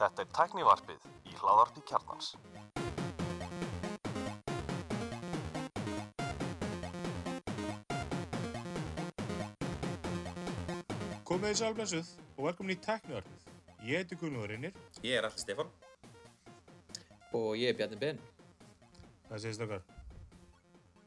[0.00, 2.30] Þetta er tæknivarpið í hláðarpi kjarnans.
[11.28, 13.44] Komið þið sálblessuð og velkomin í Teknivarpið.
[13.90, 14.78] Ég heiti Gunnlóður Reynir.
[15.04, 15.68] Ég er allir Stefán.
[17.36, 18.22] Og ég er Bjarni Ben.
[19.28, 19.84] Það segist okkar.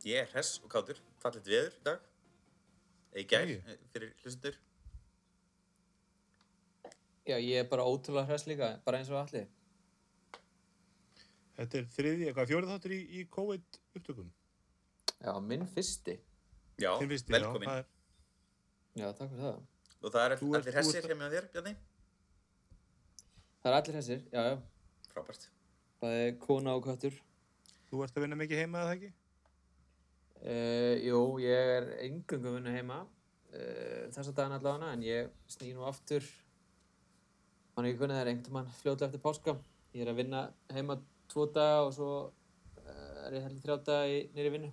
[0.06, 1.02] Ég er hress og kátur.
[1.24, 2.06] Fallit veður í dag.
[3.10, 4.62] Eða í gær eh, fyrir hlustendur.
[7.24, 9.46] Já, ég er bara ótrúlega hress líka, bara eins og allir.
[11.56, 14.30] Þetta er þriði, eitthvað fjórið þáttur í, í COVID upptökum.
[15.24, 16.18] Já, minn fyrsti.
[16.82, 17.70] Já, fyrsti, velkomin.
[17.70, 17.90] Já, er,
[19.00, 19.62] Já, takk fyrir það.
[20.04, 21.76] Og það er ert- allir þú hressir ert- hjá mig og þér, Bjarni.
[23.64, 24.56] Það er allir hressir, já, já.
[25.14, 25.48] Frábært.
[26.02, 27.20] Það er kona og köttur.
[27.90, 29.14] þú ert að vinna mikið heima eða ekki?
[30.44, 35.70] Uh, jú, ég er engungu að vinna heima uh, þessa daginn allavega, en ég sný
[35.78, 36.26] nú aftur.
[37.74, 39.56] Man er ekki hvernig það er einhvern mann fljótlega eftir páska.
[39.94, 40.42] Ég er að vinna
[40.74, 41.00] heima
[41.32, 44.70] tvo daga og svo uh, er ég heldur þrjá daga í, nýri vinnu.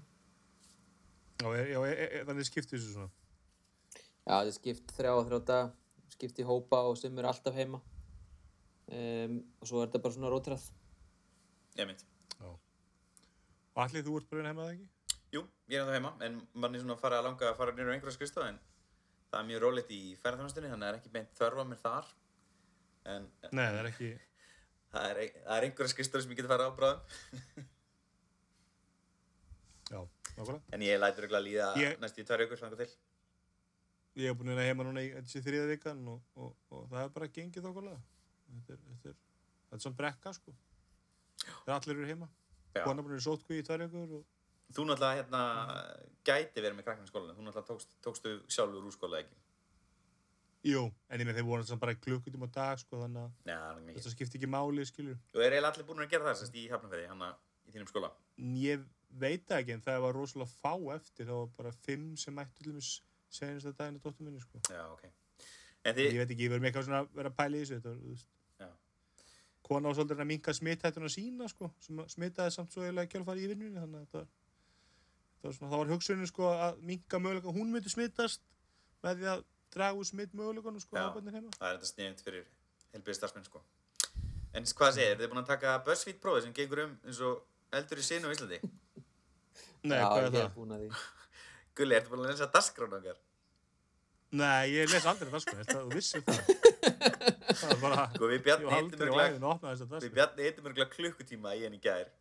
[1.40, 3.08] Já, er, já er, er, þannig skiptir þessu svona.
[3.96, 5.72] Já, þetta er skipt þrjá og þrjá daga,
[6.12, 7.80] skipt í hópa og sem er alltaf heima.
[8.90, 10.68] Um, og svo er þetta bara svona rótrað.
[11.80, 12.04] Ég mynd.
[12.36, 12.48] Já.
[12.50, 14.88] Og allir þú ert bara heima eða ekki?
[15.30, 17.74] Jú, ég er ennþá heima, en mann er svona að fara að langa að fara
[17.76, 18.58] nýra á einhverja skristof, en
[19.30, 22.08] það er mjög rólegt í ferðarþjónastunni, þannig að það er ekki beint þörfa mér þar.
[23.10, 24.10] En Nei, það er ekki.
[24.94, 27.00] það er, það er einhverja skristof sem ég geti farið á bráðum.
[29.90, 30.00] Já,
[30.36, 30.60] nákvæmlega.
[30.76, 32.90] En ég lætur ekki að líða Ég- næstu í tvær ykkur, þannig til.
[34.20, 37.12] Ég hef búin að heima núna í þessi þriða vikan og, og, og það er
[37.14, 38.00] bara gengið okkurlega.
[38.50, 39.16] Þetta er, þetta er,
[39.70, 40.54] þetta er svona brekka, sko.
[41.44, 42.28] Þegar allir eru heima.
[42.74, 42.84] Já.
[42.84, 44.24] Kona búin að sótkví í tvær vikur og...
[44.70, 45.42] Þú náttúrulega hérna
[46.26, 49.38] gæti verið með skólanum, þú náttúrulega tókst, tókstu sjálfur úr skóla ekki.
[50.60, 53.84] Jú, en ég með þeir voru að bara í klukkutíma á dag, sko, þannig að
[53.94, 55.14] þetta skiptir ekki máli, skilur.
[55.32, 57.22] Og er eiginlega allir búin að gera það sérst í Hafnarfæði, hann
[57.64, 58.10] í þínum skóla?
[58.60, 58.82] Ég
[59.22, 62.74] veit ekki, en það var rosalega fá eftir, það var bara fimm sem mættu til
[62.76, 62.98] þess
[63.32, 64.60] senast að daginn á dóttur minni, sko.
[64.68, 65.06] Já, ok.
[65.88, 67.94] En Ég veit ekki, ég verður eitthvað svona að vera að pæla í þessu, þetta
[67.94, 68.28] var, þú veist,
[68.60, 68.68] já,
[69.70, 73.46] kona á svolítið að minka smithættuna sína, sko, sem að smitaði samt svo eiginlega kjálfari
[73.46, 74.28] í vinnunni, þannig að
[75.40, 78.44] það var var hugsunin, sko, að minka möguleika, hún myndi smitast
[79.00, 81.04] með því að draga úr smitt möguleikunum, sko, Já.
[81.06, 81.52] að bönnir heima.
[81.58, 82.44] það er þetta sniðund fyrir
[82.94, 83.62] helbið starfsmenn, sko.
[84.54, 87.42] En hvað segir, þið er búin að taka BuzzFeed prófið sem gengur um eins og
[87.78, 88.60] eldur í sinu á Íslandi?
[89.86, 90.44] Nei, Já, hvað er ég það?
[90.44, 91.02] er búin að því.
[91.80, 93.20] Gulli, ertu búin að lesa dagskránu okkar?
[94.30, 96.50] Nei, ég les aldrei það, sko, þetta, þú vissir það.
[97.60, 100.04] það var bara, við ég hittum aldrei á örgulega, æðinu að opna þess að það,
[100.04, 100.12] við.
[100.18, 102.12] Bjarni hittum örgulega klukkutíma í henni í gær.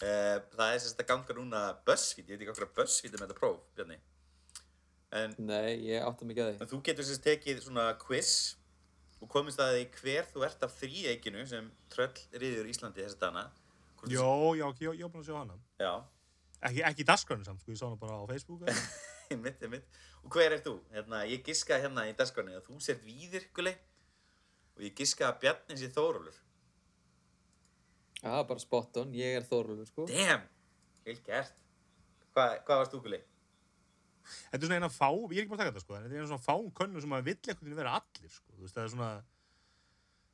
[0.00, 3.18] Uh, það er sérst að ganga núna BuzzFeed, ég veit ekki okkur að BuzzFeed er
[3.20, 3.98] með þetta próf, Bjarni.
[5.12, 6.60] En Nei, ég átti mikið að því.
[6.62, 8.32] En þú getur sérst tekið svona quiz
[9.20, 13.48] og komist að því hver þú ert af þríeikinu sem tröll riður Íslandi þessi dana.
[13.98, 14.28] Hvort þú- Jó,
[14.60, 15.58] já, ég ég var búin að sjá hana.
[15.82, 15.92] Já,
[16.60, 18.60] Ekki, ekki í dagskranu samt, sko, ég sá hana bara á Facebook.
[18.68, 18.82] eða.
[19.32, 19.86] einmitt, einmitt.
[20.24, 20.74] Og hver ert þú?
[20.92, 23.72] Hérna, ég giska hérna í dagskonni að þú sért víðir, gulli,
[24.76, 26.36] og ég giska að Bjarni sé Þórólfur.
[28.22, 29.14] Já, bara spot on.
[29.16, 30.04] Ég er Þórólfur, sko.
[30.10, 30.42] Damn!
[31.06, 31.54] Vel gert.
[32.36, 33.20] Hva, hvað varst þú, gulli?
[34.30, 36.16] Þetta er svona eina fá, ég er ekki bara að taka þetta sko, þetta er
[36.16, 38.86] eina svona fáum könnum sem maður vill eitthvað að vera allir sko, þú veist, það
[38.86, 39.10] er svona,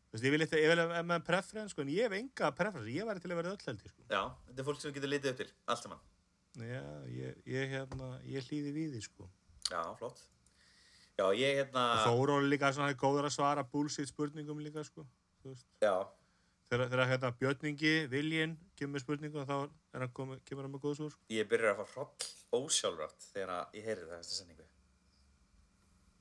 [0.06, 2.52] þú veist, ég vil eitthvað, ég vil að með preference sko, en ég hef enga
[2.60, 4.06] preference, ég væri til að vera öll held ég sko.
[4.12, 6.04] Já, þetta er fólk sem getur litið upp til, allt saman.
[6.56, 9.30] Já, ég, ég hérna, ég hlýði við því sko.
[9.70, 10.22] Já, flott.
[11.16, 11.88] Já, ég hérna...
[12.04, 15.04] Þóról líka svona er góður að svara bullshit spurningum líka sko,
[15.42, 15.68] þú veist.
[15.84, 15.96] Já,
[16.66, 17.28] Þegar, þegar hérna
[19.96, 21.22] Er hann komið, kemur hann með góð svör sko.
[21.32, 24.66] ég byrjar að fá hroll ósjálfrátt þegar að ég heyri það þessa sendingu.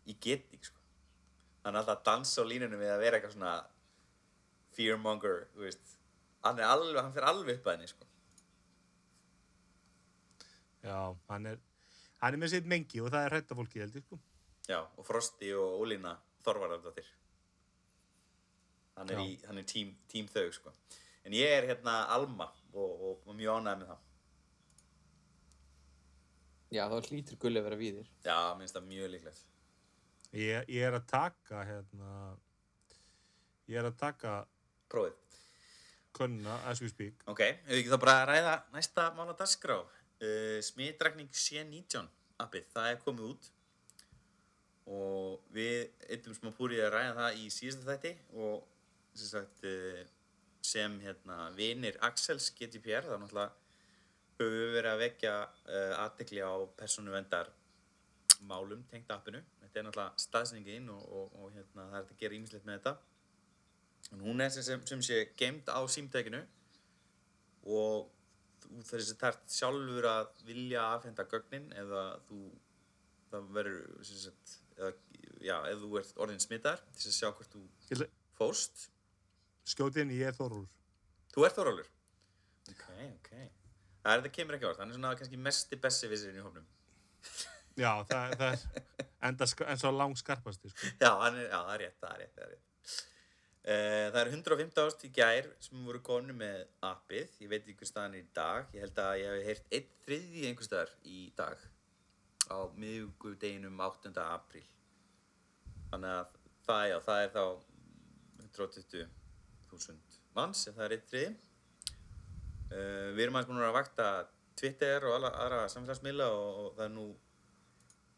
[0.08, 0.84] Ég get ekki, sko.
[1.66, 3.54] Hann er alltaf að dansa á línunum við að vera eitthvað svona
[4.78, 5.96] fearmonger, þú veist.
[6.46, 8.08] Hann er alveg, hann fer alveg upp að henni, sko.
[10.86, 11.00] Já,
[11.34, 11.62] hann er,
[12.22, 14.20] hann er með sitt mengi og það er hrætta fólki held ég sko.
[14.70, 17.08] Já, og Frosti og Ólína Þorvarðardóttir.
[18.96, 19.26] Hann er, Já.
[19.26, 20.72] í, hann er tím, tím þau, sko.
[21.26, 24.02] En ég er hérna Alma og, og, og mjög ánægð með það.
[26.76, 28.08] Já, þá hlýtur gulli að vera víðir.
[28.26, 29.44] Já, minnst það mjög líklegt.
[30.36, 32.10] Ég, ég er að taka, hérna,
[33.72, 34.34] ég er að taka
[34.92, 35.40] Prófið.
[36.16, 37.22] könnuna as we speak.
[37.32, 39.80] Ok, hefur ekki þá bara að ræða næsta mál á dagskrá.
[40.16, 42.06] Uh, Smitrakning C19
[42.44, 43.50] appið, það er komið út
[44.86, 48.68] og við eitthvað smá púrið að ræða það í síðasta þætti og
[49.18, 50.04] sem sagt uh,
[50.66, 53.54] sem hérna vinir Axels GDPR, það er náttúrulega
[54.36, 57.52] höfum við verið að vekja uh, aðtekli á persónuvendar
[58.50, 59.42] málum tengt appinu.
[59.62, 62.96] Þetta er náttúrulega staðsningin og, og, og hérna, það er að gera ímislegt með þetta.
[64.12, 66.44] En hún er sem, sem, sem sé geimd á símtækinu
[67.66, 68.12] og
[68.66, 72.42] þú þessi þarft sjálfur að vilja afhenda gögnin eða þú
[73.32, 73.86] það verður
[74.76, 74.92] eða,
[75.44, 78.08] já, ef þú ert orðin smittar til þess að sjá hvort þú
[78.38, 78.86] fórst
[79.66, 80.68] Skjóti inn, ég er Þorúr.
[81.34, 81.88] Þú ert Þórólfur?
[82.70, 83.32] Ok, ok.
[84.06, 86.46] Það er þetta kemur ekki á orð, hann er svona kannski mesti bessi vissirinn í
[86.46, 86.68] hófnum.
[87.82, 90.92] Já, það, það er enda en svo lang skarpasti, sko.
[91.02, 93.02] Já, hann er, já, það er rétt, það er rétt, það er rétt.
[93.66, 97.80] Uh, það er 115 ást í gær sem voru konu með appið, ég veit ekki
[97.82, 100.94] hver staðan er í dag, ég held að ég hef heyrt einn þriði einhver staðar
[101.10, 101.66] í dag
[102.54, 104.14] á miðvíkudeginum 8.
[104.22, 104.66] apríl.
[105.90, 106.40] Þannig að
[106.70, 107.46] það, já, það er þá
[109.76, 111.36] 120.000 manns ef það er einn þriði.
[112.66, 114.08] Uh, við erum aðeins búin að vakta
[114.60, 117.06] Twitter og alla, aðra samfélagsmiðla og, og það er nú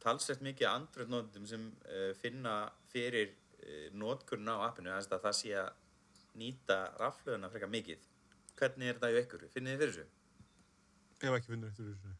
[0.04, 2.60] talsvert mikið andröðnóndum sem uh, finna
[2.92, 5.74] fyrir uh, nótkurinn á appinu þannig að það sé að
[6.38, 8.06] nýta raflöðuna frekar mikið.
[8.58, 9.50] Hvernig er þetta í ykkur?
[9.54, 10.08] Finnið þið fyrir þessu?
[11.18, 12.16] Ef ekki finnur eftir þessu.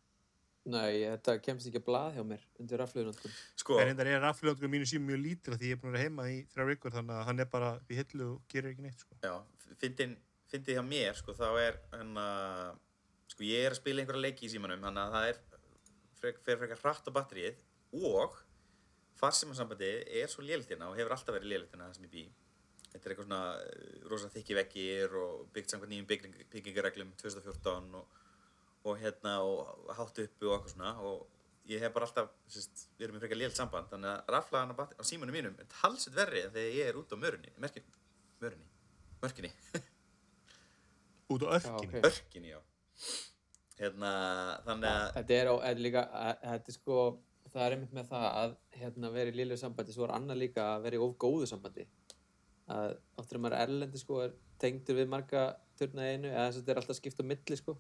[0.68, 3.36] Nei, þetta kemst ekki að blað hjá mér undir rafluðunótkun.
[3.62, 5.98] Sko, En reyndar er rafljóðunum mínu síma mjög lítil af því ég er búin að
[5.98, 8.84] vera heima í þrjár vikur þannig að hann er bara í hillu og gerir ekki
[8.84, 9.20] neitt, sko.
[9.24, 9.36] já,
[9.80, 10.18] fyndin,
[10.52, 12.82] fyndið hjá mér, sko, þá er hann að,
[13.32, 15.42] sko, ég er að spila einhverja leiki í símanum, þannig að það er
[16.20, 17.64] frek, fer frekar hratt á batterið
[18.12, 18.36] og
[19.18, 19.92] farsímasambandi
[20.22, 22.26] er svo léltina og hefur alltaf verið léltina það sem ég bý.
[22.92, 27.98] Þetta er eitthvað svona uh, rosa þykki veggir og byggt samkvæmt nýjum bygging, byggingareglum 2014
[28.00, 28.22] og,
[28.88, 31.26] og hérna og hátt uppi og eitthvað svona og
[31.68, 34.76] ég hef bara alltaf, sérst, við erum með frekar lélt samband þannig að raflaðan á,
[34.88, 37.84] á símanum mínum er talsett verri en þegar ég er út á mörunni, merkin,
[38.44, 38.68] mörunni,
[39.24, 39.52] mörkinni,
[41.34, 41.88] Út á örkinni.
[42.00, 42.06] ok.
[42.08, 42.60] örkinni, já.
[43.78, 44.12] Hérna,
[44.66, 46.96] þannig að, Þetta er, á, er líka, að- þetta er sko,
[47.52, 50.64] það er einmitt með það að hérna, vera í liðlegu sambandi, svo er annað líka
[50.78, 51.86] að vera í of góðu sambandi.
[52.74, 54.34] Að oftur að maður er erlendi sko, er
[54.64, 55.44] tengdur við marga
[55.78, 57.78] turna í einu, eða þess að þetta er alltaf skipt á milli sko.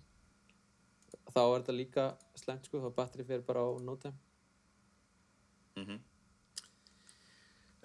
[1.27, 2.03] Þá er þetta líka
[2.39, 4.17] slengt sko, þá batteri fyrir bara á no time.
[5.77, 5.99] mhm.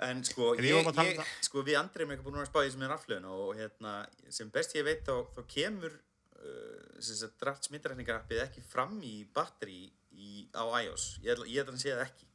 [0.03, 2.39] En sko, En ég, ég tala ég, um það- sko, við andri erum ekki búin
[2.41, 3.91] að spá í sem er raflöðuna og hérna,
[4.31, 9.25] sem best ég veit þá, þá kemur uh, sem sagt, draft smittrækningarappið ekki fram í
[9.35, 11.19] batteri í, á iOS.
[11.23, 12.27] Ég ég held að sé það ekki.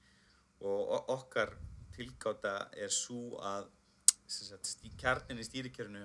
[0.62, 1.58] Og o- okkar
[1.98, 3.68] tilgáta er svo að
[4.28, 6.02] sem sagt, stí, kjarnin í stýrikjörnu,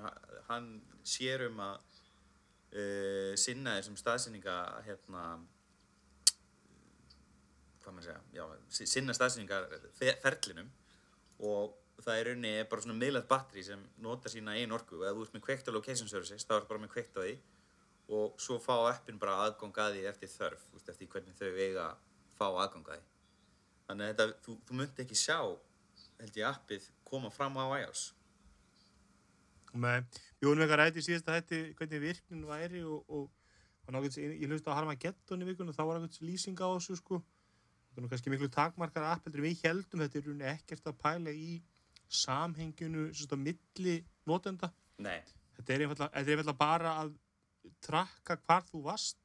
[0.48, 1.78] hann sér um að
[2.72, 5.22] uh, sinna þessum staðsynninga hérna,
[7.82, 8.44] hvað maður segja, já,
[8.78, 9.68] si- sinna staðsynningar
[10.22, 10.68] ferlinum
[11.42, 14.98] og það er rauninni bara svona miðlægt batteri sem notar sína einn orku.
[15.00, 17.22] Og ef þú ert með kveikt á location services þá er bara með kveikt á
[17.22, 17.34] því
[18.12, 21.86] og svo fá appin bara aðgang að því eftir þörf veist, eftir hvernig þau eiga
[22.36, 23.04] fá aðgang að því.
[23.86, 25.38] Þannig að þetta, þú, þú myndi ekki sjá
[26.22, 28.02] held ég appið koma fram á iOS
[29.72, 30.02] Nei,
[30.40, 33.28] við vorum eitthvað rætt í síðasta hætti hvernig virknin væri og, og,
[33.86, 37.22] og nákvæmst, ég hlusti á Harmageddon í vikunum þá var eitthvað lýsing á þessu sko.
[37.96, 40.98] Er nú kannski miklu takmarkar app heldur en við heldum þetta er rauninni ekkert að
[41.00, 41.54] pæla í
[42.12, 43.96] samhenginu svona milli
[44.28, 44.68] notenda.
[45.00, 45.20] Nei,
[45.56, 47.14] þetta er einfallega, bara að
[47.84, 49.20] trakka hvar þú varst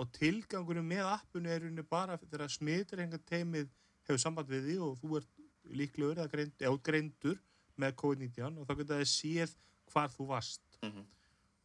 [0.00, 3.68] og tilgangurinn með appinu er rauninni bara þegar smitur hengar teimið
[4.06, 5.42] hefur samband við því og þú ert
[5.80, 7.42] líklegur eða greindur
[7.80, 9.56] með COVID-19 og þá getur það séð
[9.92, 10.62] hvar þú varst.
[10.82, 11.04] Mhm,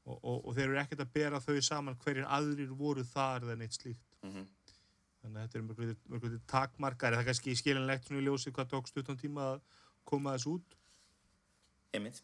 [0.05, 3.57] og, og, og þeir eru ekkert að bera þau saman hverjir aðrir voru þar eða
[3.61, 4.05] neitt slíkt.
[4.23, 4.45] Mhm.
[5.25, 7.15] Þannig að þetta er mörgulegt, mörgulegt takmarkar.
[7.15, 9.61] Það er kannski skilinlegt svona í ljósið hvað tók stuttan tíma að
[10.05, 10.75] koma þess út?
[11.97, 12.19] Einmitt.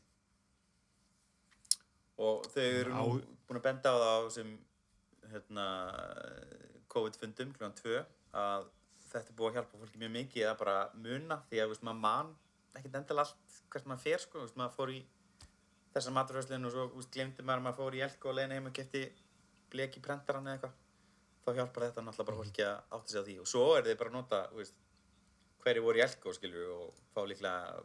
[2.21, 4.51] Og þau eru nú Á- búin að benda á það á þessum
[5.31, 5.65] hérna,
[6.91, 7.71] COVID-fundum kl.
[7.81, 8.05] 2
[8.37, 8.67] að
[9.11, 12.01] þetta er búið að hjálpa fólki mjög mikið að bara muna því að veist, maður
[12.05, 12.29] man
[12.77, 14.99] ekkert endilega allt hvert maður fer sko, veist, maður fór í
[15.95, 18.55] þessa maturhauslinn og svo þú veist, glemdi maður að maður fór í elko og leiðin
[18.57, 19.01] heim og kefti
[19.71, 20.77] bleki prentaran eða eitthvað.
[21.41, 23.39] Þá hjálpar þetta náttúrulega bara fólki að átta sig á því.
[23.41, 24.77] Og svo er þið bara að nota veist,
[25.63, 27.81] hverju voru í elko skilju og fá líklega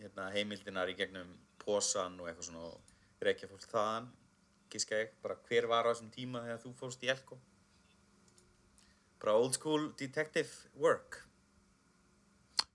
[0.00, 1.30] hérna, heimildinar í gegnum
[1.64, 4.12] posan og eitthvað svona og reykja fólk þaðan
[4.74, 7.38] gíska ég, bara hver var á þessum tíma þegar þú fórst í elko?
[9.22, 10.50] Bara old school detective
[10.80, 11.20] work.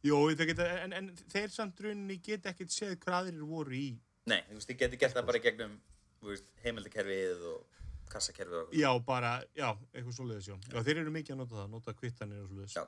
[0.05, 3.89] Jó, en, en þeir samt rauninni geta ekkert séð hvað aðrir voru í
[4.29, 5.75] nei, þú veist, þið getur gert það bara gegnum
[6.63, 7.79] heimildakerfið og
[8.13, 10.55] kassakerfið og Já, bara, já, eitthvað svoleiðis, já.
[10.73, 12.77] Já, þeir eru mikið að nota það, nota kvittanir og svoleiðis.
[12.77, 12.83] Já.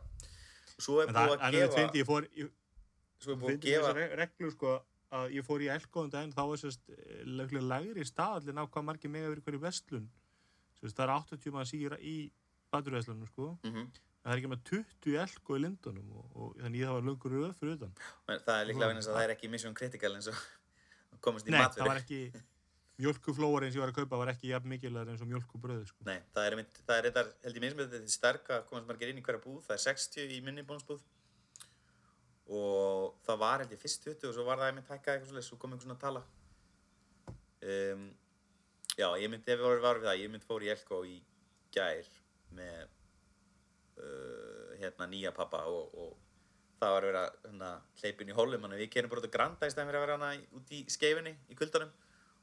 [0.76, 2.54] og svo er En það búið en að það gefa fyndi, ég fór, ég
[3.22, 4.76] svo er búið að gefa þessar reglur, sko,
[5.22, 6.94] að ég fór í elgóðum daginn, þá er sérst
[7.28, 10.08] löglega lægri staðallin á hvað margir mega verið hverju vestlun.
[10.82, 12.16] Sérst, það er 80 manns í, í
[12.74, 13.54] baturveslunum, sko.
[13.68, 16.84] mm En það er ekki með 20 í elgó í lindunum og, og þannig
[21.26, 21.86] komast í Nei, matveru.
[21.86, 22.22] það var ekki
[23.02, 26.06] mjölkuflóar eins ég var að kaupa var ekki jafn mikilvægur eins og mjölkubröð sko.
[26.06, 28.68] Nei, það er, einmitt, það er þetta, held ég minnst með þetta er sterk að
[28.70, 31.04] komast margir inn í hverja búð, það er 60 í minni bónusbúð
[32.52, 35.58] og það var held ég fyrst 20 og svo var það einmitt hækkað eitthvað svo
[35.62, 36.24] kom einhvern svona að tala.
[37.62, 38.08] Um,
[38.98, 41.16] já, ég myndi, ef við vorum varfið það, ég myndi fór í Elko í
[41.72, 42.10] gær
[42.58, 42.82] með
[44.02, 46.31] uh, hérna nýja pappa og, og
[46.82, 47.70] það var að vera hérna,
[48.02, 50.06] hleypin í hólum, þannig að við kerum bara út á Granda í stæðan fyrir að
[50.06, 51.92] vera hana út í skeifinni í kuldanum.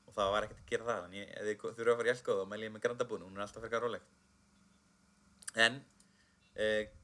[0.09, 2.37] Og það var ekkert að gera það, þannig ef þið þurfa að fara í Elko
[2.39, 4.07] þá mæli ég með Grandabúðinu, hún er alltaf fyrir róleg.
[5.67, 5.81] En
[6.55, 6.95] eh,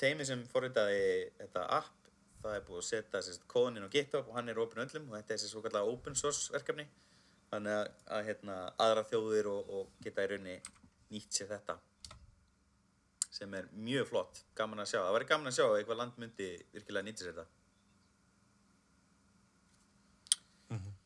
[0.00, 1.02] teimi sem forritaði
[1.40, 2.10] þetta app,
[2.44, 5.10] það er búið að setja sérst, kóðun inn á GitHub og hann er opinn öllum
[5.10, 6.86] og þetta er þessi svo kallega open source verkefni.
[7.50, 10.60] Þannig að, að hérna, aðra þjóðir og, og geta í rauninni
[11.10, 11.80] nýtt sér þetta
[13.30, 15.00] sem er mjög flott, gaman að sjá.
[15.04, 17.42] Það væri gaman að sjá að eitthvað land myndi virkilega nýta sér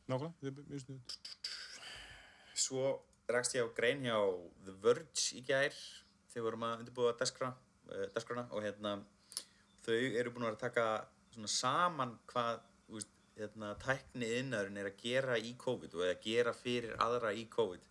[0.05, 1.13] Nákvæmlega, þetta er mjög snuð.
[2.65, 2.89] Svo
[3.33, 4.17] rakst ég á grein hjá
[4.67, 5.73] The Verge í gær.
[6.29, 7.17] Þegar vorum að undirbúa uh,
[8.13, 8.99] dagskrána og hérna
[9.85, 10.85] þau eru búin að taka
[11.49, 16.95] saman hvað veist, hérna, tækni innæðurinn er að gera í COVID og að gera fyrir
[17.03, 17.89] aðra í COVID.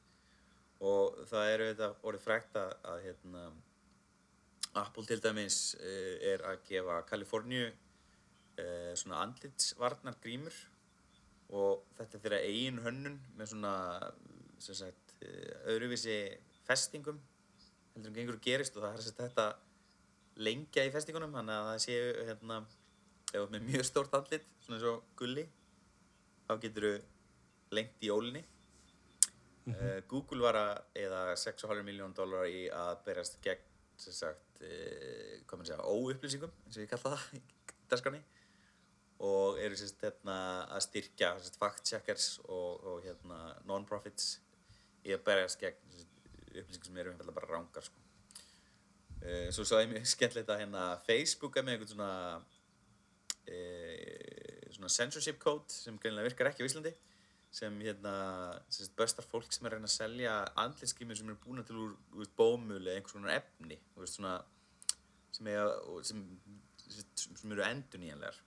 [0.84, 3.44] Og það eru þetta orðið frækt að hérna,
[4.80, 10.56] Apple til dæmis uh, er að gefa Kaliforníu uh, svona andlitsvarnar grímur
[11.54, 13.74] og þetta er þeirra eigin hönnun með svona
[14.64, 16.16] sem sagt, eh, öðruvísi
[16.64, 17.18] festingum
[17.94, 19.46] heldur en gengur og gerist og það er þetta
[20.40, 22.56] lengja í festingunum þannig að það séu hérna
[23.34, 25.44] ef með mjög stórt andlit svona eins og gulli
[26.48, 26.94] þá getur þú
[27.74, 28.42] lengt í ólinni.
[29.64, 33.70] Uh, Google var að eða 6,5 miljón dólar í að berjast gegn
[34.00, 37.42] sem sagt uh, hvað maður segja, óupplýsingum eins og ég kalla það í
[37.90, 38.22] dagskránni
[39.24, 40.38] og eru sérst hérna
[40.74, 44.38] að styrkja sérst fact-checkers og, og hérna non-profits
[45.04, 45.78] í að berjast gegn
[46.54, 48.02] upplýsingum sem eru einfallega bara rángar sko.
[49.22, 52.12] uh, svo sá ég mjög skemmtilegt að hérna Facebook er með einhvern svona
[53.48, 56.94] uh, svona censorship code sem greinilega virkar ekki á Íslandi
[57.54, 58.14] sem hérna
[58.72, 61.92] sérst, bestar fólk sem er að reyna að selja andlinskimur sem eru búin til úr,
[62.18, 64.34] úr bómul eða einhvers konar efni veist, svona,
[65.36, 65.50] sem,
[65.86, 66.24] og sem,
[66.82, 68.40] sem, sem eru endurnýjanlegar.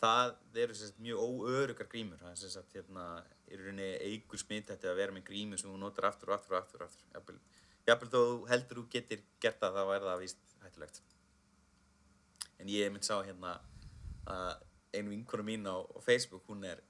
[0.00, 0.30] Það
[0.62, 2.20] eru sem sagt, mjög óörugar grímur.
[2.22, 3.06] Það er sem sagt hérna
[3.50, 6.62] í rauninni eigur smittætti að vera með grímur sem þú notar aftur og aftur og
[6.62, 7.10] aftur, aftur.
[7.16, 7.40] Jafnvel,
[7.90, 8.22] jafnvel þó
[8.52, 11.02] heldur þú getur gert það þá er það víst hættulegt.
[12.62, 13.58] En ég mynd sá hérna
[14.30, 14.62] að
[14.94, 16.80] einu vinkonu mín á, á Facebook hún er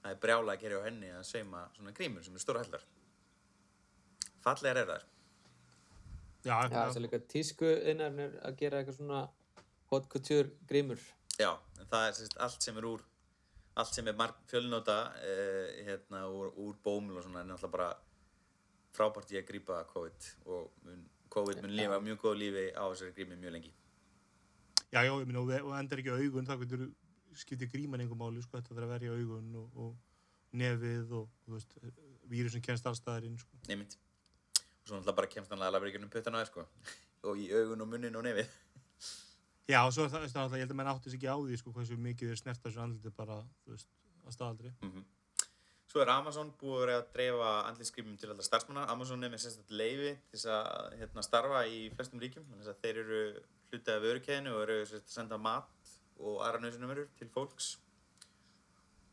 [0.00, 2.84] það er brjála að gera á henni að sauma svona grímur sem eru stóra hellar.
[4.44, 5.06] Fallegar er þær.
[6.40, 9.22] Já, Já, þess að líka tísku innarinn er að gera eitthvað svona
[9.90, 11.02] hot couture grímur.
[11.36, 13.04] Já, en það er sérst, allt sem er úr
[13.80, 17.90] allt sem er marg fjölnóta uh, hérna, úr, úr bómul og svona er náttúrulega bara
[18.96, 23.14] frábært í að grípa COVID og mun, COVID mun lifa mjög góð lífi á þessari
[23.16, 23.72] grími mjög lengi.
[24.90, 26.88] Já, já, ég minna, og, og endar ekki augun, þá getur
[27.38, 31.56] skiptið gríman einhver máli, sko, þetta þarf að verja augun og, og nefið og, þú
[31.56, 31.76] veist,
[32.30, 33.60] vírusin kennst allstaðarinn, sko.
[33.68, 36.66] neymitt og svo náttúrulega bara kemst hann að lafa ekki um á þér sko
[37.30, 38.58] og í augun og munnin og nefið
[39.70, 41.56] Já, og svo er það, það, ég held að menn átti sig ekki á því,
[41.60, 43.90] sko, hversu mikið þeir snerta þessu andliti bara, þú veist,
[44.26, 44.72] að staðaldri.
[45.90, 48.88] Svo er Amazon búið að dreifa andlitskrifum til alltaf starfsmanna.
[48.90, 52.46] Amazon er með sérstætt leifi til að hérna, starfa í flestum ríkjum.
[52.50, 53.22] Þannig að þeir eru
[53.70, 55.79] hlutið af vörukeðinu og eru senda mat
[56.20, 57.72] og aðra nöðsynumverur til fólks.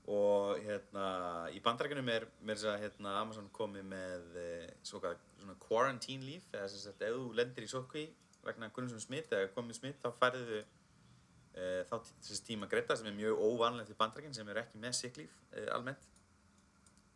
[0.08, 1.08] Og hérna,
[1.52, 6.48] í bandarækjunum er þess að hérna, Amazon komið með eh, svo kallað svona quarantine leave
[6.54, 8.06] eða sem sagt ef þú lendir í sótkví
[8.48, 13.10] vegna grunnum sem smitt eða komið smitt þá færðu e, þá þessi tíma greita sem
[13.10, 16.08] er mjög óvanlegt í bandarækjun sem eru ekki með sick leave e, almennt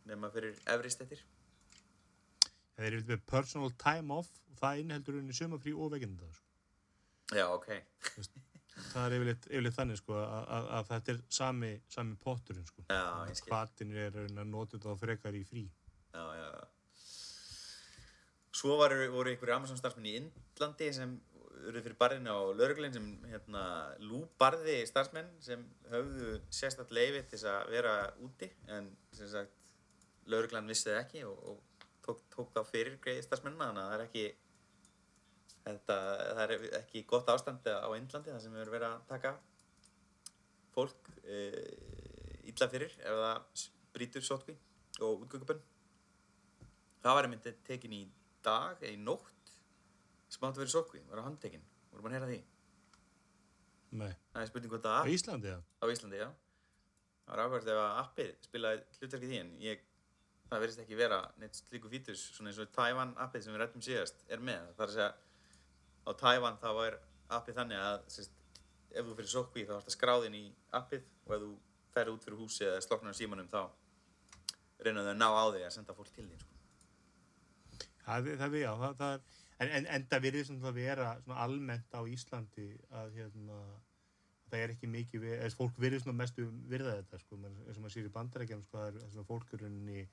[0.08, 1.24] nema fyrir efri stettir
[2.76, 6.48] Þeir eru með personal time off og það inniheldur unni sumafrí og veginda, sko.
[7.36, 7.68] Já, ok.
[8.90, 12.84] Það er yfirleitt, yfirleitt þannig, sko, að, að, að þetta er sami, sami potturinn, sko.
[13.48, 15.66] Hvatin er að nota þetta frekar í frí.
[16.12, 16.70] Já, já, já.
[18.62, 21.14] Svo var, voru einhverju Amazon starfsmenn í Indlandi sem
[21.62, 23.62] urðu fyrir barðinu á lauruglinn sem hérna
[24.02, 25.62] lúbarði starfsmenn sem
[25.92, 29.54] höfðu sérstætt leifi til að vera úti en sem sagt
[30.30, 33.98] lauruglan vissi það ekki og, og tók, tók þá fyrir greið starfsmennina þannig að það
[33.98, 34.24] er ekki
[35.66, 35.96] þetta,
[36.38, 39.32] það er ekki gott ástand á Indlandi þar sem við erum verið að taka
[40.74, 41.40] fólk e,
[42.50, 44.56] illa fyrir ef það brýtur sótkví
[45.04, 45.62] og útgöngubönn
[47.02, 48.04] það var einmitt tekin í
[48.44, 49.56] dag eða í nótt
[50.32, 52.40] sem átti að vera sótkví, var á handtekin vorum að heyra því
[53.92, 54.12] Nei.
[54.32, 55.58] það er spurning hvort Á það Íslandi, já.
[55.60, 56.30] á Íslandi, já
[57.22, 59.82] Það var áhverjast ef að appið spilaði hlutverkið því en ég,
[60.50, 63.84] það verðist ekki vera neitt slíku fítus svona eins og Taiwan appið sem við rættum
[63.86, 64.66] síðast er með.
[64.76, 65.12] Það er að segja
[66.06, 66.98] á Taiwan þá er
[67.32, 68.34] appið þannig að sérst,
[68.92, 70.46] ef þú fyrir sókví þá ert að skráðin í
[70.78, 71.52] appið og ef þú
[71.92, 73.62] ferð út fyrir húsi eða sloknar símanum þá
[74.82, 76.42] reyna þau að ná á þig að senda fólk til þín.
[76.42, 76.58] Sko.
[78.02, 81.94] Það, það, já, það, það er, en, en enda virðist svona að vera svona almennt
[81.94, 82.66] á Íslandi
[82.98, 83.60] að hérna,
[84.48, 87.84] það er ekki mikið, eða fólk virðist svona mestu virða þetta, sko, menn, eins og
[87.84, 90.04] maður sér í bandarækjum, sko, það er það sem að fólk er rauninni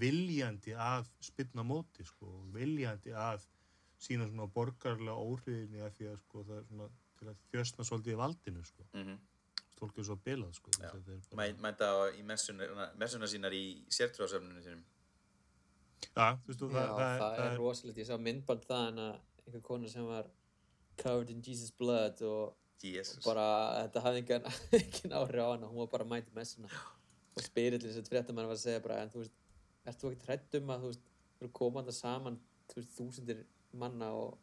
[0.00, 3.44] viljandi að spynna móti, sko, viljandi að
[3.98, 6.88] sína svona borgarlega óhriðinni af því að, sko, það er svona
[7.18, 9.18] til að þjösna svolítið í valdinu, sko, Mm -hmm.
[9.78, 10.92] fólk er svo bilað, sko, er
[11.30, 14.84] bara, Mæ, mænta á í messuna, messuna sínar í sértrúasöfnunum sínum.
[16.16, 19.62] já, þú veist, og Já, það, það, er rosalegt, ég sá myndband þaðan að einhver
[19.62, 20.26] kona sem var
[21.02, 23.24] covered in Jesus blood og Jesus.
[23.24, 23.44] bara
[23.88, 24.42] þetta hafði engan,
[24.78, 26.68] engin áhrif á hana, hún var bara mænt í messuna
[27.36, 29.32] og spyrillin sem fréttamann var að segja bara, en þú veist,
[29.86, 31.04] ert þú ekkert hrædd um að þú veist,
[31.38, 33.44] þú eru komanda saman þú veist, þúsundir
[33.76, 34.38] manna og,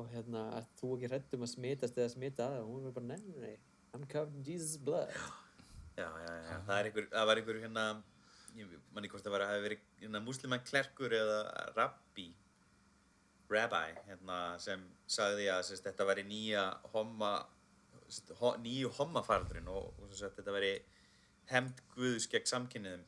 [0.00, 2.96] og hérna, ert þú ekki hrædd um að smitast eða smita aðra og hún var
[2.98, 3.56] bara, nei, nei,
[3.94, 5.12] I'm covered in Jesus blood
[5.94, 6.54] Já, já, já.
[6.66, 7.82] Það, er einhver, það var einhver hérna,
[8.58, 11.36] ég manni hvort það var að hafa verið hérna, muslima klerkur eða
[11.76, 12.24] rabbi,
[13.52, 16.64] rabbi, hérna, sem sagði að sérst, þetta væri nýja
[16.96, 17.30] homma,
[18.40, 20.72] ho, nýju hommafaraldurinn og, og sérst, þetta væri
[21.52, 23.06] hemd guðus gegn samkynniðum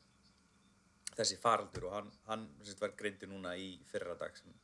[1.17, 4.55] þessi faraldur og hann, hann sérst, var greindur núna í fyrra dag sem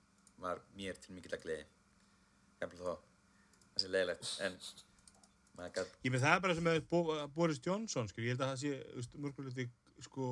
[0.43, 1.67] var mér til mikill að gleði.
[2.61, 2.97] Jafnvel þó,
[3.73, 4.59] það sé leiðilegt, en
[5.73, 7.01] gæt Ég með það er bara sem með Bo
[7.35, 9.67] Boris Johnson, skil, ég held að það sé mörguleiti
[10.03, 10.29] sko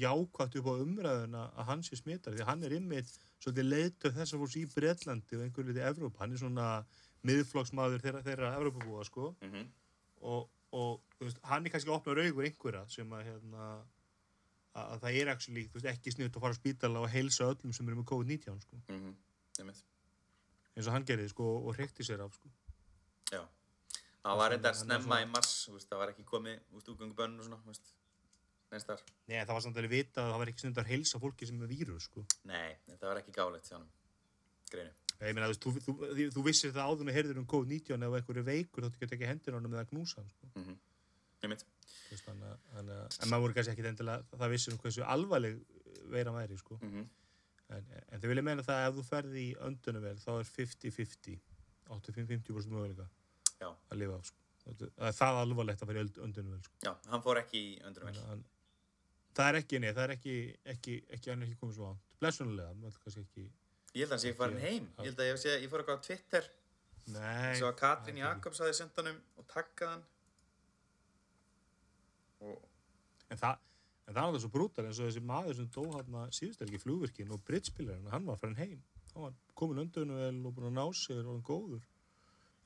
[0.00, 3.10] jákvæmt upp á umræðuna að hann sé smittar því hann er ymmið
[3.42, 6.68] svolítið leiðtöð þess að fólks í Bretlandi og einhverju liti Evrópa, hann er svona
[7.28, 9.66] miðflokksmaður þeirra, þeirra Evrópabúa sko mm -hmm.
[10.32, 13.66] og, og veist, hann er kannski að opna augur einhverja sem að hérna
[14.74, 17.74] að, að það er actually, veist, ekki sniðt að fara á spítala og heilsa öllum
[17.76, 19.14] sem eru með COVID-19 sko, Mm -hmm.
[20.76, 22.50] Eins og hann gerði sko og hrekti sér af sko
[23.30, 23.42] Já.
[24.20, 25.52] Það var reyndar snemma í mars,
[25.88, 26.58] það var ekki komið
[27.62, 27.92] þú veist,
[28.70, 29.04] neins þar.
[29.30, 31.62] Nei, það var samt alveg vita að það var ekki sniðt að heilsa fólki sem
[31.62, 33.32] er vírus sko Nei, þetta var ekki
[33.76, 33.86] hann,
[34.70, 34.92] greinu.
[35.20, 38.38] Ég meina, þú, þú, þú, þú, vissir það áður með heyrður um COVID-19 ef einhver
[38.40, 40.48] er veikur þá þú getur ekki hendur honum eða knúsa hann sko.
[40.54, 40.78] Mm -hmm.
[41.40, 45.60] Að- þannig, að- en maður voru kannski ekki endilega það vissir um hversu alvarleg
[46.12, 46.78] veiran væri sko.
[46.80, 47.08] Mm en,
[48.10, 51.40] en þau vilja meina það að ef þú ferði í öndunum þá er 50-50
[51.90, 53.06] 85-50% möguleika
[53.60, 53.68] Já.
[53.90, 54.36] að lifa af sko.
[54.60, 56.74] Það er það alvarlegt að fara í öndunum sko.
[56.84, 58.22] Já, hann fór ekki í öndrum vel.
[58.28, 58.44] Hann-
[59.34, 60.34] það er ekki, nei, það er ekki
[60.74, 63.46] ekki, ekki, hann er ekki komið svo ánt blessunulega, maður kannski ekki
[63.94, 64.84] Ég held að hann sé farin Ekki- heim.
[64.98, 66.44] Ég held að ég, sé, ég fór eitthvað á Twitter,
[67.06, 70.04] nei, svo að það ekki- Jakobs hafði sendt honum og taggað hann.
[72.40, 72.62] Og,
[73.30, 73.58] En það,
[74.10, 76.70] en það var það svo brútal eins og þessi maður sem dó hann síðust er
[76.70, 78.80] ekki flugvirkin og brittspilarinn, hann var farin heim.
[79.12, 81.84] Hann var komin undunum vel og búin að ná sér og hann góður.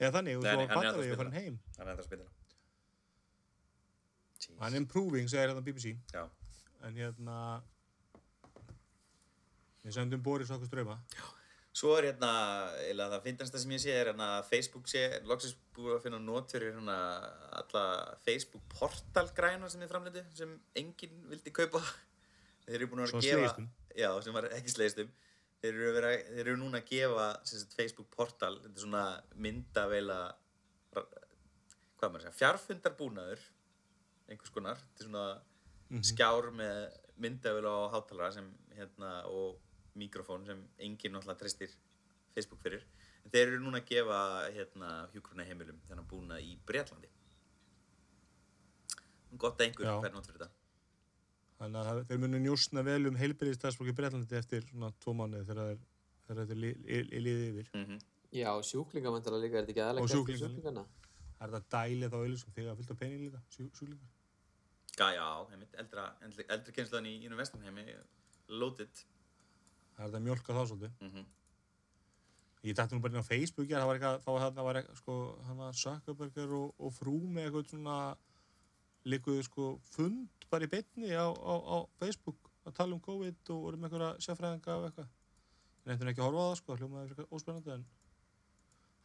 [0.00, 1.60] Eða þannig, og svo var að farin heim.
[1.76, 2.32] hann er þetta að spila.
[4.62, 5.94] Hann er improving, segir hérna BBC.
[6.12, 6.24] Já.
[6.84, 7.36] En hérna,
[9.84, 10.98] við sendum Boris okkur ströma.
[11.74, 12.30] Svo er hérna,
[12.86, 16.04] eða það finnast það sem ég sé er hérna að Facebook sé, loksins búið að
[16.04, 16.98] finna nót fyrir hérna
[17.58, 17.84] alla
[18.22, 21.82] Facebook portal græna sem þið framleiti, sem enginn vildi kaupa.
[22.68, 23.40] Þeir eru búin að vera Svo að gefa...
[23.40, 23.66] slegist um.
[23.98, 25.10] Já, sem var ekki slegist um.
[25.64, 29.04] Þeir eru, vera, þeir eru núna að gefa sagt, Facebook portal, þetta er svona
[29.48, 30.20] myndaveila,
[30.94, 33.44] hvað maður segja, fjarfundarbúnaður,
[34.30, 36.80] einhvers konar, þetta er svona skjár með
[37.22, 39.58] myndavél og hátalara sem hérna og
[39.94, 41.70] mikrofón sem enginn náttúrulega treystir
[42.34, 42.82] Facebook fyrir
[43.24, 44.18] en þeir eru núna að gefa
[44.56, 47.10] hérna hjúkruna heimilum þennan búna í Bretlandi
[49.38, 50.64] gott að einhver fær nót fyrir þetta
[51.64, 55.70] Þannig að þeir munu njósna vel um heilbyrðisdagsfólki í Breitlandi eftir svona tvo mánuði þegar
[55.74, 55.78] er,
[56.26, 57.70] þetta er li, li, li, liðið yfir.
[57.76, 58.02] mm -hmm.
[58.34, 60.48] Já, sjúklingamöndala líka, er þetta ekki aðlega Og sjúklinga líka.
[60.48, 60.84] sjúklingana?
[61.38, 64.10] Það er þetta dælið þá auðvitað þegar það fyllt á pening líka, sjú, sjúklingar.
[64.98, 67.84] Já, já, heimitt, eldra, eldri, eldri kynslaðin í Ínum Vestamheimi
[68.48, 69.04] loaded
[69.94, 70.92] Það er þetta að mjölka þá svolítið.
[71.00, 71.26] mm -hmm.
[72.64, 74.96] Ég dætti nú bara inn á Facebook, það var eitthvað, þá var það var eitthvað,
[74.96, 75.14] sko,
[75.46, 78.16] hann var Zuckerberger og, og frú með eitthvað svona
[79.04, 83.60] líkuðu, sko, fund bara í beinni á, á, á Facebook að tala um COVID og
[83.66, 85.08] voru með einhverja sérfræðinga og eitthvað.
[85.84, 87.84] Ég nefndi ekki að horfa á það, sko, hljómaði fyrir eitthvað óspennandi, en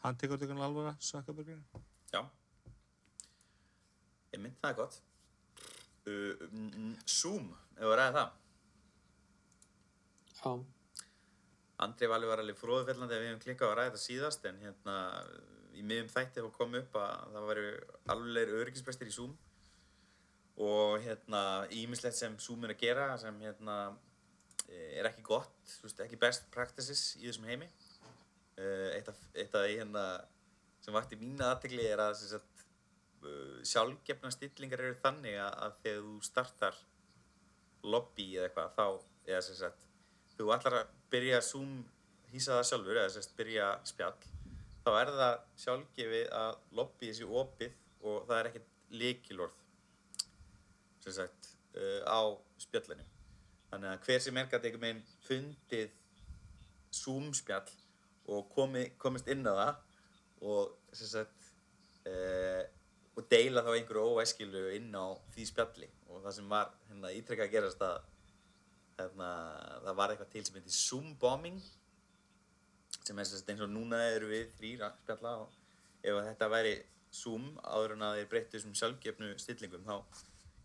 [0.05, 1.59] hann tekur þetta eitthvað alvara, Zuckerberger.
[2.13, 2.21] Já
[4.33, 4.99] Einmitt, það er gott
[6.07, 8.29] uh, mm, mm, Zoom, ef við ræðum það
[10.39, 10.51] Já,
[11.85, 14.59] Andri Valur var alveg fróðufellandi að við hefum klikkað á að ræða þetta síðast en
[14.63, 14.95] hérna
[15.79, 17.69] í miðum þætti hefur komið upp að það væri
[18.15, 19.35] alvegir öryggisbrestir í Zoom.
[20.59, 23.77] Og hérna ímislegt sem Zoom er að gera sem hérna
[24.67, 27.69] eh, er ekki gott, veist, ekki best practices í þessum heimi.
[28.59, 30.05] Eh, eitt af, því hérna
[30.83, 32.63] sem vakti mína aðtegli er að sagt,
[33.23, 36.79] uh, sjálfgefna stillingar eru þannig að, þegar þú startar
[37.83, 38.85] lobby eða eitthvað þá
[39.29, 39.85] eða sem sagt
[40.35, 41.79] þú ætlar að byrja Zoom
[42.33, 44.17] hýsa það sjálfur eða sagt byrja spjall
[44.83, 47.75] þá er það sjálfgefið að lobby sé opið
[48.09, 48.69] og það er ekkert
[49.01, 49.57] líkilorð
[51.03, 52.21] sem sagt uh, á
[52.59, 53.05] spjallinu.
[53.69, 55.95] Þannig að hver sem er gæti einhvern veginn fundið
[56.95, 57.69] Zoom spjall
[58.29, 61.49] og komi, komist inn á það og sem sagt
[62.09, 62.63] uh,
[63.19, 65.89] og deila þá einhverju óæskilu inn á því spjalli.
[66.09, 67.99] Og það sem var hérna ítrekka að gerast að
[68.99, 69.29] hérna,
[69.85, 71.59] það var eitthvað til sem heitir Zoom bombing
[73.05, 75.49] sem er eins og núna eru við þrýr að spjalla og
[76.03, 76.73] ef að þetta væri
[77.11, 79.95] Zoom áður en að þeir breyttu þessum sjálfgefnu stillingum þá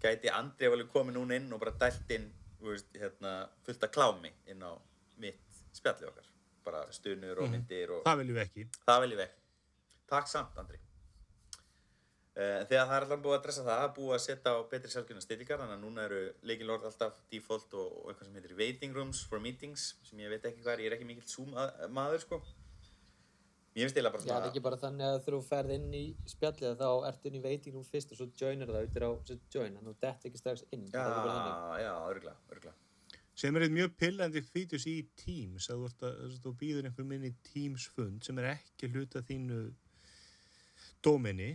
[0.04, 2.26] gæti Andri alveg komið núna inn og bara dælt inn
[2.64, 4.72] veist, hérna, fullt af klámi inn á
[5.20, 6.28] mitt spjalli okkar
[6.64, 7.52] bara stunur og Mhm.
[7.52, 8.66] myndir og Það viljum við ekki.
[8.86, 9.40] það viljum við ekki
[10.08, 10.78] takk samt Andri
[12.34, 15.20] Uh, þegar það er alltaf búið að dressa það, búið að setja á betri sjálfgjörna
[15.22, 19.20] stillingar, þannig að núna eru leikilord alltaf default og, og eitthvað sem heitir waiting rooms
[19.30, 22.24] for meetings, sem ég veit ekki hvað er, ég er ekki mikill Zoom að, maður,
[22.24, 22.40] sko.
[23.74, 25.86] Mér finnst eiginlega bara Já, það svona, er ekki bara þannig að þú ferð inn
[25.98, 29.34] í spjallið þá ertu inn í waiting room fyrst og svo joinar það út á
[29.54, 30.84] join, þannig að þú dett ekki strax inn.
[30.90, 31.80] já, Það er bara þannig.
[31.82, 32.74] já, örgla, örgla.
[33.34, 36.86] Sem er eitt mjög pillandi fítus í Teams, að þú, ert að, að þú býður
[36.90, 39.58] einhver minni Teams fund sem er ekki hluta þínu
[41.02, 41.50] dómeni,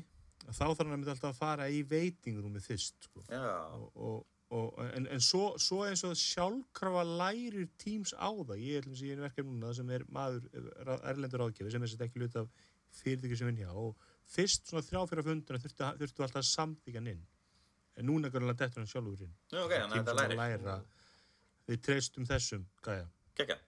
[0.55, 3.23] þá þarf hann að mynda alltaf að fara í veitingrúmi fyrst, sko.
[3.29, 3.41] Já,
[3.75, 8.79] Og, og, og, en, en svo, svo eins og sjálfkrafa lærir Teams á það, ég
[8.79, 10.47] er einu verkefni núna sem er maður,
[11.11, 12.49] erlendur áðgjafi sem er sett ekki hluta af
[13.01, 17.01] fyrirtæki sem vinn hjá og fyrst svona þrjá fyrir funduna þurftu, þurftu alltaf að samþykja
[17.01, 17.23] hann inn.
[17.99, 19.33] En núna görðanlega dettur hann sjálfur inn.
[19.51, 20.77] já, ok, þannig að er að læra.
[21.69, 23.05] Við treystum þessum, gæja.
[23.37, 23.59] Kekja,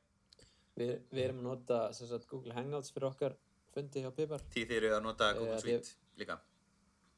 [0.79, 3.35] Við, við erum að nota sem sagt, Google Hangouts fyrir okkar
[3.75, 4.41] fundi hjá Pipar.
[4.53, 6.37] því þið eru að nota Google Suite líka.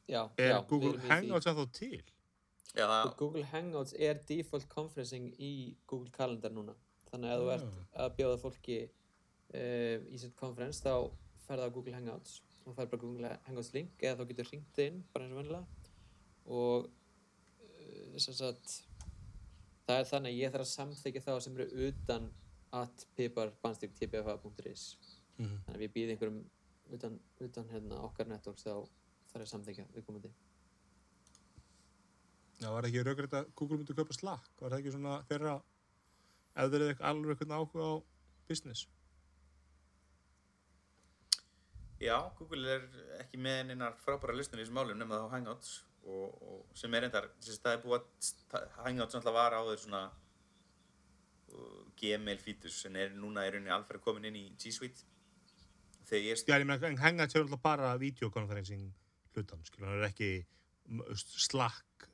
[0.09, 0.97] Já, Er já, Google.
[1.07, 2.01] Hangouts að þá til?
[2.75, 2.87] Já,
[3.17, 6.73] Google Hangouts er default conferencing í Google Calendar núna.
[7.11, 10.95] Þannig að ef þú ert að bjóða fólki uh, í sitt conference þá
[11.47, 15.03] ferða á Google Hangouts og fær bara Google Hangouts link eða þá getur hringt inn
[15.13, 15.65] bara eins og vennilega
[16.45, 18.77] og uh, sem sagt
[19.87, 22.29] það er þannig að ég þarf að samþykja þá sem eru utan
[22.73, 24.85] at pipar.tpfa.is
[25.33, 25.55] Mhm.
[25.65, 26.41] þannig að við býðum einhverjum
[26.93, 28.73] utan, utan hérna, okkar networks þá
[29.33, 30.33] þarf að samþykja viðkomandi
[32.63, 34.51] Já, var það ekki raugrætt að Google myndi kaupa Slack?
[34.61, 35.53] Var það ekki svona þeirra,
[36.55, 37.93] ef þeir eru alveg eitthvað áhuga á
[38.47, 38.85] business?
[42.03, 42.85] já, Google er
[43.21, 45.71] ekki með einar frábæra listun í þessum málum nema þá Hangouts
[46.03, 50.03] og, og sem er að er búið að Hangouts náttúrulega var áður svona
[51.53, 55.05] uh, Gmail fítus en er núna í rauninni alferð komin inn í G Suite
[56.09, 58.89] þegar ég Já, ég meina, Hangouts er alltaf bara videokonferencing
[59.35, 60.31] hlutan, skilur, hann er ekki
[61.17, 62.07] Slack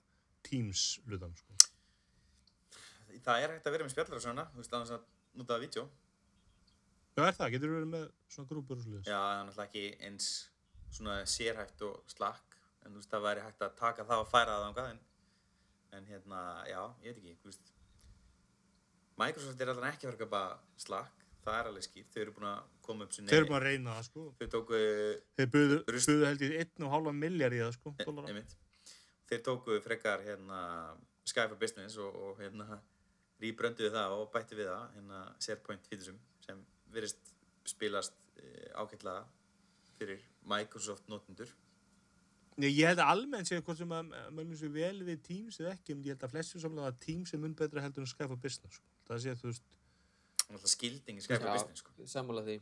[0.46, 1.58] Teams hlutan, sko.
[3.26, 5.08] það er hægt að vera með spjallar og svona þú veist, annars að
[5.40, 5.88] nota það vídeo
[7.20, 7.50] Já, er það?
[7.56, 9.08] Getur verið með svona grúpur og sluðis?
[9.10, 10.30] já, það er náttúrulega ekki eins
[10.96, 12.56] svona sérhægt og slakk
[12.86, 15.02] en þú veist, það væri hægt að taka það og færa það þangað en,
[16.00, 17.74] en hérna, já, ég veit ekki þú veist
[19.20, 20.44] Microsoft er allan ekki vera að kaupa
[20.80, 23.60] slakk það er alveg skýrt, þau eru búin að koma upp sinni Þeir eru bara
[23.60, 24.26] að reyna það, sko.
[24.40, 24.80] þau tóku
[25.40, 28.56] Þeir buðu, buðu held ég 1,5 miljard í það, sko, E- einmitt.
[29.30, 30.60] Þeir tóku frekar hérna,
[31.30, 32.80] Skype for Business og, og hérna,
[33.40, 37.34] rýbrönduðu það og bættu við það hérna, SharePoint Featuresum sem virðist
[37.70, 39.24] spilast e, ágætlega
[40.00, 41.52] fyrir Microsoft notendur.
[42.60, 45.96] Ég held að almennt séu hvort sem að mönnum séu vel við Teams eða ekki,
[45.96, 48.42] en ég held að flestir samlega að Teams er mun betra heldur en Skype for
[48.44, 48.90] Business, sko.
[49.08, 49.79] Það sé að þú veist,
[50.50, 51.84] Náttúrulega skilding í for Business.
[51.84, 52.10] Sko.
[52.10, 52.60] sammála því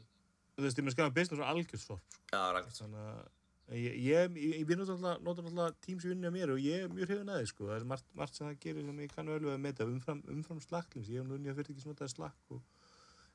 [0.57, 2.21] þú veist, ég með for Business og algjörsorp, sko.
[2.31, 6.33] Já, það þannig að ég, ég, ég, ég notar alltaf, alltaf Teams í vinnu á
[6.33, 7.67] mér og ég er mjög hrifin að þið sko.
[7.67, 10.21] það er margt, margt sem það gerir sem ég kann vel við að meta umfram,
[10.33, 12.61] umfram slakklins, ég hef nú unnið að fyrir ekki notaði slakk og,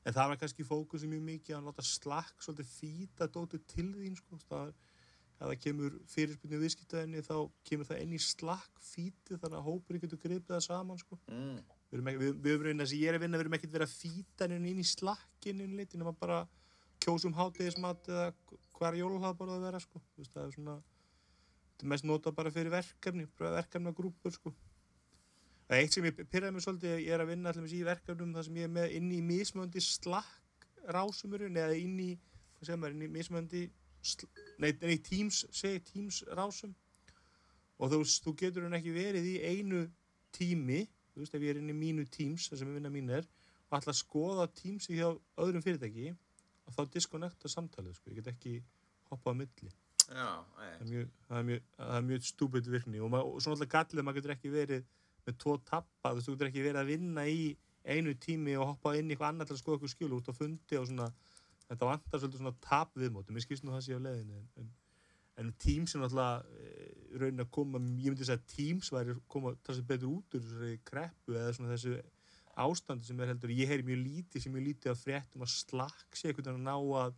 [0.03, 4.17] en það var kannski fókusi mjög mikið að nota slakk svolítið fýta dótið til þín
[4.19, 4.41] sko.
[4.49, 4.73] það
[5.43, 7.35] ef það kemur fyrirspilni viðskiptaðinni þá
[7.67, 11.19] kemur það inn í slakk fýti þannig að hópurinn getur gripið það saman sko.
[11.29, 11.61] Mm.
[11.93, 14.47] Við við, við erum reyna, ég er að vinna, við erum ekkert verið að fýta
[14.49, 16.43] henni inn í slakkinu litin, nema bara
[17.03, 18.31] kjósum hátegismat eða
[18.73, 20.01] hvað er jólahlaðborð að vera sko.
[20.17, 20.75] Veist, það er svona
[21.73, 24.53] þetta er mest notað bara fyrir verkefni bara verkefna grúpur sko.
[25.67, 28.33] það er eitt sem ég pyrraði mig svolítið ég er að vinna allir í verkefnum
[28.35, 32.11] þar sem ég er með inn í mismöndi slakk rásumurinn eða inn í
[32.63, 33.63] maður, inn í mismöndi
[34.59, 36.75] nei, nei, teams, segi teams rásum
[37.79, 39.85] og þú, þú getur hann ekki verið í einu
[40.35, 43.27] tími þú veist, ef ég er inn í mínu teams það sem vinna mín er
[43.69, 45.07] og ætla að skoða teamsi hjá
[45.41, 46.11] öðrum fyrirtæki
[46.67, 48.57] og þá disconnecta samtalið, sko, ég get ekki
[49.09, 49.71] hoppað á milli.
[50.03, 53.01] Já, það er mjög, það er mjög, það er mjög stúbid virkni.
[53.03, 54.87] Og, og svona alltaf gallið maður getur ekki verið
[55.23, 57.43] með tvo tappa, þú veist, þú getur ekki verið að vinna í
[57.83, 60.33] einu tími og hoppa inn í eitthvað annað til að skoða eitthvað skjúl út á
[60.37, 61.09] fundi og svona,
[61.67, 64.69] þetta vantar svolítið svona tap viðmóti, mér skilst nú það sé á leiðinu en, en,
[65.41, 66.89] en Teams er náttúrulega e,
[67.21, 70.43] raunin að koma, ég myndi segja að Teams væri að koma þessi betur út úr
[70.45, 71.95] þessari kreppu eða svona þessu
[72.63, 76.17] ástandi sem er heldur, ég heyri mjög lítið sem mjög lítið að fréttum að slakk
[76.17, 77.15] sé einhvern veginn að ná að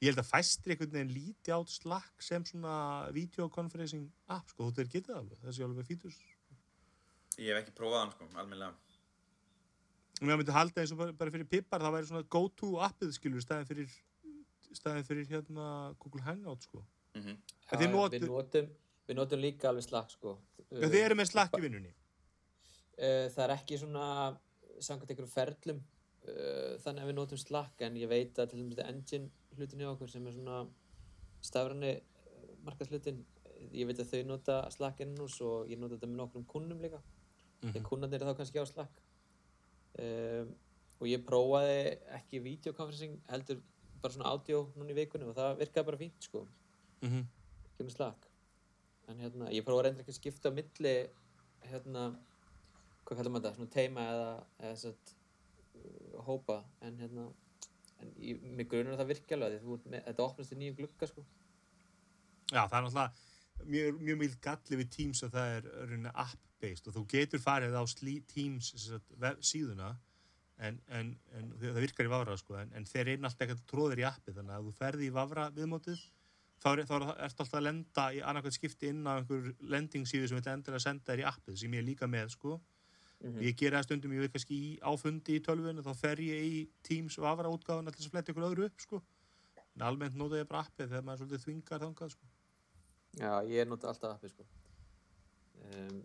[0.00, 2.74] ég held að fæstir einhvern veginn líti át slakk sem svona
[3.16, 6.20] videoconferencing app sko, þú þeir getið alveg, þessi alveg fítus
[7.40, 8.72] ég hef ekki prófað hann, sko, almennilega.
[10.20, 12.72] og mér myndi halda eins og bara, bara fyrir pippar það væri svona go to
[12.86, 13.98] appið skilur staðin fyrir,
[14.70, 15.66] staðin fyrir hérna
[15.98, 16.84] Google Hangout sko
[17.18, 17.36] Mm
[17.70, 18.68] En þið Já, notið- við, notum,
[19.08, 20.36] við notum líka alveg Slack sko.
[20.70, 21.92] þið eru með slakk í vinnunni?
[23.00, 24.04] Uh, það er ekki svona
[24.80, 28.76] samkvæmt einhverjum ferlum uh, þannig að við notum Slack en ég veit að til dæmis
[28.76, 30.58] þetta engine hlutin hjá okkur sem er svona
[31.46, 33.22] stafræni uh, markaðslutin
[33.72, 36.80] ég veit að þau nota Slack innan hús og ég nota þetta með nokkrum kunnum
[36.82, 37.00] líka.
[37.60, 39.02] Þegar kunnarnir er þá kannski á Slack.
[40.00, 40.54] Um,
[41.00, 41.80] og ég prófaði
[42.16, 43.58] ekki videokonferencing heldur
[44.00, 46.44] bara svona audio núna í vikunni og það virkaði bara fínt sko
[47.00, 47.24] mm -hmm.
[47.70, 48.28] ekki með Slack
[49.10, 50.94] en hérna, ég prófaði reyndir ekki að skipta á milli
[51.70, 52.10] hérna
[53.04, 54.28] hvað kallar maður þetta, svona teima eða,
[54.60, 55.14] eða satt,
[55.74, 56.60] uh, hópa.
[56.86, 57.26] En hérna
[58.00, 60.60] en ég, mig grunur að það virki alveg því þú ert með, þetta opnast í
[60.60, 61.24] nýjum glugga sko.
[62.50, 66.86] Já, það er náttúrulega mjög, mjög mjög galli við Teams að það er rauninni app-based
[66.88, 69.90] og þú getur farið á slí, Teams sem sagt, vef, síðuna
[70.60, 73.66] en, en, en það virkar í Vafra sko, en, en þeir reyna alltaf ekki að
[73.68, 76.06] tróðir í appið þannig að ef þú ferði í Vafra viðmótið
[76.60, 80.40] þá er, ertu alltaf að lenda í annarkvæmt skipti inn á einhver lending síðu sem
[80.40, 82.60] vil endur að senda þér í appið sem ég er líka með sko.
[83.20, 83.42] Mhm.
[83.44, 86.68] ég gera það stundum, ég veit kannski í áfundi í tölvunni, þá fer ég í
[86.82, 89.02] Teams Vafra útgáðan til þess að fletta ykkur öðru upp sko.
[89.76, 92.30] En almennt nota ég bara appið þegar maður svolítið þvingar þangað sko.
[93.20, 94.46] Já, ég nota alltaf appi sko.
[95.60, 96.00] Um,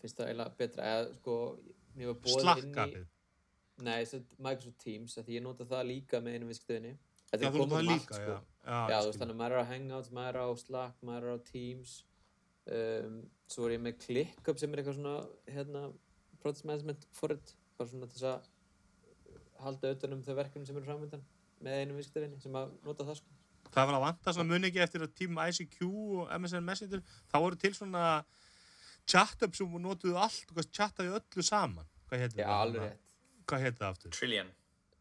[0.00, 1.36] finnst það eiginlega betra eða sko,
[1.96, 2.08] í
[2.40, 3.06] Slack-appið
[3.80, 4.04] Nei,
[4.38, 6.96] Microsoft Teams, því ég nota það líka með einu viðskiptöðinni
[7.30, 8.36] Þetta Já, er komið líka, sko.
[8.36, 8.38] já.
[8.60, 11.26] Já, Já, þú veist, þannig að maður er á Hangouts, maður er á Slack, maður
[11.30, 11.92] er á Teams
[12.76, 13.18] um,
[13.50, 15.14] Svo er ég með ClickUp sem er eitthvað svona,
[15.50, 15.84] hérna,
[16.42, 18.50] Project Management forrit bara svona þess að
[19.60, 21.24] halda auðvitað um þau verkefni sem eru framöndan
[21.60, 23.38] með einu viðskiptöðinni sem að nota það, sko
[23.70, 27.36] Það var að vanta svona muni ekki eftir að tíma ICQ og MSN Messenger, þá
[27.44, 28.04] voru til svona
[29.10, 31.86] chat-up sem notuðu allt og chattaði öllu saman.
[32.10, 32.56] Hvað heitir Já, það?
[32.64, 33.04] alveg rétt
[33.50, 34.14] Hvað heitir það aftur?
[34.16, 34.50] Trillion.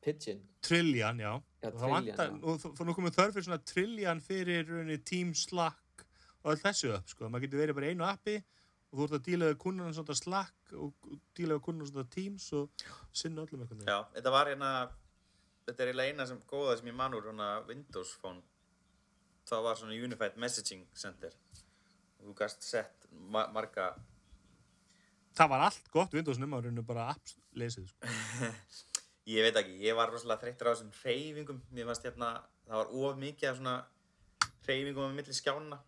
[0.05, 1.31] Pigeon, Trillian, já.
[1.60, 4.69] Já, það vantar, og það nú komið þörf fyrir svona Trillian fyrir
[5.08, 6.06] Team Slack
[6.43, 7.28] og öll þessu upp, sko.
[7.28, 10.15] Maður getur verið bara í einu appi og þú ert að díla við kunnan svona
[10.22, 13.84] Slack og díla við kunnan svona Teams og sinna öllum eitthvað.
[13.91, 14.72] Já, þetta var hérna,
[15.67, 18.45] þetta er eiginlega eina sem góða sem ég man úr hérna Windows Phone.
[19.50, 21.36] Það var svona Unified Messaging Center.
[22.19, 23.91] Og þú gast sett ma marga,
[25.39, 28.10] Það var allt gott Windows nema rauninni bara apps lesið, sko.
[29.29, 31.61] ég veit ekki, ég var rosalega þreyttur á þessum hreyfingum.
[31.75, 32.33] Mér fannst hérna,
[32.67, 33.75] það var of mikið af svona
[34.65, 35.79] hreyfingum á milli skjána.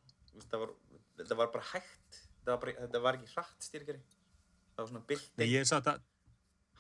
[0.47, 0.75] Það var,
[1.21, 2.21] þetta var bara hægt.
[2.41, 4.01] Þetta var, bara, þetta var ekki hratt styrkari.
[4.71, 6.01] Það var svona Nei, bylting, ég satt að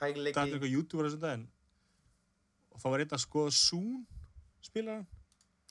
[0.01, 1.47] það er eitthvað YouTube á þessum daginn
[2.71, 4.03] og þá var einn að skoða Zoom
[4.65, 5.07] spilaran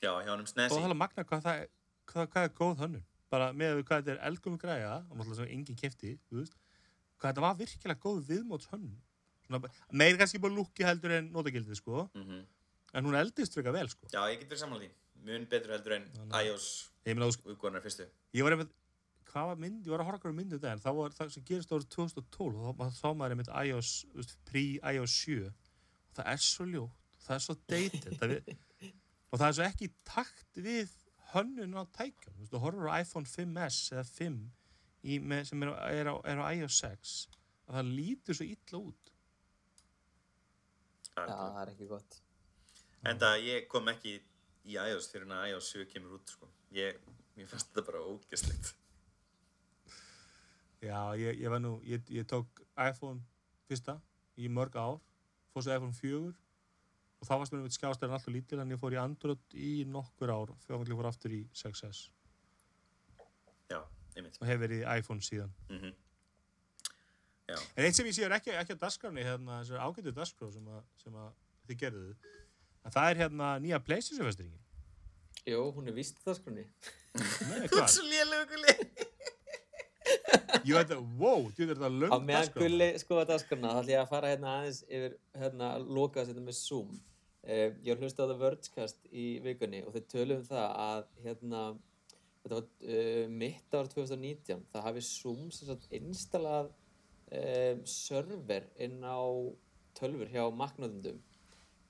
[0.01, 0.75] Já, hjá honum og Snesi.
[0.75, 1.71] það er magna hvað það er
[2.11, 5.39] hvað, hvað er góð hönnun bara með við hvað þetta er elgum græja og náttúrulega
[5.41, 5.79] sem enginn
[6.31, 6.57] veist,
[7.19, 8.95] hvað þetta var virkilega góð viðmóts Svona,
[9.91, 12.07] meir kannski bara lúki heldur en notagildið sko.
[12.15, 12.43] Mm
[12.93, 14.07] en hún eldist freka vel sko.
[14.11, 14.95] Já, ég get verið samanlega því.
[15.23, 16.07] Mun betur heldur en
[16.43, 16.65] iOS
[17.47, 18.03] útgóðanar fyrstu.
[18.35, 18.73] ég var einmitt
[19.31, 21.43] hvað var mynd, ég var að horfa okkur myndu þetta en það var það sem
[21.47, 23.91] gerist árið 2012 og þá sá maður einmitt iOS,
[24.49, 27.15] pre-iOS 7 og það er svo ljótt.
[27.23, 28.17] Það er svo dated.
[28.19, 28.51] Það við,
[29.31, 30.91] og það er svo ekki takt við
[31.31, 34.37] hönnun á tækjum, þú veist, þú horfur á iPhone 5S eða 5
[35.07, 37.15] í, með, sem er, á- er, á, er á iOS 6
[37.71, 39.10] að það lítur svo illa út
[41.29, 42.19] Já, það er ekki gott
[43.03, 44.11] En það ég kom ekki
[44.69, 46.47] í iOS fyrir en að iOS 7 kemur út, sko.
[46.77, 46.99] Ég,
[47.35, 48.75] mér fannst þetta bara ógeðslegt.
[50.81, 53.21] já, ég, ég var nú, ég, ég tók iPhone
[53.69, 53.97] fyrsta
[54.37, 54.99] í mörg ár
[55.53, 56.31] fór svo iPhone 4
[57.21, 60.31] og þá varst mér með skjástæðan alltaf lítil en ég fór í Android í nokkur
[60.33, 62.05] ár þegar ég fór aftur í 6S
[63.71, 63.81] Já,
[64.15, 64.39] einmitt.
[64.41, 65.93] og hef verið í iPhone síðan Mm
[67.51, 70.53] Já, en eitt sem ég sé er ekki, ekki að dasgrafni hérna, þessar ágættu dasgraf
[70.55, 71.31] sem, að, sem að
[71.69, 72.29] þið gerðuð
[72.87, 74.59] en það er hérna nýja PlayStation festiringin
[75.49, 77.81] Jú, hún er vist það skrunni Nei, Þú hvað?
[77.81, 78.75] ert svo lélegu gulli.
[80.67, 82.61] Ég veit að, wow, þú veit að Á löng meðan dagskrá.
[82.61, 86.43] Gulli skoða dagskrana þá ætlum ég að fara hérna aðeins yfir hérna að loka þetta
[86.45, 86.91] með Zoom.
[87.41, 91.61] Uh, ég var hlustað á það Wordscast í vikunni og þeir töluðum það að hérna
[92.43, 96.69] þetta var uh, mitt ár 2019 það hafi Zoom sem sagt installað
[97.31, 99.19] um, server inn á
[99.97, 101.19] tölfur hjá Mac-notendum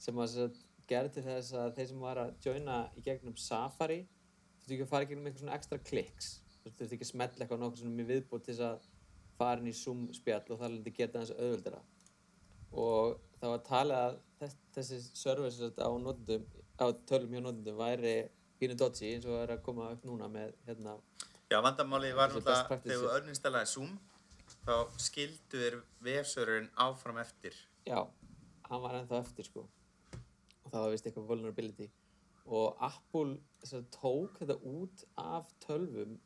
[0.02, 4.02] sem að sem gerði til þess að þeir sem var að joina í gegnum Safari
[4.62, 6.32] þurftu ekki að fara í gegnum eitthvað svona ekstra kliks
[6.64, 8.90] þurftu ekki að smetla eitthvað nokkuð svona með viðbútt til þess að
[9.40, 11.82] fara inn í Zoom spjall og það lindi geta þess auðvöldara
[12.82, 16.46] og það var talið að þess, þessi server sem á notendum
[16.82, 18.16] á tölum hjá notendum væri
[18.62, 20.98] pínu dodgy eins og er að koma upp núna með hérna
[21.52, 23.96] Já, vandamálið var náttúrulega þegar þú örninstallaði Zoom
[24.66, 27.56] þá skildu þér vefsörurinn áfram eftir.
[27.88, 28.06] Já,
[28.70, 29.68] hann var ennþá eftir sko.
[30.64, 31.90] Og það var vist eitthvað vulnerability.
[32.52, 36.18] Og Apple sagt, tók þetta út af tölvum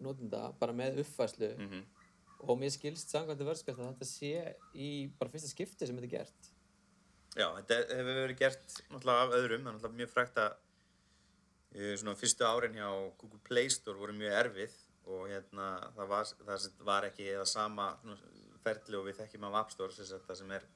[0.00, 1.86] notenda bara með uppfæslu Mm
[2.46, 4.32] og mér skilst samkvæmdi verðskast að þetta sé
[4.78, 6.50] í bara fyrsta skipti sem þetta er gert.
[7.34, 10.52] Já, þetta hefur verið gert náttúrulega af öðrum, það er náttúrulega mjög frægt að
[11.74, 12.88] eh, svona fyrstu árin hjá
[13.20, 17.88] Google Play Store voru mjög erfið og hérna það var, það var ekki eða sama
[18.64, 20.66] ferli og við þekkjum af App Store sem, það sem er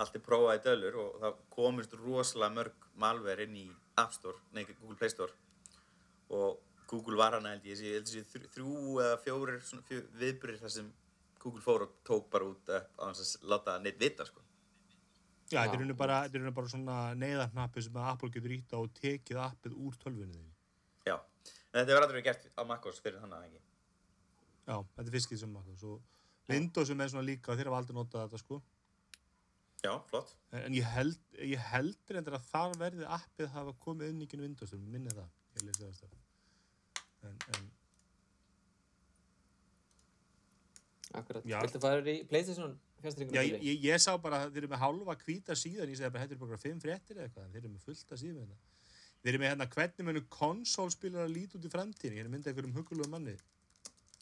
[0.00, 3.66] allt er prófað í dölur og það komist rosalega mörg malver inn í
[4.00, 5.34] App Store, nei Google Play Store
[6.34, 10.00] og Google var hana held ég, ég held þessi þrjú, þrjú eða fjórir svona fjó,
[10.20, 10.90] viðbyrðir þar sem
[11.44, 14.40] Google fór og tók bara út upp á þess að láta neitt vita sko.
[15.52, 18.92] Já, þetta er bara, er bara svona neyðarnappi sem að Apple getur ítt á og
[18.96, 20.54] tekið appið úr tölvunni þinni.
[21.04, 23.62] Já, en þetta hefur aldrei verið gert á MacOS fyrir þannig ekki.
[24.64, 25.76] Já, þetta er fiskið sem Apple.
[25.80, 25.98] Svo
[26.48, 28.60] Windows sem er svona líka, þeir hafa aldrei notað þetta sko.
[29.84, 30.34] Já, flott.
[30.52, 34.28] En, en ég held, ég held reyndar að þar verði appið hafa komið inn í
[34.28, 35.32] kynnu Windows, þegar minni það.
[35.54, 36.20] Ég lesi það.
[37.24, 37.72] En, en,
[41.14, 41.60] Akkurat, Já.
[41.62, 42.72] viltu fara í Playstation
[43.04, 43.36] fjastringunum?
[43.38, 46.26] já, ég, ég, sá bara að þeir eru með hálfa hvíta síðan, ég segi bara,
[46.26, 48.88] er bara fimm fréttir eða eitthvað, en þeir eru með fullta síðan með þetta.
[49.20, 52.34] Þeir eru með hérna, hvernig munu konsólspilar að líti út í framtíðin, ég er að
[52.34, 53.36] mynda einhverjum hugulegu manni.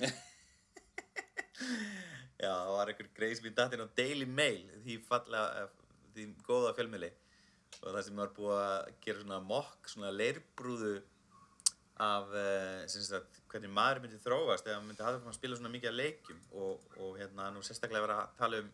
[2.42, 5.96] Já, það var einhver greið sem ég datt inn á Daily Mail, því fallega, eh,
[6.14, 7.12] því góða fjölmiðli.
[7.82, 10.94] Og það sem var búið að gera svona mokk, svona leirbrúðu
[12.02, 15.90] af, uh, sem sagt, hvernig maður myndi þróast eða myndi hafa að spila svona mikið
[15.90, 18.70] af leikjum og, og hérna nú sérstaklega vera að tala um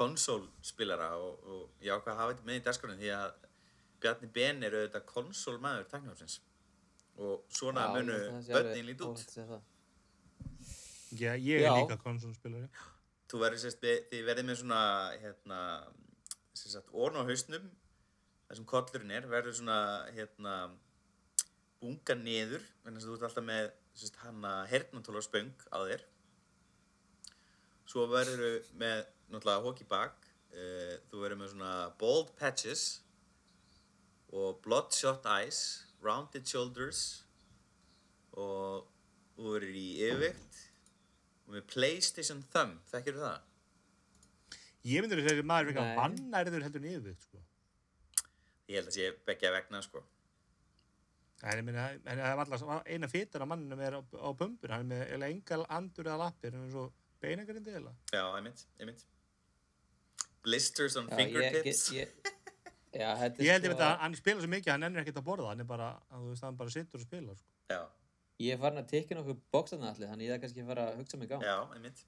[0.00, 3.46] konsólspilara og, og ég ákvað að hafa þetta með í dagskránum því að
[4.00, 6.38] Bjarni Ben er auðvitað konsólmaður tæknihópsins
[7.20, 8.16] og svona munu
[8.48, 9.24] börnin lítið út.
[11.10, 11.74] Já, ég er Já.
[11.74, 12.68] líka konsolspilari.
[13.30, 14.82] Þú verður sérst, þið verðið með svona,
[15.22, 15.58] hérna,
[16.54, 17.66] sagt, orn á hausnum,
[18.46, 19.78] þar sem kollurinn er, verður svona,
[20.14, 20.54] hérna,
[21.82, 26.06] bunga niður, þess að þú ert alltaf með, sérst, hana, hernantóla spöng á þér.
[27.90, 32.88] Svo verður með, náttúrulega, hóki bak, uh, þú verður með svona bald patches
[34.30, 35.62] og bloodshot eyes,
[36.02, 37.24] rounded shoulders
[38.38, 38.86] og
[39.34, 40.69] þú verður í yfirvikt
[41.50, 43.46] og með PlayStation Thumb, þekkir þú það?
[44.86, 47.40] Ég myndir að segja að maður er eitthvað vannærður heldur en yfirvikt, sko.
[48.70, 50.02] Ég held að sé beggja vegna, sko.
[51.42, 54.72] En ég meina, en það er alltaf eina fytan af manninum er á, á bumbur,
[54.76, 56.86] hann er með engal andur eða lappir, hann er svo
[57.24, 57.92] beinagrindi eða.
[58.14, 59.04] Já, einmitt, einmitt.
[60.44, 61.82] Blisters on Já, ég, ég, fingertips.
[61.96, 62.08] ég,
[62.94, 65.48] já, Ég held ég sko- að hann spila svo mikið, hann ennur ekkert að borða,
[65.52, 67.50] hann er bara, að þú veist, hann bara sittur og spila, sko.
[67.74, 67.80] Já,
[68.40, 71.00] Ég er farin að tekja nokkuð bóksarna allir, þannig ég er kannski að fara að
[71.02, 71.42] hugsa mig gang.
[71.44, 72.04] já, einmitt.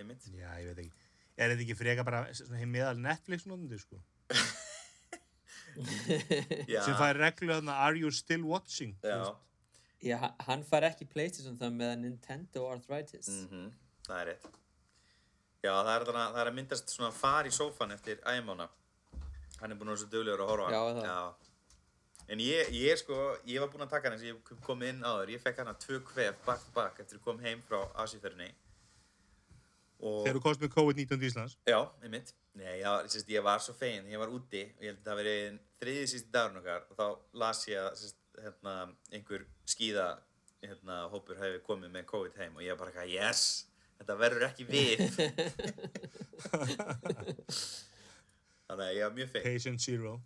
[0.00, 0.26] Einmitt.
[0.34, 0.92] Já, ég veit ekki.
[1.36, 4.00] Er þetta ekki freka bara svona heim meðal Netflix-nótandi, sko?
[6.72, 8.94] Já, Sem fær reglu þarna, are you still watching?
[9.02, 9.34] þú já.
[10.06, 13.28] Já, ha- hann fær ekki Playstation það með Nintendo Arthritis.
[13.50, 13.72] Mm
[14.06, 14.44] það er rétt.
[15.66, 18.68] Já, það er, þarna, það er að myndast svona far í sófan eftir æmána.
[19.58, 21.48] Hann er búinn að vera svo duglegur að horfa Já, það.
[22.26, 23.16] En ég, ég sko,
[23.46, 25.30] ég var búinn að taka hann eins og ég kom inn áður.
[25.36, 28.50] Ég fekk hann að tvö kvef back to back eftir að kom heim frá Asíferðinni.
[30.02, 30.24] Og...
[30.24, 31.54] Þegar þú komst með COVID-19 til Íslands.
[31.70, 32.34] Já, einmitt.
[32.56, 35.18] Nei, já, sérst, ég var svo fegin, ég var úti og ég held að það
[35.20, 35.36] veri
[35.80, 37.06] þriði sísti dagurinn okkar og þá
[37.42, 38.74] las ég að sérst, hérna,
[39.12, 40.06] einhver skíða
[40.64, 43.42] hérna, hópur hefði komið með COVID heim og ég var bara eitthvað, yes,
[44.00, 45.04] þetta verður ekki við.
[48.66, 49.46] þannig að ég var mjög fegin.
[49.46, 50.16] Patient Zero.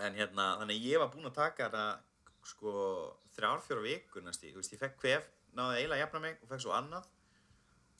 [0.00, 1.84] En hérna, þannig að ég var búinn að taka hana
[2.46, 2.72] sko
[3.34, 5.24] þrjár, fjóra vikur næst í, þú veist, ég fekk kvef,
[5.56, 7.04] náði eiginlega að jafna mig og fekk svo annað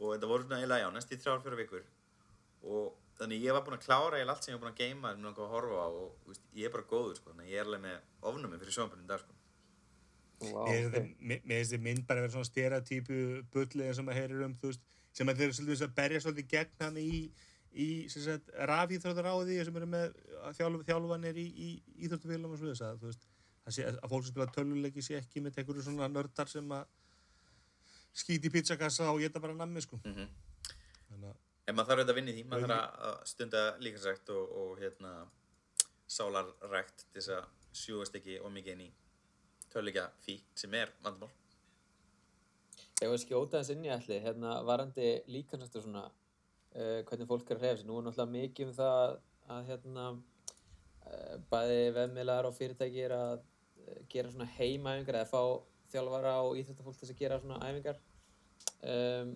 [0.01, 1.85] og þetta voru svona eiginlega, já, næst í þrjár, fjóra vikur
[2.71, 2.87] og
[3.21, 5.21] þannig ég var búinn að klára eiginlega allt sem ég var búinn að geima en
[5.25, 7.59] náttúrulega að horfa á og þú veist, ég er bara góður, sko, þannig að ég
[7.61, 7.97] er alveg með
[8.31, 9.33] ofnumi fyrir sjónbunum í dag, sko.
[10.41, 10.95] Vá, Mér ok.
[10.95, 11.41] finnst okay.
[11.51, 13.17] þessi mynd bara vera svona stereotypu
[13.53, 14.83] bullið sem um, þú veist,
[15.13, 15.37] sem að
[17.73, 20.15] í, í sem eru með
[20.59, 21.69] þjálf, þjálfanir í, í
[22.07, 23.27] íþróttafélum og svo þess að, þú veist,
[23.67, 26.87] að, sé, að fólk sem spila töluleiki sé ekki með einhverju svona nördar sem að
[28.21, 30.01] skýti í pizzakassa og geta bara nammi, sko.
[30.05, 30.27] Mhm.
[31.11, 31.37] Þannig að,
[31.69, 34.79] En maður þarf auðvitað að vinna í því, maður þarf að- stunda líkansrækt og, og
[34.81, 35.11] hérna,
[36.11, 38.91] sálarrækt til þess að sjúast ekki og mikið inn í
[39.71, 41.31] töluleika fík sem er vandamál.
[43.01, 46.03] Ég var að skjóta þess inn í allir, hérna, varandi líkansættur svona,
[46.77, 47.89] uh, hvernig fólk er að hreyfa sig.
[47.89, 48.97] Nú er náttúrulega mikið um það
[49.57, 50.07] að, hérna,
[51.07, 55.43] uh, bæði veðmiðlar og fyrirtæki er að uh, gera svona heimaæfingar eða fá
[55.91, 58.03] þjálfara og íþjóttafólk til að gera svona æfingar.
[58.81, 59.33] Um,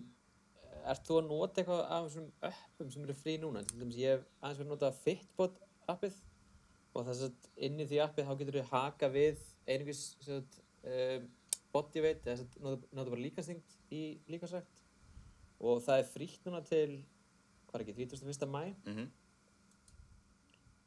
[0.85, 3.63] ert þú að nota eitthvað af þessum appum sem eru frí núna?
[3.89, 5.59] Ég hef aðeins verið að nota Fitbot
[5.91, 6.19] appið
[6.95, 9.41] og þess að inn í því appið þá getur þú haka við
[9.97, 11.27] sagt, um,
[11.75, 14.83] bodyweight eða nota, bara líkastingt í líkasrækt
[15.65, 17.01] og það er frítt núna til
[17.75, 18.51] hvað er ekki, 31.
[18.55, 19.11] mæ Mm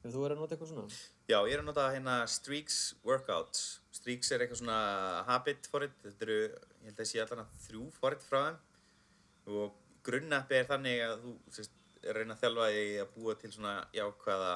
[0.09, 3.65] ef þú verður að nota eitthvað svona Já, ég er að nota hérna Streaks Workouts.
[3.93, 4.79] Streaks er eitthvað svona
[5.29, 5.97] habit forrit.
[6.05, 6.39] Þetta eru,
[6.81, 11.25] ég held að sé allan að þrjú forrit frá þeim og grunnappi er þannig að
[11.25, 11.77] þú sérst,
[12.17, 14.55] reyna að þjálfa því að búa til svona jákvæða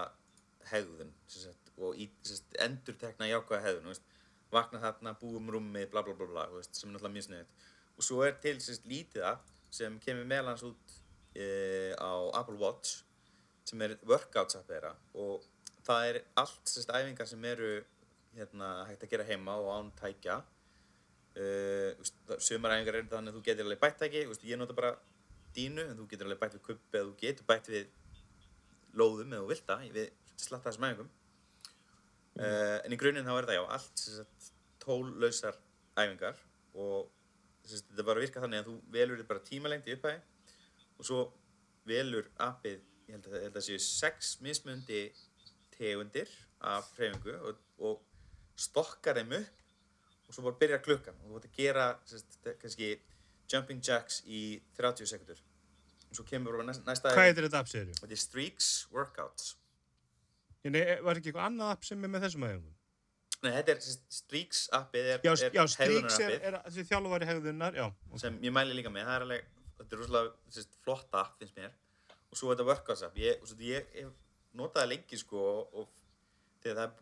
[0.70, 3.92] hegðun sérst, og í, sérst, endur tekna jákvæða hegðun.
[3.92, 4.08] Veist,
[4.52, 7.68] vakna þarna, búum rúmi, bla bla bla bla, veist, sem er náttúrulega mjög sniðut.
[7.96, 10.91] Og svo er til sérst, lítið app sem kemur meðlans út
[11.34, 11.46] e,
[11.96, 13.02] á Apple Watch
[13.68, 14.92] sem er workouts app þeirra.
[15.18, 15.44] Og
[15.86, 17.70] það er allt sérst æfingar sem eru
[18.36, 20.40] hérna, hægt að gera heima og án tækja.
[21.32, 21.96] Uh,
[22.42, 24.90] sumar æfingar er þannig að þú getur alveg bætt veist, ég nota bara
[25.56, 27.86] dínu en þú getur alveg bætt við kubbi eða þú getur bætt við
[29.00, 31.10] lóðum eða þú vilt það við slatta þessum æfingum.
[32.36, 34.52] Uh, en í grunninn þá er það já allt sérst,
[34.84, 35.58] tóllausar
[35.96, 36.44] æfingar.
[36.74, 37.08] Og
[37.64, 40.20] sérst, þetta bara virka þannig að þú velur bara tímalengd í upphæði
[41.02, 41.22] og svo
[41.88, 42.78] velur appið
[43.10, 45.02] ég held að, ég held að séu sex mismundi
[45.74, 46.30] tegundir
[46.62, 48.02] af hreyfingu og, og
[48.54, 52.92] stokkar þeim upp og svo bara byrjar klukkan og þú vart að gera sérst, kannski
[53.50, 57.72] jumping jacks í 30 sekundur og svo kemur bara næsta, næsta hvað heitir þetta app,
[57.72, 59.56] segir þetta er Streaks Workouts
[60.62, 62.76] Nei, var ekki eitthvað annað app sem er með þessum aðeins?
[63.42, 63.80] Nei, þetta er
[64.14, 67.88] Streaks appið er, Já, er já Strix er, er þessi þjálfari hegðunar, já.
[67.90, 68.20] ok.
[68.22, 69.48] sem ég mæli líka með, það er alveg
[69.92, 71.72] þetta er rosalega sérst, flott app finnst mér.
[72.32, 74.12] Og svo þetta workouts app ég, svo ég hef
[74.56, 76.94] notað það lengi sko og, og þegar það er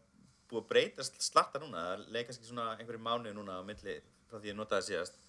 [0.51, 4.38] búið að breytast slatta núna, það leik kannski svona einhverju mánuði núna á milli frá
[4.41, 5.20] því ég notaði síðast.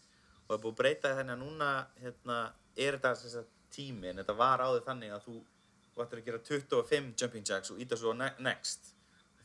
[0.41, 1.69] Og það er búið að breyta þannig að núna
[2.01, 2.37] hérna,
[2.73, 5.35] er þetta sérst, tími en þetta var áður þannig að þú
[5.95, 8.89] vartur að gera 25 jumping jacks og íta svo ne next.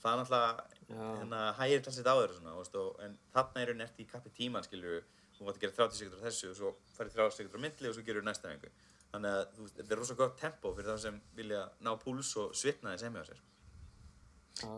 [0.01, 1.05] Það er náttúrulega Já.
[1.21, 5.05] hérna, hægir talsið áður svona, og, en þarna er raunin eftir í kappi tíman skilur
[5.37, 7.91] þú vartur að gera 30 sekundur á þessu og svo farið 30 sekundur á myndli
[7.91, 8.73] og svo gerur næsta einhver
[9.17, 12.33] þannig að þú veist, þetta er rosa gott tempo fyrir þá sem vilja ná púls
[12.41, 13.45] og svitna þess heimi á sér.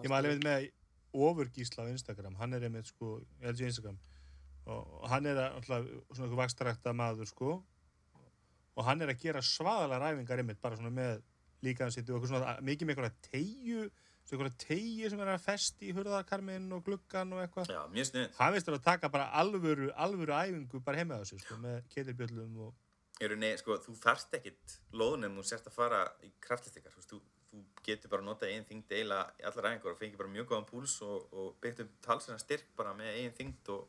[0.04, 0.68] Ég mæli við með
[1.28, 3.98] ofurgísla á Instagram, hann er einmitt sko, LG Instagram.
[4.68, 7.54] Og hann er að, alltaf, svona eitthvað vakstarækta maður sko.
[8.78, 11.22] Og hann er að gera svaðalega ræfingar einmitt bara svona með
[11.64, 13.86] líkaðansitt og eitthvað svona mikið með eitthvað tegju
[14.28, 17.72] svona eitthvað tegju sem er að festi í hurðarkarminn og gluggan og eitthvað.
[17.72, 21.56] Já, mjög snið hann veist að taka bara alvöru, alvöru æfingu bara heima sig sko,
[21.62, 22.76] með ketilbjöllum og
[23.18, 27.18] Eru, nei, sko, þú þarft ekkit lóðunum þú sért að fara í kraftistikar þú,
[27.50, 30.46] þú, getur bara að nota eigin þyngd eila í allar æfingar og fengi bara mjög
[30.52, 33.88] góðan púls og, og byggt upp talsina styrk bara með eigin þyngd og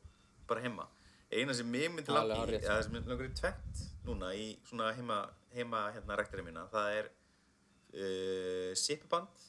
[0.50, 0.88] bara heima.
[1.30, 2.66] Eina sem mig myndi langi hárrétt.
[2.66, 5.20] eða sem myndi langar í tvent núna í svona heima,
[5.54, 9.46] heima hérna rektarinn mína það er uh, sipuband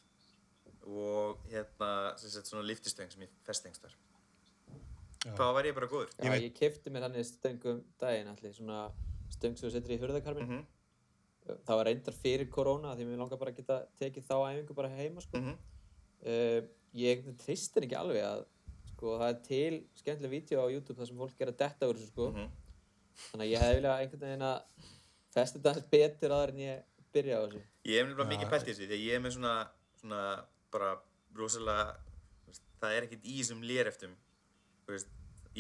[0.91, 3.95] og hérna sem sagt svona liftistöng sem ég festengstar
[5.21, 5.35] Já.
[5.37, 8.91] þá var ég bara góður Já, ég kefti mér þannig stöngum daginn allir, svona
[9.31, 10.55] stöng sem þú setur í hurðakarminn.
[10.61, 10.69] mm
[11.67, 14.91] Það var reyndar fyrir korona því mér langar bara að geta tekið þá æfingu bara
[14.93, 15.39] heima, sko.
[15.39, 15.57] -hmm.
[16.21, 18.45] Uh, ég tristir ekki alveg að,
[18.93, 21.97] sko, það er til skemmtileg vídeo á YouTube þar sem fólk er að detta úr
[21.97, 22.29] þessu, sko.
[22.31, 22.51] Mhm.
[23.31, 24.59] Þannig að ég hefði viljað einhvern veginn að
[25.35, 26.83] festa þetta betur aðra en ég
[27.13, 27.63] byrja á þessu.
[27.85, 29.55] Ég hef nefnilega mikið pælt í þessu því að ég er með svona,
[30.01, 30.21] svona
[30.75, 30.91] bara
[31.39, 31.87] rosalega,
[32.45, 34.17] þú veist, það er ekkert í þessum léreftum,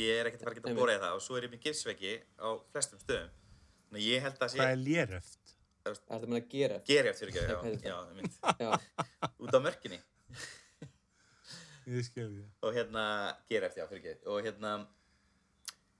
[0.01, 0.83] ég er ekkert að fara að geta Einmitt.
[0.83, 3.33] borðið það og svo er ég með gifsveggi á flestum stöðum.
[3.91, 5.57] Þannig að ég held að hvað sé, er léreft?
[5.81, 6.79] Það er að gera.
[6.87, 7.61] gereft fyrir ekki, Hvað
[9.41, 9.61] út á
[12.31, 13.05] því og hérna,
[13.51, 14.73] gereft, já, fyrir ekki, og hérna,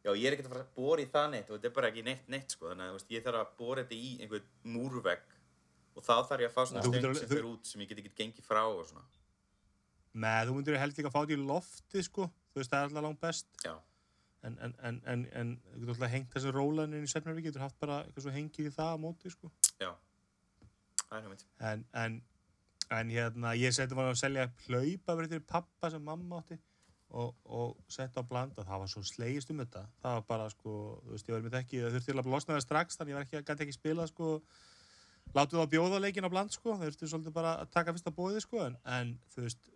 [0.05, 1.91] já, ég er ekkert að fara að bora í það neitt og þetta er bara
[1.91, 4.51] ekki neitt neitt, sko, þannig að, þú veist, ég þarf að bora þetta í einhvern
[4.77, 5.35] múrvegg
[6.01, 8.17] og þá þarf ég að fá svona getur sem fyrir út sem ég get ekki
[8.23, 9.05] gengið frá og svona.
[10.21, 12.89] Nei, þú myndir held líka að fá þetta í lofti sko, þú veist það er
[12.89, 13.75] alltaf langt best Já,
[14.47, 17.79] en, en, en, en, en þú getur alltaf hengt þessi rólaninn í Svefnarvík, getur haft
[17.83, 19.53] bara eitthvað svo hengið í það á móti, sko.
[19.79, 19.93] Já,
[21.05, 21.47] það er hugmynd.
[21.71, 22.19] En, en,
[22.99, 26.59] en hérna, ég seti var að selja hlaupa verið til pappa sem mamma átti
[27.11, 29.85] og, og setta á blanda, það var svo slegist um þetta.
[30.03, 30.75] Það var bara, sko,
[31.05, 33.27] þú veist, ég var með ekki, það þurfti að losna það strax, þannig ég var
[33.27, 34.29] ekki, gæti ekki spila, sko,
[35.37, 38.43] láttu það bjóða leikin á bland, sko, það þurfti svolítið bara að taka fyrsta bóðið,
[38.47, 39.71] sko, en, en þú veist,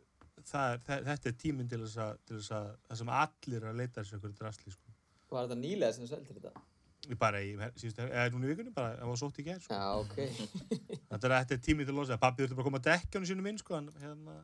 [0.50, 3.58] það er, þe- þetta er tíminn til þess að, til þess að, það sem allir
[3.62, 4.94] er að leita þessu einhverju drasli, sko.
[5.34, 6.64] Var þetta nýlega sem þú seldir þetta?
[7.20, 9.76] Bara í, síðustu, eða núna í vikunni, bara, það var sótt í gerð, sko.
[9.76, 10.14] Já, ok.
[11.14, 13.28] Þetta er, þetta er tíminn til að losa, pappi þurfti bara að koma að dekkjónu
[13.28, 14.36] sínum inn, sko, en, hérna,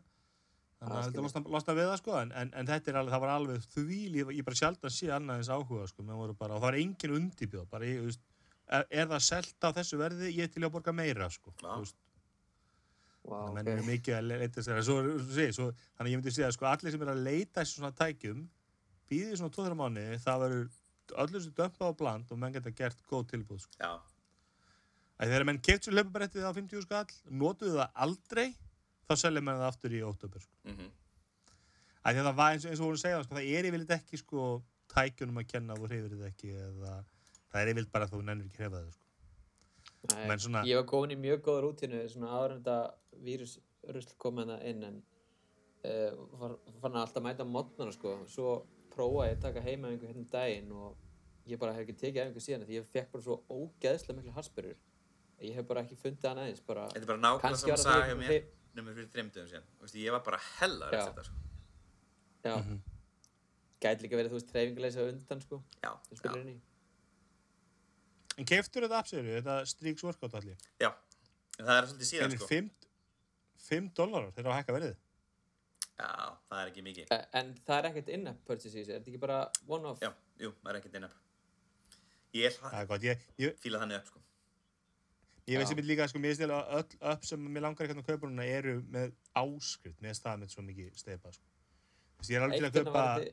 [0.81, 3.23] þannig að þetta losna, losna við það, sko, en, en, en þetta er alveg, það
[3.25, 6.61] var alveg þvíl, ég, bara sjaldan sé annað eins áhuga, sko, menn voru bara, og
[6.63, 8.23] það var engin undibjóð, bara, ég, þú veist,
[8.71, 11.73] er, er það selt á þessu verði, ég er til að borga meira, sko, Já.
[11.75, 11.99] þú veist,
[13.21, 13.55] Vá, þannig að ok.
[13.59, 17.03] menn eru mikið að le- leita sér, þannig að ég myndi segja, sko, allir sem
[17.05, 18.45] er að leita þessu svona tækjum,
[19.11, 20.71] býðið svona 2-3 mánuði, það verður
[21.25, 23.77] öllu þessu dömpað á bland og menn geta gert góð tilbúð, sko.
[23.83, 23.93] Já,
[25.21, 28.49] þegar menn keipt sér hlaupabrettið á 50 skall, notuðu það aldrei,
[29.11, 30.41] þá selja menn það aftur í óttöpur.
[30.47, 30.75] Sko.
[32.01, 34.17] því að það var eins og, eins og hún segja, sko, það er yfirleitt ekki
[34.23, 34.45] sko,
[34.95, 36.95] tækjunum að kenna hreyfir þetta ekki eða
[37.53, 38.91] það er yfirleitt bara að þú nennir ekki að hreyfa það.
[38.95, 40.17] Sko.
[40.29, 42.95] Nei, svona- Ég var komin í mjög góða rútínu svona áður en þetta
[43.27, 45.03] vírusrusl kom hérna inn en
[45.85, 48.15] uh, var, fann að alltaf mæta mótnana sko.
[48.29, 50.97] Svo prófaði ég að taka heima einhver hérna um daginn og
[51.47, 54.77] ég bara hef ekki tekið einhver síðan því ég fekk bara svo ógeðslega miklu harspyrur.
[55.41, 56.63] Ég hef bara ekki fundið hann aðeins.
[56.67, 59.69] Bara, þetta er bara nákvæmlega þegar hjá ég- mér, nema fyrir þreymdöðum síðan.
[59.81, 61.35] Veist, ég var bara hellar eftir þetta, sko.
[62.45, 62.81] já, Mhm.
[63.81, 65.63] gæti líka verið þú veist treyfingaleysi á undan sko.
[65.83, 66.61] Já, Þú spilir já, inn í.
[68.41, 70.57] En keiftur þetta appsýru, þetta Strix Workout allir?
[70.81, 70.91] já.
[71.61, 72.47] En það er svolítið síðan, sko.
[72.49, 72.69] 5,
[73.69, 74.95] 5 dólarar þegar það hækka verið.
[76.01, 76.07] Já,
[76.49, 77.11] það er ekki mikið.
[77.13, 80.01] Eh, En það er ekkert in-app purchase í þessu, er þetta ekki bara one-off?
[80.01, 80.11] Já,
[80.41, 81.19] jú, það er ekkert inn upp.
[82.39, 84.23] Ég Það er gott, ég, ég, fíla þannig upp, sko.
[85.51, 85.77] ég veist Já.
[85.77, 88.77] ég líka, sko, mér finnst eiginlega öll upp sem mér langar að kaupa núna eru
[88.89, 91.45] með áskrift, með stað með svo mikið steipa, sko.
[92.31, 93.31] Ég er alveg til að hérna kaupa...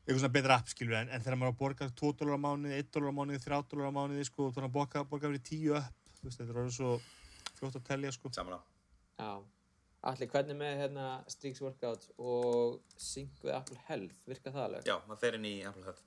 [0.00, 2.44] eitthvað svona betra app, skilur, en, en þegar maður á að borga 2 dólar á
[2.44, 5.30] mánuði, 1 dólar á mánuði, 3 dólar á mánuði, sko, þú þannig að borga, borga
[5.30, 6.92] fyrir 10 upp, veist, þetta er orðið svo
[7.58, 8.32] fljótt að telja, sko.
[8.34, 8.78] Samanlega.
[9.20, 9.32] Já.
[10.10, 14.86] Allir, hvernig með hérna Streaks Workout og Sync við Apple Health, virka það alveg?
[14.88, 16.06] Já, maður fer inn í Apple Health.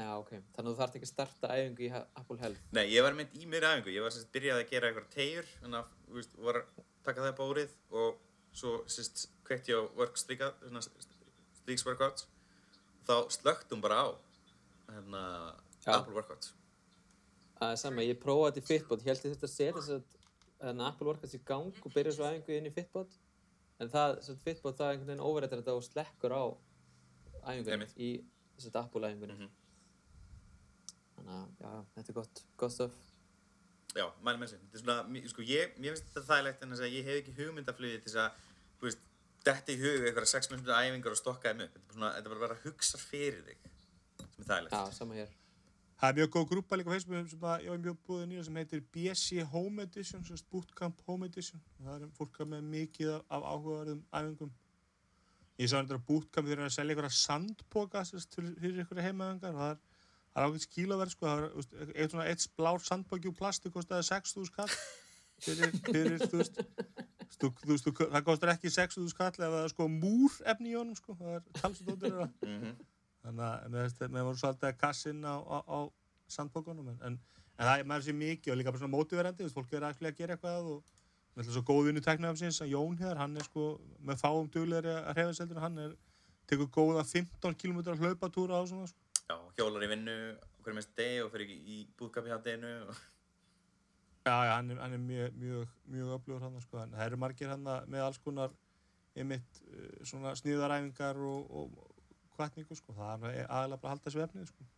[0.00, 0.30] Já, ok.
[0.54, 2.68] Þannig að þú þarft ekki að starta æfingu í Apple Health.
[2.78, 3.90] Nei, ég var mynd í mér aðeingu.
[3.92, 6.70] Ég var sérst byrjað að gera eitthvað tegjur, þannig að, þú veist, var að
[7.08, 8.22] taka það upp á úrið og
[8.60, 10.80] svo sérst kveikt ég á
[11.60, 12.30] streaks workouts.
[13.08, 14.08] Þá slögt hún bara á
[14.90, 15.22] hérna.
[15.86, 16.52] Apple workouts.
[17.60, 19.92] Það er sama, ég prófaði þetta í Fitbot, ég held ég þurfti að setja þess
[19.94, 20.04] að
[20.60, 23.16] hérna, Apple Workouts í gang og byrja svo æfingu inn í Fitbot.
[23.80, 26.44] En það, svo Fitbot, það einhvern veginn overrættir þetta og slekkur á
[27.48, 27.94] æfingunni Einmitt.
[27.96, 28.10] í
[28.60, 29.36] að Apple æfingunni.
[29.36, 29.50] Mhm.
[31.16, 32.98] Þannig að, já, þetta er gott, gott stöf.
[33.96, 34.60] Já, mæli með þessu.
[34.64, 37.36] Þetta er svona, sko, ég, mér finnst þetta þægilegt en þess að ég hef ekki
[37.40, 38.44] hugmyndaflöði til þess að,
[38.80, 39.06] þú veist,
[39.46, 41.74] detti í hug eitthvað 6 minútur æfingar og stokka þeim upp.
[41.74, 43.68] Þetta er bara svona, þetta er bara að vera að hugsa fyrir þig.
[44.20, 44.74] Sem er þægilegt.
[44.74, 45.36] Já, sama hér.
[46.00, 48.42] Það er mjög góð grúpa líka á Facebook sem að ég var mjög búið nýja
[48.46, 51.60] sem heitir BC Home Edition, sem sagt Bootcamp Home Edition.
[51.84, 54.54] Það er fólk með mikið af, af áhugaverðum æfingum.
[55.60, 59.58] Ég sá þetta Bootcamp þegar að selja einhverja sagt, fyrir, fyrir einhverja heimaðingar.
[59.60, 59.84] Það er,
[60.30, 61.28] það er ágætt skílaverð, sko.
[61.28, 64.72] Það er, veist, eitt svona eitt blár sandpoki úr plasti kostaði 6.000 kall
[65.44, 66.62] fyrir, fyrir, þú veist,
[67.40, 70.78] þú, þú þú, það kostar ekki 6.000 kall ef það er sko múr efni í
[70.78, 71.16] honum, sko.
[71.18, 72.30] Það er talsvöldóttir það.
[72.46, 72.78] Mhm.
[73.20, 75.78] Þannig að mér finnst þetta- mér voru svolítið að kassinn á, á, á
[76.30, 77.18] sandbókunum en, en,
[77.58, 80.16] en það er maður sé mikið og líka bara svona mótiverandi, fólk er að að
[80.16, 80.84] gera eitthvað og
[81.36, 83.66] alltaf svo góð vinnu teknafsins að Jón hér, hann er sko
[84.04, 85.92] með fáum duglegri að hrefa seldur, hann er
[86.50, 88.98] tekur góða 15 km hlaupatúra á svona sko.
[89.30, 90.16] Já, hjólar í vinnu
[90.58, 92.96] okkur mest degi og fyrir í búðkapi á deginu og...
[94.30, 97.18] Já, já, hann er, hann er mjög, mjög, mjög öflugur hann sko, en það eru
[97.26, 98.52] margir hann með alls konar
[99.18, 101.96] einmitt uh, svona sníðaræfingar og, og
[102.36, 104.68] kvartningu sko, það er aðalega bara að halda þessu efnið sko.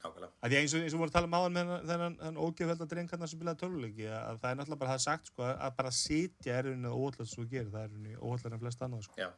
[0.00, 0.30] Nákvæmlega.
[0.40, 2.38] að því eins og, eins og voru að tala um áðan með þennan- þennan þennan
[2.44, 5.42] ógeðvelda dreng hann sem spilaði töluleiki að það er náttúrulega bara það er sagt sko
[5.44, 7.72] að- að bara sitja er rauninni óhaldlega sem þú gerir.
[7.74, 9.18] Það er rauninni óhaldlega en flest annað sko.
[9.20, 9.28] Já,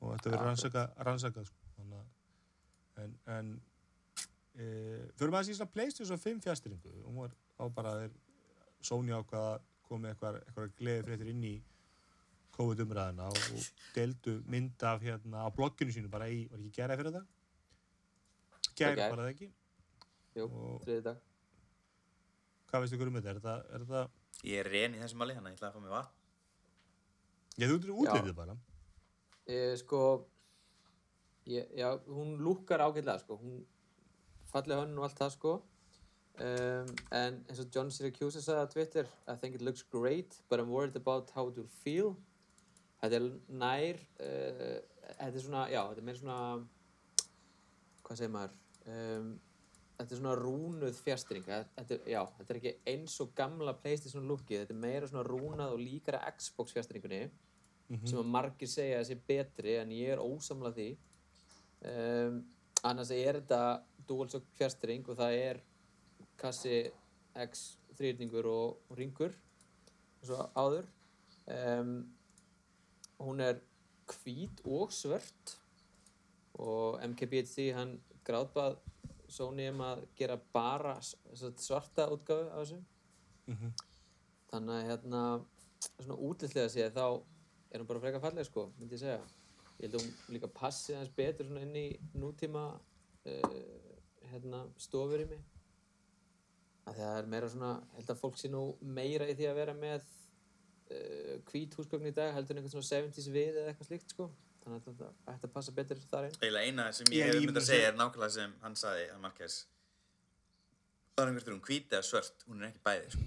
[0.00, 1.68] og þetta verður rannsaka, rannsakað sko.
[1.76, 3.50] Þannig að en, en
[4.56, 4.64] e,
[5.18, 8.16] fyrir maður að síðan Playstation 5 fjastringu hún var á bara þeir
[8.88, 11.54] Sony ákvað að komið eitthvað, eitthvað gleði fréttir inn í
[12.58, 17.02] COVID umræðina og, deildu mynd af hérna á blogginu sínu bara í, var ekki geraði
[17.02, 17.26] fyrir það?
[18.78, 19.10] Gæri gær.
[19.14, 19.50] bara það ekki
[20.38, 21.22] Jú, Og- þriði dag.
[22.68, 23.30] Hvað veistu ykkur um þetta?
[23.30, 24.02] Er þetta, er þetta...
[24.44, 26.12] ég er reyn í þessum máli, þannig að ég ætla að fá mig vatn.
[27.58, 28.56] Já, þú ert útlitið bara.
[29.48, 30.02] Ég, sko,
[31.48, 33.64] ég, já, hún lúkkar ágætlega sko, hún
[34.52, 35.54] falli hönnun og allt það sko
[36.40, 40.60] um, en eins og John Syracuse sagði á Twitter I think it looks great but
[40.60, 42.14] I'm worried about how it will feel.
[43.02, 44.78] Þetta er nær uh,
[45.18, 46.38] þetta er svona, já, þetta er meira svona
[48.06, 48.56] hvað segir maður?
[48.88, 49.28] Um,
[49.98, 54.28] þetta er svona rúnuð fjastring þetta, er- já, þetta er ekki eins og gamla PlayStation
[54.30, 57.24] lookið, þetta er meira svona rúnað og líkara Xbox fjastringunni
[58.04, 60.90] sem að margir segja að sé betri en ég er ósamla því.
[61.88, 62.42] Um,
[62.84, 63.60] annars er þetta
[64.08, 65.60] DualShock fjastring og það er
[66.38, 66.90] kassi
[67.38, 67.64] X
[67.98, 69.34] þrýrningur og, ringur
[70.18, 70.86] eins og áður.
[71.48, 71.94] Um,
[73.22, 73.60] hún er
[74.12, 75.56] hvít og svört.
[76.58, 78.78] Og MKBHD hann gráðbað
[79.28, 82.82] Sony um að gera bara svarta útgáfu af þessu.
[83.48, 83.72] Mhm.
[84.48, 85.22] þannig að hérna
[86.00, 87.22] svona útlitlega séð þá
[87.70, 89.20] er hún bara frekar falleg sko, myndi ég segja.
[89.78, 92.62] Ég held að hún líka passi aðeins betur svona inn í nútíma
[93.28, 93.58] uh,
[94.32, 95.44] hérna stofur í mig
[96.88, 99.76] að það er meira svona held að fólk sé nú meira í því að vera
[99.78, 104.14] með uh, hvít húsgögn í dag heldur en einhvern svona 70s við eða eitthvað slíkt
[104.14, 104.28] sko
[104.64, 107.42] þannig að þetta ætti að passa betur þar einn eiginlega eina sem Ég ég hef
[107.46, 109.58] myndið að segja er nákvæmlega sem hann sagði að Marquez
[111.18, 113.26] það er einhvert hún hvít eða svört hún er ekki bæði sko.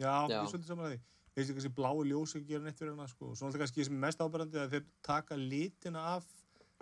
[0.00, 0.36] Já, Já.
[0.40, 1.00] ég svolítið saman að því.
[1.36, 3.30] Veist ekki þessi blái ljós ekki gera neitt fyrir hana, sko.
[3.32, 6.28] Svo náttúrulega kannski sem er mest ábærandi að þeir taka litina af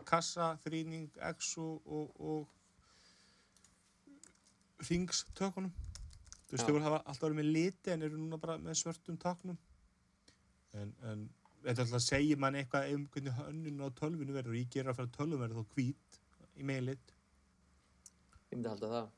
[0.08, 2.14] kassa, þrýning, X og, og,
[4.78, 5.72] og ringstökunum.
[6.48, 9.58] Þú veist, þau hafa alltaf verið með liti en eru núna bara með svörtum taknum.
[10.78, 11.26] En, en
[11.64, 15.04] þetta alltaf segir mann eitthvað um hvernig hönnun á tölvinu verður og ég ger að
[15.04, 16.20] að tölvun verður þá hvít
[16.56, 17.14] í meilit.
[18.48, 19.10] ég myndi halda það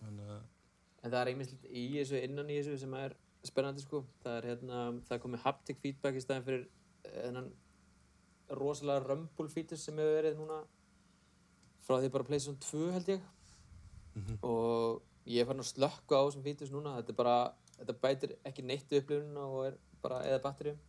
[0.00, 0.44] Þannig að,
[1.00, 3.14] En það er einmitt í þessu innan í þessu sem er
[3.46, 4.02] spennandi sko.
[4.24, 7.50] Það er hérna, það er komið haptic feedback í staðin fyrir eh, þennan
[8.60, 10.58] rosalega rumble featus sem hefur verið núna
[11.86, 13.28] frá því bara PlayStation 2 held ég.
[14.46, 16.96] Og ég er farin að slökka á þessum featus núna.
[17.00, 17.36] Þetta bara,
[17.78, 20.80] þetta bætir ekki neitt við upplifunina og er bara eða batterjum.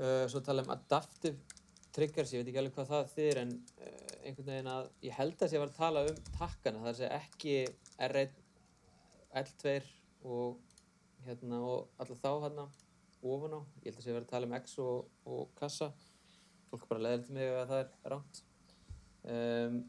[0.00, 1.36] Uh, svo tala um adaptive
[1.92, 3.50] triggers, ég veit ekki alveg hvað það þýðir en
[3.82, 6.92] uh, einhvern veginn að ég held að ég var að tala um takkana, það er
[6.92, 7.56] að segja ekki
[8.06, 8.38] R1
[9.40, 9.74] L2
[10.30, 12.66] og hérna og alla þá hérna
[13.20, 15.90] ofan á, ég held að að vera að tala um X og, og kassa.
[16.70, 18.42] Fólk bara leðir til mig að það er ránt
[19.26, 19.80] um,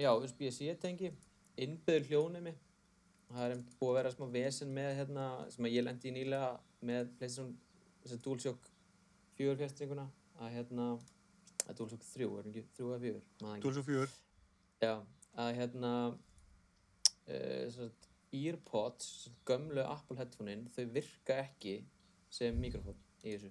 [0.00, 1.12] já, USB-C tengi.
[1.60, 2.56] Innbyður hljónemi
[3.30, 6.50] það er búið að vera smá vesen með hérna, sem að ég lendi í nýlega
[6.86, 7.52] með PlayStation
[8.02, 8.68] þess að DualShock
[9.38, 10.06] 4 fjastringuna
[10.40, 10.88] að hérna
[11.68, 12.64] að DualShock 3, er ekki?
[12.78, 13.64] 3 eða 4 maður ekki.
[13.68, 14.18] 2004.
[14.80, 14.94] Já,
[15.44, 19.08] að hérna uh, sagt, Earpods,
[19.46, 21.80] gömlu Apple headphone-in, þau virka ekki
[22.30, 23.50] sem mikrofón í þessu.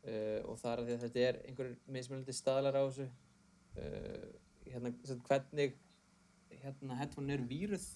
[0.00, 3.08] Uh, og það er að að þetta er einhver mismunandi staðlar á þessu.
[3.76, 4.30] Uh,
[4.66, 4.92] hérna,
[5.28, 5.76] hvernig
[6.60, 7.86] hérna, headphone eru víruð.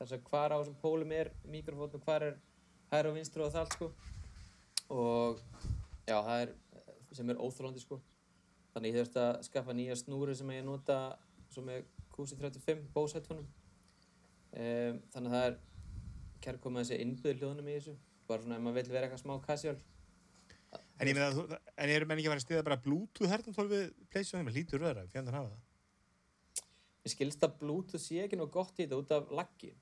[0.00, 2.38] Þess að hvar á þessum pólum er mikrofón og hvar er
[2.90, 3.90] hæra og vinstri og það sko.
[4.90, 5.42] Og
[6.08, 6.54] já, það er
[7.14, 8.00] sem er óþólandi sko.
[8.74, 10.98] Þannig ég þurfti að skaffa nýja snúru sem ég nota
[11.50, 15.56] svo með QC35 Bose headphone um, þannig að það er
[16.44, 17.96] kærkomið þessi innbyður hljóðnum í þessu.
[18.30, 19.78] Bara svona ef maður vil vera eitthvað smá casual.
[21.00, 23.32] En ég meina, en eru menn ekki að að stiða bara Bluetooth
[23.72, 24.46] við PlayStation?
[24.46, 24.54] 5?
[24.54, 25.69] Lítur röðra, fjöndan hafa það.
[27.10, 29.72] Mér skilst að Bluetooth sé ekki nóg gott í þetta út af laggi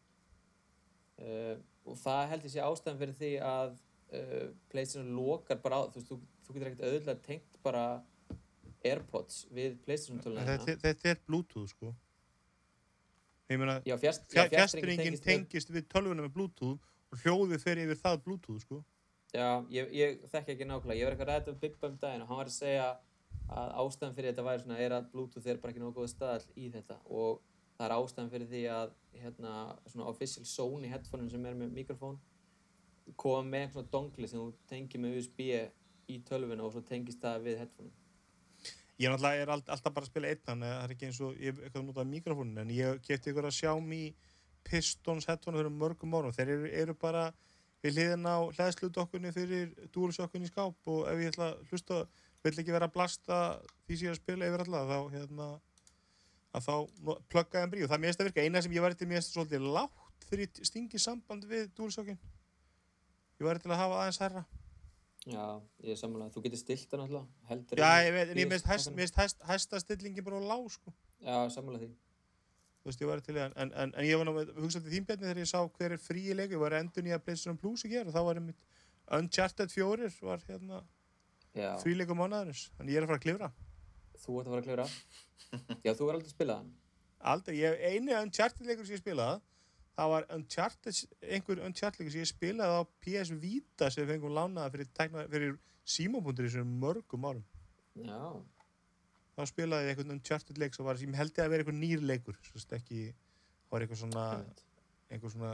[1.21, 5.93] uh, og það held ég sé ástæðan fyrir því að uh, PlayStation lokar bara á
[5.93, 7.85] þú, veist, þú, þú getur ekkert auðvitað tengt bara
[8.89, 11.95] Airpods við PlayStation töluna Þetta, þetta er Bluetooth, sko.
[13.49, 17.83] Meina, Já, fjast, já, fja- fjastringin tengist tengist við tölvuna með Bluetooth og hljóðið fer
[17.85, 18.81] yfir það Bluetooth, sko.
[19.35, 20.99] Já, ég, ég þekki ekki nákvæmlega.
[21.01, 23.01] Ég var eitthvað ræðið um Bibba um daginn og hann var að segja að
[23.49, 26.69] ástæðan fyrir þetta væri svona er að Bluetooth er bara ekki nógu góð staðall í
[26.73, 27.41] þetta og
[27.79, 29.53] það er ástæðan fyrir því að hérna
[29.87, 32.19] svona official Sony headphone sem er með mikrofón
[33.17, 35.41] koma með eitthvað svona dongli sem þú tengir með USB
[36.09, 37.93] í tölvuna og svo tengist það við headphone.
[38.99, 41.21] Ég náttúrulega er all, alltaf bara að spila einn, þannig að það er ekki eins
[41.23, 44.35] og ég hef eitthvað notað mikrofónin, en ég kefti ykkur að sjá mér
[44.67, 46.35] Pistons headphone fyrir mörgum árum.
[46.35, 47.29] Þeir eru, eru bara
[47.85, 52.01] við hliðin á hlæðsludokkunni fyrir DualShockunni í skáp og ef ég ætla að hlusta,
[52.45, 53.39] vill ekki vera að blasta
[53.87, 55.49] því sem ég er að spila yfir alla, þá hérna,
[56.57, 56.75] að þá
[57.33, 58.45] plugga þeim brí og það mérst að virka.
[58.45, 62.19] Eina sem ég var til mérst svolítið lágt fyrir ég stingi samband við DualShockin.
[63.39, 64.45] Ég var til að hafa aðeins herra.
[65.29, 65.45] Já,
[65.85, 66.33] ég er samanlega.
[66.35, 67.47] Þú getur stilt það náttúrulega.
[67.51, 68.67] Heldur Já, ég veit, en ég BS
[68.97, 70.95] mist hæst, hæst, hæsta stillingin bara á lág, sko.
[71.21, 71.97] Já, samanlega því.
[72.79, 74.87] þú veist, ég var til í það, en, en, en ég var nú með hugsað
[74.87, 77.59] til þín bjarni þegar ég sá hver er fríi leik, ég var endur nýja PlayStation
[77.61, 78.63] Plus í gerð og þá var einmitt
[79.19, 80.81] Uncharted 4 var hérna
[81.57, 83.49] Já, þrýleikum mánuðarins, þannig ég er að fara að klifra.
[84.19, 84.89] þú ert að fara að klifra.
[85.85, 86.75] Já, þú er aldrei að spila hann.
[87.33, 89.41] Aldrei, ég, eini Uncharted leikur sem ég spilaði,
[89.99, 94.37] það var Uncharted, einhver Uncharted leikur sem ég spilaði á PS Vita sem við fengum
[94.37, 94.93] lánaða fyrir,
[95.33, 95.57] fyrir
[95.89, 97.45] símabundur í svona mörgum árum.
[97.99, 98.21] Já,
[99.39, 102.01] Þá spilaði ég einhvern Uncharted leik sem var, sem held ég að vera einhver nýr
[102.03, 104.63] leikur, svo veist ekki, það var einhver svona, einmitt.
[105.15, 105.51] einhver svona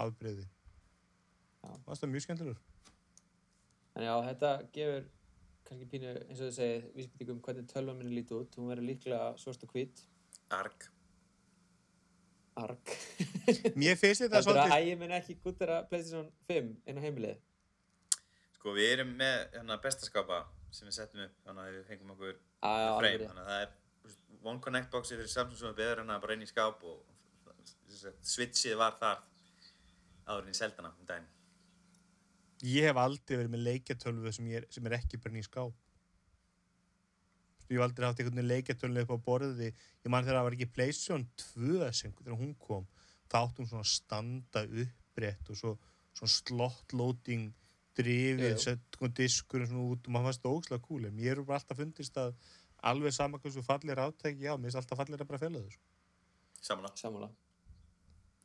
[0.00, 0.46] afbreyði.
[1.84, 2.62] Það er mjög skemmtilegur.
[3.94, 5.04] En já, þetta gefur
[5.64, 8.56] kannski pínu, eins og þið segið, vísbyttingum hvernig tölva minni líti út.
[8.58, 10.02] Hún verður líklega svort og hvít,
[10.54, 10.88] Arg.
[12.60, 12.92] arg.
[13.80, 17.02] Mér finnst þetta Þetta er svolítið, að ægir minn ekki gúttara PlayStation 5 inn á
[17.06, 17.40] heimilið.
[18.58, 20.42] Sko, við erum með hérna, bestaskápa
[20.74, 22.36] sem við settum upp, þannig að við fengum okkur
[22.66, 23.74] alveg frame, þannig að það er
[24.44, 26.98] One Connect boxið fyrir Samsung sem er beður en að bara inn í skáp og
[28.20, 29.22] switchið var þar
[30.26, 31.30] áður en í seldana um daginn.
[32.64, 35.74] Ég hef aldrei verið með leikjatölvu sem, ég er- sem er ekki bara í skáp.
[37.68, 39.72] Ég hef aldrei haft einhvern veginn leikjatölvu upp á borðið.
[40.04, 42.86] Ég man þegar það var ekki PlayStation 2 sem þegar hún kom,
[43.30, 45.78] þá átti hún svona að standa upprétt og svo
[46.14, 47.52] svona slott loading
[47.96, 51.06] drifið, sett svona út og maður fannst það ógslag cool.
[51.06, 52.34] En mér er bara alltaf fundist að
[52.84, 55.78] alveg sama hversu fallir átæki, já, mér finnst alltaf fallir að bara fela þau.
[56.96, 57.34] Samanlega.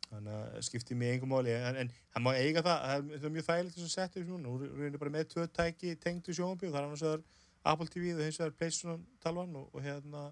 [0.10, 1.52] Þannig að það skiptir mig engum máli.
[1.54, 4.16] En, en það má eiga það, það er, það er mjög þægilegt þess að setja
[4.16, 7.26] þessu núna, hún er bara með tvö tæki tengdu sjónabíu, það er annars vegar
[7.74, 10.24] Apple TV og hins vegar Playstation talvan og, og hérna,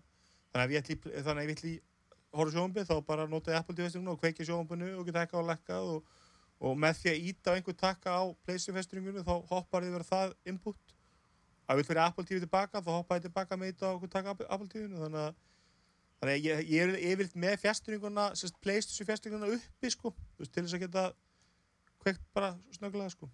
[0.49, 1.73] þannig að ég ætli, að ætli
[2.33, 5.49] horfa sjónabíu þá bara nota ég Apple TV og kveiki sjónabíu og geta hækkað og
[5.51, 6.13] lekkað og,
[6.57, 10.09] og með því að íta á einhver takka á Playstation festingunu þá hoppar þið verið
[10.09, 10.95] það input.
[11.67, 14.33] Að við fyrir Apple TV tilbaka þá hoppa ég tilbaka með íta á einhver takka
[14.33, 15.43] á Apple TV-nu þannig að
[16.17, 20.63] Þannig að ég, ég er yfirleitt með fjastringuna, sérst, playstation fjastringuna uppi, sko, veist, til
[20.65, 21.03] þess að geta
[22.01, 23.29] kveikt bara snögglega, sko.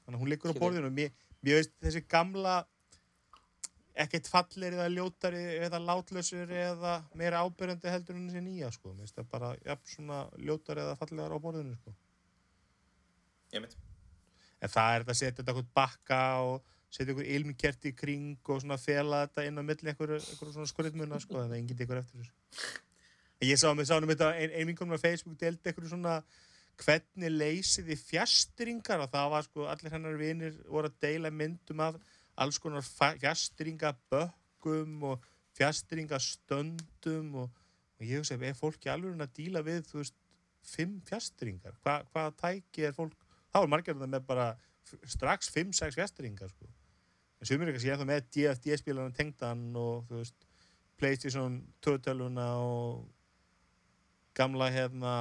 [0.00, 1.12] Þannig að hún liggur á borðinu og mér,
[1.44, 2.56] mér veist þessi gamla,
[4.04, 8.90] ekkert fallir eða ljótari eða látlösur eða meira ábyrjandi heldur en þessi nýja, sko.
[8.90, 11.94] Mér finnst það bara, jafn, svona ljótari eða fallegar á borðinu, sko.
[13.54, 13.78] Ég mynd.
[14.58, 18.38] En það er þetta að setja þetta eitthvað bakka og setja einhver ilmkerti í kring
[18.46, 21.80] og svona fela þetta inn á milli einhverju einhver svona skurðmuna sko, þannig að enginn
[21.80, 22.34] tekur eftir þessu.
[23.44, 26.14] Ég sá sánum þetta, ein, einvingunum á Facebook deldi einhverju svona
[26.80, 31.80] hvernig leysið í fjastringar og það var sko, allir hennar vinir voru að deila myndum
[31.84, 31.94] af
[32.40, 35.16] alls konar fjastringabökkum og
[35.58, 37.48] fjastringastöndum og,
[37.98, 40.16] og ég hugsa, er fólki alveg að díla við, þú veist,
[40.64, 41.74] fimm fjastringar?
[41.84, 43.18] Hva, hvaða tæki er fólk
[43.52, 44.46] þá er margir það með bara
[45.08, 46.66] strax 5-6 fjastringar sko.
[47.44, 50.46] En sumir er kannski ennþá með DFD-spilarna tengdan og þú veist
[50.96, 53.02] Playstation 2-tölvuna og
[54.38, 55.12] gamla hérna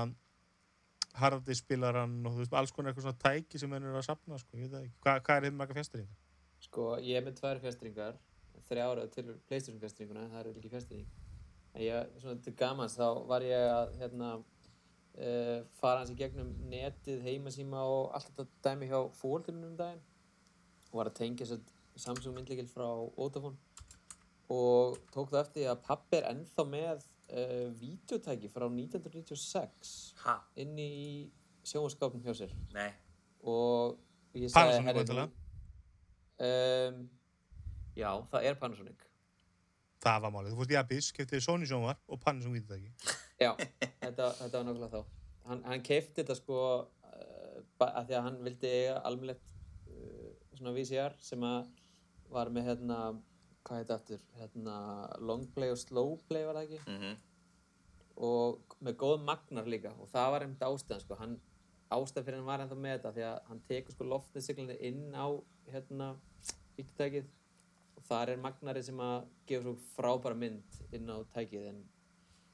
[1.19, 4.55] harddisk-spilaran og þú veist alls konar eitthvað svona tæki sem henni er að sapna sko,
[4.55, 6.15] ég veit ekki, Hva, hvað er þeim marga fjastringar?
[6.63, 8.17] Sko, ég er með tvær fjastringar,
[8.69, 11.05] þrjára til PlayStation fjastringuna, það er ekki fjastring.
[11.73, 14.31] En ég, svona til gamans, þá var ég að, hérna,
[15.19, 20.03] uh, fara hans í gegnum netið, heimasíma og allt þetta dæmi hjá fóldunum um daginn.
[20.93, 21.67] Og var að tengja að
[21.99, 22.87] Samsung myndleikil frá
[23.17, 23.57] Vodafone.
[24.53, 29.93] Og tók það eftir að pappi er ennþá með uh, videotæki frá 1996
[30.25, 30.35] Ha?
[30.59, 31.07] inni í
[31.65, 32.51] sjónaskápnum hjá sér.
[32.75, 32.89] Nei.
[33.47, 33.97] Og
[34.37, 35.39] ég sagði, Panasonic
[36.43, 37.03] Um,
[37.95, 39.03] já, það er Panasonic.
[40.03, 42.89] Það var málið, þú fórst í Abyss, kefti Sony sjónvar og Panasonic ekki
[43.39, 43.51] Já,
[44.01, 45.11] þetta, þetta var nákvæmlega þá.
[45.47, 49.53] Hann, hann keipti þetta sko uh, ba- af því að hann vildi eiga almennilegt
[49.93, 51.69] uh, svona VCR sem að
[52.33, 52.97] var með hérna,
[53.63, 54.75] hvað heit aftur, hérna
[55.23, 56.81] long play og slow play var það ekki?
[56.97, 57.21] Mm
[58.13, 61.31] og með góð magnar líka og það var einmitt ástæðan sko, hann
[61.89, 65.15] ástæðan fyrir hann var ennþá með þetta því að hann tekur sko loftið siglandi inn
[65.17, 65.27] á
[65.73, 66.09] hérna
[66.77, 67.31] vítutækið
[67.97, 71.81] og þar er magnari sem að gefa svo frábæra mynd inn á tækið en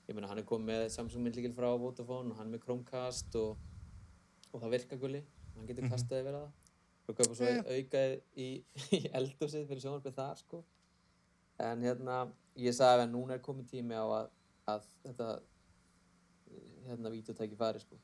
[0.07, 3.59] ég meina hann er komið með Samsung myndlíkil frá Vodafone og hann með Chromecast og,
[4.53, 5.21] og það virkar gulli.
[5.57, 5.91] Hann getur Mhm.
[5.91, 6.58] kastaði verið það
[7.09, 7.61] og kaupa svo Já.
[7.63, 8.49] aukaði í,
[8.97, 10.61] í eldhúsið fyrir sjónvarpið þar sko.
[11.65, 12.19] En hérna
[12.59, 14.29] ég sagði að núna er komið tími á að,
[14.75, 15.29] að þetta
[16.87, 17.99] hérna vítutæki fari sko.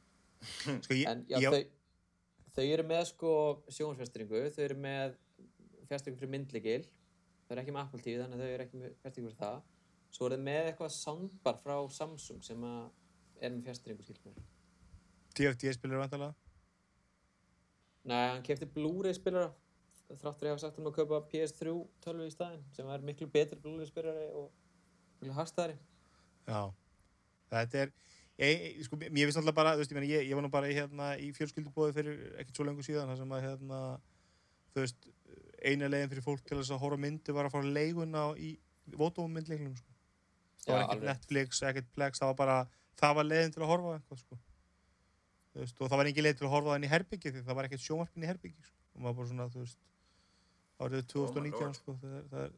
[0.65, 3.31] Sko, ég, en já, ég, þau, þau eru með sko
[3.77, 5.15] sjónvarsfjastringu, þau eru með
[5.89, 6.83] fjastringu fyrir myndleikil
[7.45, 9.63] þau eru ekki með Apple TV þannig að þau eru ekki með fjastringu fyrir það.
[10.15, 12.85] Svo eru þau með eitthvað soundbar frá Samsung sem að
[13.41, 14.43] er með fjastringu skilt mér
[15.35, 16.44] DFD spilar vantalega
[18.05, 19.49] Nei, hann kefti Blu-ray spilara
[20.21, 21.71] þráttur ég hafa sagt um að kaupa PS3
[22.05, 24.51] tölvu í staðinn sem er miklu betri Blu-ray spilari og
[25.21, 25.77] miklu hagstæðari
[26.45, 26.59] Já,
[27.55, 27.93] þetta er
[28.37, 30.69] ég, ég- sko, mér finnst alltaf bara, þú veist, ég, ég, ég var nú bara
[30.69, 33.81] í, hérna, í fjölskyldubóði fyrir ekkert svo lengur síðan þar sem að hérna,
[34.75, 35.09] þú veist,
[35.65, 38.51] eina leiðin fyrir fólk til þess að horfa á myndi var að fara leiguna í
[38.93, 39.91] vótómyndleiknum sko.
[40.67, 41.07] það var ekkert.
[41.09, 42.57] Netflix, ekkert Plex það var bara,
[43.01, 44.37] það var leiðin til að horfa eitthvað sko.
[45.55, 47.55] Veist, og það var engin leið til að horfa á þann í herbyggi því það
[47.59, 48.75] var ekkert sjónvarpin í herbyggi sko.
[48.95, 49.79] og maður bara svona, þú veist
[50.85, 51.77] árið 2019 lord.
[51.79, 52.49] sko, það, það,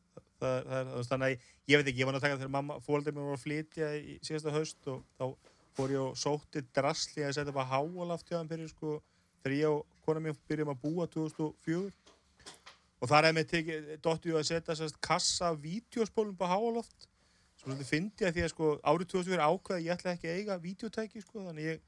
[0.42, 1.36] það, það, þannig að
[1.70, 4.54] ég- veit ekki, ég var náttúrulega þegar mamma, fólkið mér voru að flytja í síðasta
[4.56, 5.26] haust og þá
[5.78, 8.96] fór ég og sótti drasli að setja bara háalaft hjá þeim fyrir sko,
[9.44, 11.92] þegar ég og kona mér byrjum að búa 2004
[12.98, 17.06] og þar hefði mig tekið, dotti ég að setja sérst, kassa af vídeospólum på háaloft
[17.62, 20.40] sem svolítið fyndi að því að sko, árið 2004 ákveða að ég ætla ekki að
[20.42, 21.86] eiga vídeotæki sko, þannig ég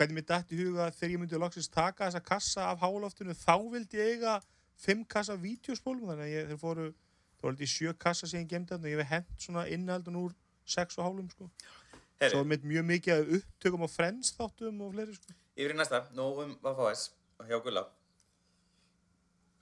[0.00, 3.34] hvernig mér dætt í huga að þegar ég myndi loksins taka þessa kassa af hálóftinu
[3.36, 4.38] þá vildi ég eiga
[4.80, 8.40] fimm kassa af vídeospólum þannig að ég, þeir fóru það var litið sjö kassa sem
[8.40, 11.48] ég gemdi þarna og ég hef hent svona innhaldun úr sex og hálum sko.
[11.50, 15.36] svo Herri, er mitt mjög mikið af upptökum og friends þáttum og fleiri sko.
[15.56, 17.10] yfir í næsta, nóg um Vafáes
[17.44, 17.84] hjá Gulla.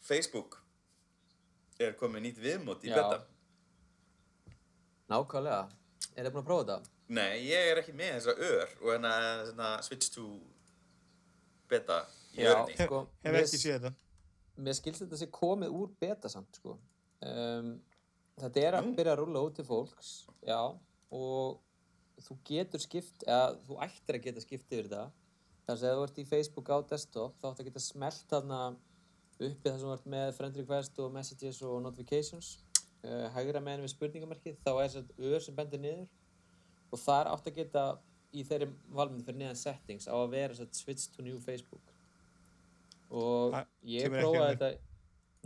[0.07, 0.61] Facebook
[1.79, 2.99] er komið nýtt viðmót í Já.
[3.01, 3.27] betta.
[5.11, 5.67] Nákvæmlega.
[6.15, 6.98] Er þið búin að prófa þetta?
[7.09, 9.13] Nei, ég er ekki með þessa ör og hérna,
[9.47, 10.27] hérna switch to
[11.71, 12.03] beta
[12.37, 12.53] í Já.
[12.53, 12.75] örni.
[12.77, 13.95] hef, Sko, hef ekki séð þetta
[14.59, 16.75] Mér skilst þetta sé komið úr beta samt, sko.
[17.23, 17.77] Um,
[18.43, 20.09] þetta er að byrja að rúlla út til fólks,
[20.43, 20.59] já,
[21.15, 21.61] og
[22.25, 25.05] þú getur skipt, eða þú ættir að geta skipt yfir þetta.
[25.69, 28.61] Þess að ef þú ert í Facebook á desktop, þá ætti að geta smelt þarna
[29.39, 32.53] uppi þar sem þú ert með friend request og messages og notifications.
[33.07, 36.09] Uh, hægra meginn við spurningamarkið, þá er þess að ör sem bendir niður.
[36.93, 37.83] Og þar átt að geta
[38.33, 41.93] í þeirri valmynd fyrir neðan settings á að vera þess að switch to new Facebook.
[43.09, 44.59] Og Það ég prófaði að mér.
[44.63, 44.71] þetta,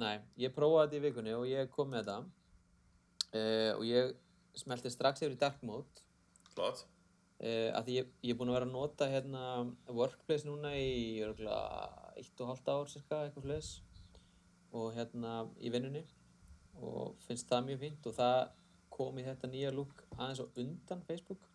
[0.02, 2.16] nei, ég prófaði þetta í vikunni og ég kom með þetta.
[3.32, 4.10] Uh, og ég
[4.60, 6.02] smelti strax yfir í dark mode
[6.52, 6.82] Flott.
[7.40, 9.44] uh, að því ég, ég er búinn að vera að nota hérna
[9.88, 13.70] workplace núna í örgulega eitt og halvt ár cirka eitthvað fleis
[14.76, 16.02] og hérna í vinnunni
[16.82, 18.36] og finnst það mjög fínt og það
[18.92, 21.48] kom í þetta nýja lúk aðeins á undan Facebook.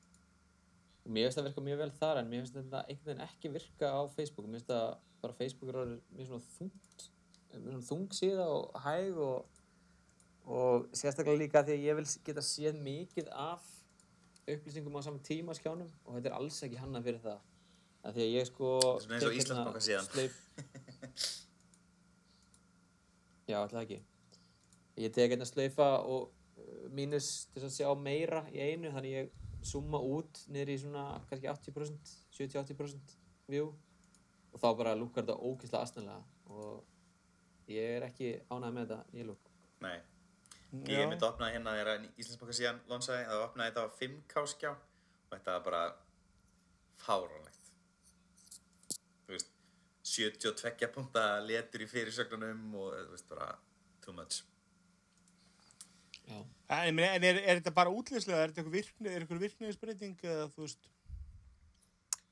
[1.06, 3.54] Og mér finnst það virka mjög vel þar en mér finnst þetta einhvern veginn ekki
[3.54, 4.48] virka á Facebook.
[4.48, 4.88] Mér finnst það
[5.22, 7.08] bara Facebook er mjög svona þungt
[7.58, 9.38] mjög svona þung síða og hæg og,
[10.46, 13.64] og sérstaklega líka því að ég vil geta séð mikið af
[14.48, 17.40] upplýsingum á saman tíma skjánum og þetta er alls ekki hannað fyrir það.
[18.08, 18.68] Af því að ég sko
[19.04, 20.08] Svona eins og tek Íslandsbanka síðan.
[23.50, 24.00] já, alltaf ekki.
[24.98, 26.37] Ég tek hérna slaufa og uh,
[26.94, 29.32] mínus til að sjá meira í einu þannig ég
[29.68, 33.18] summa út niður í svona kannski 80% 70-80%
[33.52, 33.72] view
[34.54, 39.30] og þá bara lukkar þetta ógeðslega aðstæðanlega og ég er ekki ánægð með þetta nýja
[39.32, 39.54] lukk
[39.84, 39.98] Nei.
[40.88, 44.72] Ég myndi að opna hérna þegar Íslandsbanka síðan lonsaði að opna þetta á 5K skjá
[44.74, 45.82] og þetta var bara
[47.04, 47.72] fáránlegt.
[49.28, 49.54] Þú veist,
[50.12, 53.50] 72 punta letur í fyrirsögnunum og þú veist bara
[54.04, 54.42] too much.
[56.28, 60.48] En, en er, er þetta bara útlýslega, er þetta eitthvað virkni, er eitthvað virkniðisbreyting eða
[60.52, 60.90] þú veist,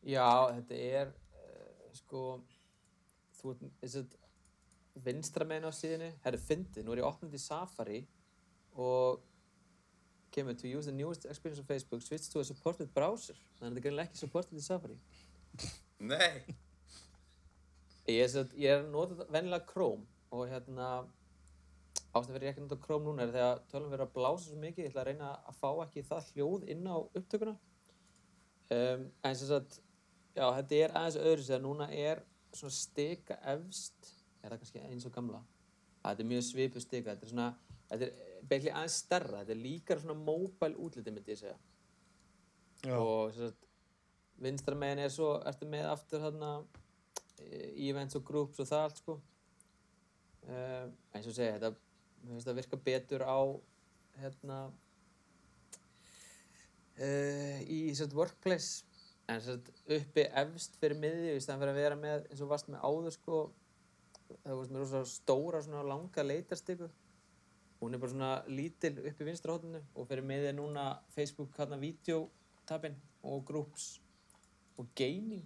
[0.05, 2.23] Já, þetta er uh, sko
[3.39, 4.11] þú ert þess að
[5.05, 8.03] vinstra meginn á síðunni, herru fyndið, nú er ég opnandi í Safari
[8.77, 9.23] og
[10.35, 13.37] kemur to use the newest experience of Facebook switch to a supported browser.
[13.57, 14.99] Þannig að þetta er greinlega ekki supported í Safari.
[16.13, 16.55] Nei.
[18.11, 20.89] ég er, ég er að nota þetta vennilega Chrome og hérna
[22.15, 24.59] ástæðan fyrir ég ekki að nota Chrome núna er þegar tölum verið að blása svo
[24.61, 27.55] mikið ég ætla að reyna að fá ekki það hljóð inn á upptökuna.
[28.75, 29.79] Um, en sem sagt
[30.35, 32.23] já, þetta er aðeins öðru sér núna er
[32.55, 34.09] svona stika efst
[34.41, 35.43] er það kannski eins og gamla?
[36.01, 37.49] Að þetta er mjög svipu stika þetta er svona,
[37.91, 41.59] þetta er beigli aðeins stærra þetta er líka svona mobile útliti myndi ég segja.
[42.85, 43.69] Já, og sem sagt,
[44.45, 46.51] vinstra megin er svo ertu með aftur þarna
[47.41, 49.19] e, events og groups og það allt sko.
[50.45, 50.87] Uh,
[51.17, 51.73] eins og segja þetta
[52.25, 53.39] mér finnst það virka betur á
[54.19, 54.59] hérna
[56.99, 58.83] uh, í sagt, workplace.
[59.29, 62.69] En sagt, uppi efst fyrir miðju í staðan fyrir að vera með eins og varst
[62.69, 63.39] með áður sko
[64.43, 66.89] það með rosa stóra svona langa leitarstyku
[67.79, 71.77] hún er bara svona lítil upp í vinstra hóttinu og fyrir er núna Facebook hérna
[71.77, 74.01] videotabin og groups
[74.77, 75.45] og gaming.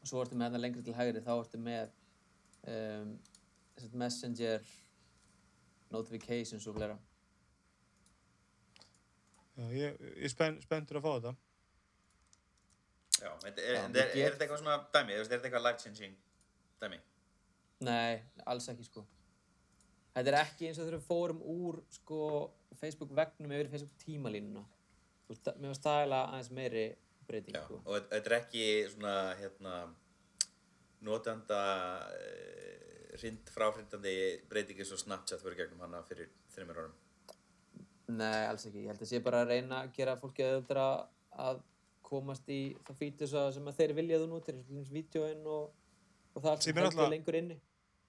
[0.00, 1.90] Og svo ertu með hérna lengri til hægri þá ertu með
[2.68, 3.16] um,
[3.94, 4.62] messenger
[5.94, 6.96] notifications og fleira
[9.58, 11.32] já, ég, ég er spenn, spenntur að fá þetta.
[13.18, 15.14] Já, þetta er, Já, er, er, er þetta eitthvað svona dæmi?
[15.18, 16.12] Er þetta eitthvað life changing
[16.82, 16.98] dæmi?
[17.88, 18.20] Nei,
[18.50, 19.02] alls ekki sko
[20.14, 22.20] Þetta er ekki eins og við fórum úr sko
[22.78, 24.64] Facebook vegnum yfir Facebook tímalínuna
[25.28, 26.84] mér var stæla aðeins meiri
[27.28, 28.64] breyting Já, sko og þetta- er ekki
[28.94, 29.74] svona, hérna,
[31.04, 31.58] notanda
[32.14, 34.14] uh, hrind fráhrindandi
[34.50, 36.96] breytingi svo Snapchat fyrir gegnum hana fyrir þreymur árum.
[38.08, 38.84] Nei, alls ekki.
[38.86, 41.08] Ég held að sé bara að reyna að gera fólki auðvitað
[41.44, 41.58] að
[42.08, 45.72] komast í það fítus sem að þeir viljaðu nú til þess vídjóin og,
[46.34, 47.58] og það Sem er heldur lengur inni.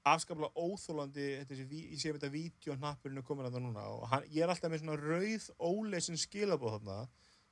[0.07, 4.05] afskaplega óþólandi þetta sé, ví- ég sé þetta vídeohnappurinn er komin að það núna og
[4.13, 6.95] hann, ég er alltaf með svona rauð óleisin skilabóð þarna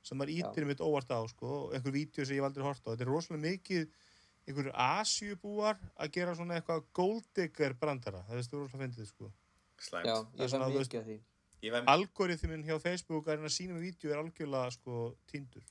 [0.08, 2.80] sem maður ítir mitt óvart á sko, og einhver vídeo sem ég hef aldrei hort
[2.88, 3.84] á þetta er rosalega mikið
[4.48, 9.32] einhverjur Asjubúar að gera svona eitthvað golddigger brandara, það er rosalega fyndið sko.
[9.78, 10.06] Slæmt.
[10.08, 11.18] Já, Það er ég svona, fæ þú veist- mikið af því.
[11.62, 15.62] Ég fæ, algoritmin hjá Facebook að reyna að sína með vídeo er algjörlega sko týndur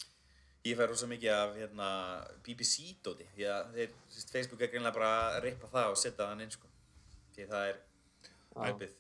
[0.68, 1.88] ég fæ rosa mikið af hérna,
[2.44, 3.26] BBC-dóti.
[3.36, 6.52] Því að þeir, sérst, Facebook er greinlega bara að rippa það og setja þann inn,
[6.52, 6.68] sko.
[7.36, 7.78] Því það er
[8.68, 8.96] æpið.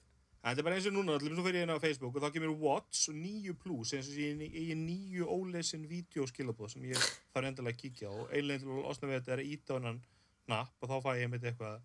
[0.47, 2.53] Þetta er bara eins og núna, allir svo fyrir hérna á Facebook og þá kemur
[2.61, 7.01] Watch og 9 Plus eins og ég ég er nýju ólesin vídeoskilabóð sem ég
[7.33, 9.75] þarf endilega að kíkja á og einlega til að losna við þetta er að íta
[9.75, 9.99] á hennan
[10.47, 11.81] napp og þá fæ ég mitt eitthvað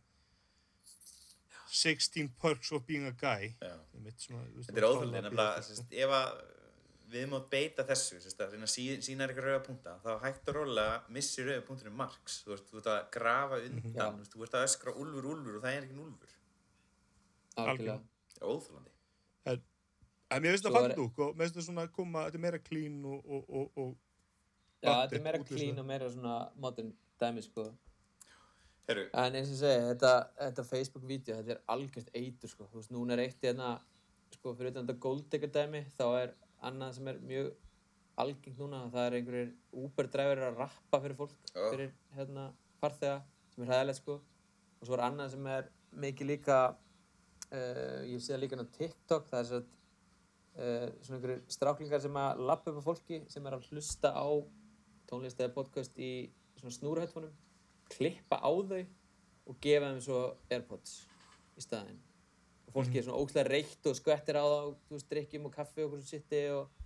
[1.73, 3.55] 16 perks of being a guy.
[3.97, 6.33] Einmitt svona, Þetta er að óþjóðlega, tala nefnilega, sérst, ef að
[7.13, 10.99] við mátt beita þessu, sérst, að að sína eitthvað rauða punkta, þá hægt og rólega
[11.17, 12.39] missi rauða punktunum marks.
[12.45, 14.31] Þú veist, þú ert að grafa undan, Já.
[14.35, 16.37] þú ert að öskra úlfur, úlfur og það er ekki úlfur.
[17.63, 18.12] Algjörlega.
[18.43, 18.91] Það er óþjóðlandi.
[20.33, 22.21] En mér finnst það Svo er- fallið úk og mér finnst það svona að koma,
[22.27, 23.91] þetta er meira clean og, og, og, og
[24.83, 27.67] Já, þetta er meira clean og meira svona modern dæmi, sko.
[28.89, 32.67] Herru, En eins og segi, þetta, þetta Facebook-vídeó, þetta er algjört eitur, sko.
[32.73, 33.69] Þú veist, núna er eitt hérna,
[34.35, 36.33] sko, fyrir utan þetta golddigger dæmi, þá er
[36.67, 37.53] annað sem er mjög
[38.25, 39.53] algengt núna, það er einhverjir
[39.85, 41.69] Uber-dræfur að rappa fyrir fólk, Já.
[41.71, 42.49] fyrir, hérna,
[42.83, 43.21] farþega,
[43.55, 44.19] sem er hæðilegt, sko.
[44.81, 45.71] Og svo er annað sem er
[46.09, 46.59] mikið líka,
[47.53, 52.19] uh, ég sé það líka á TikTok, það er svo uh, svona einhverjir stráklingar sem
[52.23, 54.29] að lappa upp á fólki, sem er að hlusta á
[55.11, 56.13] tónlist eða podcast í
[56.59, 57.33] svona snúrahættfunum
[57.93, 58.83] klippa á þau
[59.51, 60.21] og gefa þeim svo
[60.53, 61.03] Airpods
[61.59, 62.01] í staðinn.
[62.69, 65.83] Og fólki er svona ógæslega reykt og skvettir á það þú veist, drikkjum og kaffi
[65.83, 66.82] og okkur sem sitti og,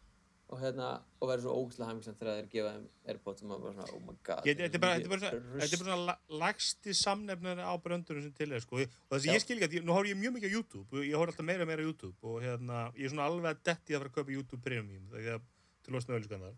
[0.46, 0.88] og hérna,
[1.18, 4.02] og verður svo ógæslega hæmingsamt þegar þeir gefa þeim Airpods og maður bara svona, oh
[4.06, 7.66] my god Þetta er bara, þetta er bara, þetta er bara svona la- lagsti samnefnari
[7.66, 8.78] á bröndurum sem til er sko.
[8.78, 11.02] og þess að ég skil ekki að nú horf ég mjög mikið á YouTube og
[11.08, 13.64] ég horf alltaf meira og meira á YouTube og hérna, ég er svona alveg að
[13.72, 15.42] detti að fara að kaupa YouTube Premium þegar
[15.82, 16.56] til að losna ölliskan þar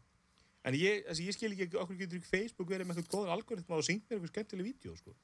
[0.69, 3.79] en ég, þessi, ég skil ekki okkur getur ekki Facebook verið með eitthvað góðan algoritma
[3.81, 5.15] og syngt mér eitthvað skemmtileg vídeo sko.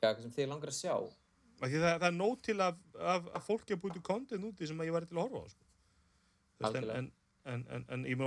[0.00, 0.94] Já, sem þið langar að sjá
[1.60, 4.88] það, það er nóg til að, að, að fólki að búti content úti sem að
[4.88, 5.66] ég væri til að horfa á sko.
[6.60, 7.10] En, en,
[7.48, 8.26] en, en, en ég má,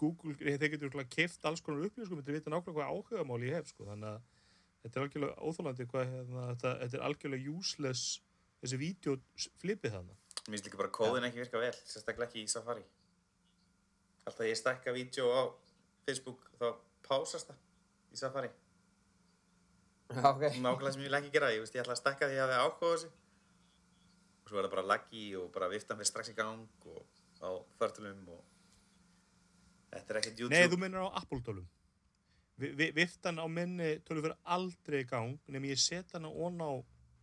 [0.00, 3.70] Google, þeir getur keift alls konar upplýð sko, þetta vita nákvæmlega hvað áhugamál ég hef
[3.72, 4.20] sko, þannig að
[4.82, 8.20] þetta er algjörlega óþólandi hvað, hérna, þetta, þetta er algjörlega useless
[8.62, 9.16] þessi vídeo
[9.62, 12.82] flipið þarna mér finnst líka bara kóðin ekki virka vel, sérstaklega ekki í Safari.
[14.26, 15.42] Alltaf ég stekka vídeo á
[16.06, 16.66] Facebook, þá
[17.06, 17.60] pásast það
[18.10, 18.50] í Safari.
[20.10, 22.38] Já, ok Nákvæmlega sem ég vil ekki gera, ég veist, ég ætla að stekka því
[22.38, 23.12] að ég hafi áhuga á þessu.
[24.42, 27.50] Og svo er það bara laggi og bara viftan fyrir strax í gang og á
[27.78, 28.42] förtulum og
[29.92, 30.56] þetta er ekkert YouTube.
[30.56, 31.68] Nei, þú minnir á Apple-tölum
[32.60, 36.60] Vi, vi, Viftan á minni tölu fyrir aldrei í gang nema ég set hana ón
[36.62, 36.70] á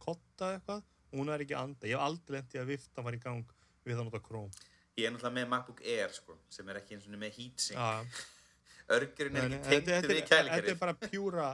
[0.01, 1.87] kotta eitthvað og hún er ekki anda.
[1.87, 3.53] Ég hef aldrei lent í að viftan var í gang
[3.85, 4.67] við það nota Chrome.
[4.99, 7.79] Ég er náttúrulega með MacBook Air, sko, sem er ekki eins og með heatsink.
[7.79, 8.27] Já,
[8.97, 11.49] Örgurinn er ekki nei, þetta, tengdur þetta, við þetta er bara pjúra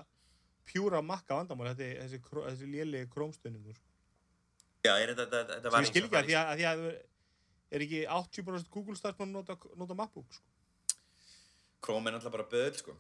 [0.66, 1.72] pjúra makka vandamál.
[1.74, 3.78] Þetta er þessi, þessi léli krómstöningur
[4.86, 6.66] Já, er þetta, þetta, þetta sem var ég skil ekki að því að, að, því
[6.72, 6.86] að
[7.76, 10.46] er ekki 80% Google starfsmann nota, nota MacBook sko.
[11.86, 12.96] Chrome er náttúrulega bara böðl, sko.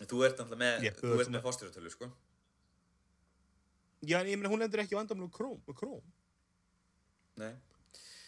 [0.00, 2.08] Þú ert náttúrulega með, Ég, þú ert með fósturatölu, sko.
[4.04, 6.12] já, en ég meina hún lendur ekki vandamál með Chrome, með Chrome.
[7.40, 7.52] Nei.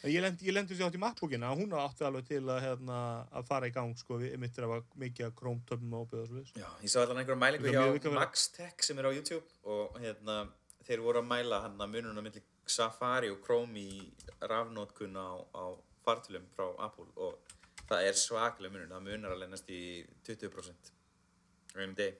[0.06, 2.60] En ég lendi, ég lendi sér átt í MacBookina að hún átti alveg til að,
[2.62, 2.98] hérna,
[3.34, 6.42] að fara í gang sko, við mittir var mikið að Chrome töfum og og svo
[6.60, 10.44] Já, ég sá allan einhverja mælingu hjá MaxTech sem er á YouTube og hérna,
[10.86, 14.00] þeir voru að mæla hann að mununa milli Safari og Chrome í
[14.42, 15.64] rafnótkun á, á
[16.06, 17.38] fartölum frá Apple og
[17.86, 19.82] það er svaklega munun, það munar alveg næst í
[20.26, 22.18] 20% á einum deg.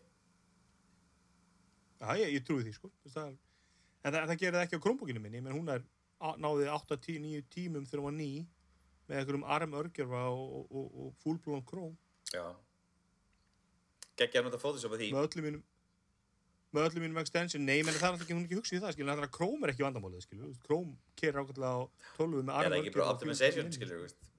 [1.96, 2.90] Já, ég, ég trúi því, sko.
[3.08, 3.36] Það,
[4.04, 5.86] en það, það gerir það ekki á Chromebookinu minni, menn hún er
[6.40, 8.30] náði 8-9 tímum þegar hún var ný
[9.06, 11.96] með einhverjum arm örgjörfa og, og, og, og fullblón Chrome
[12.32, 12.46] Já.
[14.16, 15.10] Gekkja að nota Photoshop að því.
[15.14, 15.64] með öllum mínum
[16.76, 18.82] með öllum mínum extension, nei, menn það er alltaf ekki, hún er ekki hugsið í
[18.84, 21.80] það, skilur, það er að Chrome er ekki vandamálið, skilur, Chrome kerir ákvæmlega á
[22.18, 24.30] 12 með arm Eða ekki bara örgjörfa og optimization, fullblón skilur, þú veist.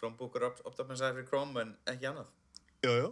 [0.00, 2.30] Chromebook er op- optimizer fyrir Chrome en ekki annað.
[2.80, 3.08] Já, já,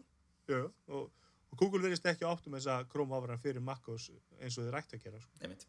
[0.49, 0.69] já, já.
[0.89, 1.11] Og,
[1.53, 4.09] og Google verðist ekki áttum þess að Chrome áfram fyrir MacOS
[4.39, 5.43] eins og þið rætti að gera, sko.
[5.43, 5.67] Nei mitt.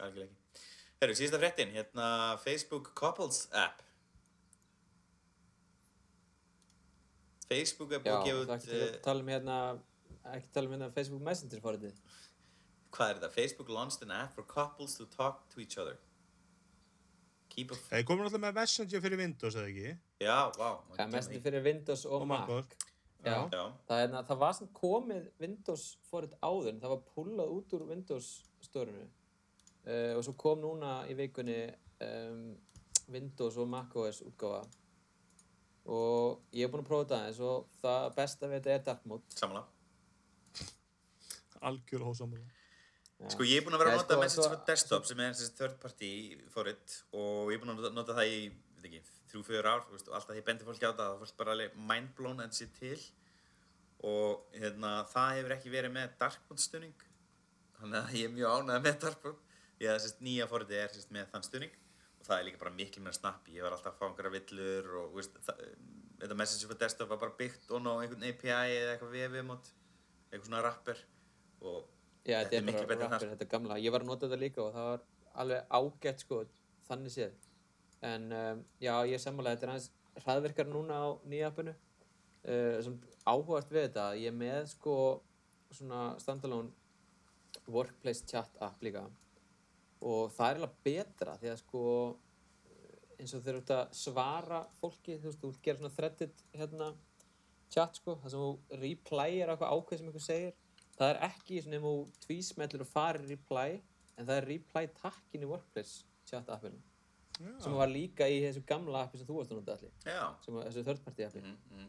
[0.00, 0.66] Algjörlega ekki.
[1.02, 2.08] Herru, síðasta fréttin, hérna
[2.42, 3.82] Facebook Couples app.
[7.52, 9.32] Facebook er Já, búið að það gefa er út ekki til að uh, tala um
[9.32, 9.56] hérna
[10.36, 11.98] ekki tala um hérna Facebook Messenger fóritið
[12.92, 13.32] hvað er þetta?
[13.34, 15.98] Facebook launched an app for couples to talk to each other.
[17.52, 17.78] Keep a...
[17.90, 19.92] Það komur alltaf með Messenger fyrir Windows, eða ekki?
[20.24, 20.68] Já, vá.
[20.94, 22.48] Það er mest fyrir Windows og, Og Mac.
[22.48, 22.76] Mac.
[23.22, 23.34] Já.
[23.54, 27.84] Já, Það, er, það var sem komið Windows forrið áður, það var pullað út úr
[27.90, 28.30] Windows
[28.64, 29.04] stórinu.
[29.82, 31.58] Uh, og svo kom núna í vikunni
[32.06, 32.48] um,
[33.12, 34.64] Windows og macOS útgáfa.
[35.92, 39.06] Og ég er búinn að prófa þetta aðeins og það besta við þetta er dark
[39.10, 39.38] mode.
[39.38, 39.68] samanlega.
[41.68, 42.61] Algjör hósamlega.
[43.30, 45.54] Sko ég er búinn að vera að nota sko, Message for Desktop sem er þessi
[45.58, 46.10] third party
[46.50, 48.40] forrit og ég er búinn að nota- það í,
[48.80, 51.54] veit ekki, þrjú, fjögur ár og alltaf ég bendi fólki á það er fólk bara
[51.54, 52.98] alveg mindblown að þetta sé til.
[54.02, 57.04] Og hérna, það hefur ekki verið með dark mode stunning
[57.78, 59.38] þannig að ég er mjög ánægð með dark mode
[59.78, 61.76] því að þessi nýja forriti er sérst, með þann stunning
[62.18, 63.54] og það er líka bara miklu meira snappi.
[63.56, 65.62] Ég var alltaf að fá einhverja villur og veist, það,
[66.22, 69.70] þetta Message for Desktop var bara byggt og ná einhvern API eða eitthvað VV-mót
[70.30, 71.00] eitthvað svona rapper.
[71.62, 71.86] Og
[72.22, 73.78] Já, Þetta er miklu betra en það, rappir, þetta er gamla.
[73.82, 75.00] Ég var að nota þetta líka og það var
[75.42, 76.38] alveg ágætt sko,
[76.86, 77.48] þannig séð.
[78.06, 79.88] En um, já, ég sammála, þetta er aðeins
[80.22, 81.74] hraðverkar núna á nýja appinu.
[82.42, 84.96] Uh, sem áhugast við þetta, ég er með sko
[85.72, 86.70] svona standalone
[87.72, 89.02] workplace chat app líka.
[90.02, 91.84] Og það er alveg betra því að sko
[93.22, 96.88] eins og þeir eru að svara fólki, þú veist, þú gera svona threaded hérna
[97.72, 100.58] chat sko, það sem þú replyir eitthvað ákveð sem einhver segir
[101.02, 101.94] það er ekki svona ef þú
[102.26, 103.68] tvísmellir og farir reply
[104.16, 106.80] en það er reply takkin í workplace chat appinu.
[107.62, 110.54] Sem var líka í þessu gamla appi sem þú varst að nota allir já, sem
[110.54, 111.42] var þessu third party appi.
[111.42, 111.88] Mm, mm.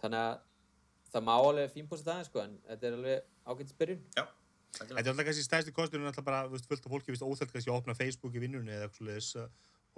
[0.00, 0.36] þannig að
[1.12, 4.24] það má alveg fínposta það sko en þetta er alveg ágætt spyrjun já,
[4.76, 7.54] Þetta er alltaf kannski stærsti kosturinn alltaf bara, veist, fullt af fólki, þú veist, óþægt
[7.54, 9.46] kannski að opna Facebook í vinnunni eða eitthvað svoleiðis uh,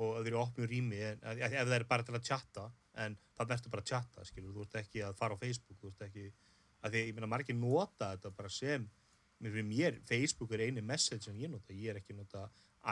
[0.01, 2.67] og að þeir eru opnum rými, en, ef það er bara til að chatta,
[3.05, 5.91] en það ertu bara að chatta, skilur, þú ert ekki að fara á Facebook, þú
[5.91, 6.27] ert ekki,
[6.81, 8.87] að því, ég meina, margir nota þetta bara sem,
[9.41, 12.47] mér mér, Facebook er eini message sem ég nota, ég er ekki nota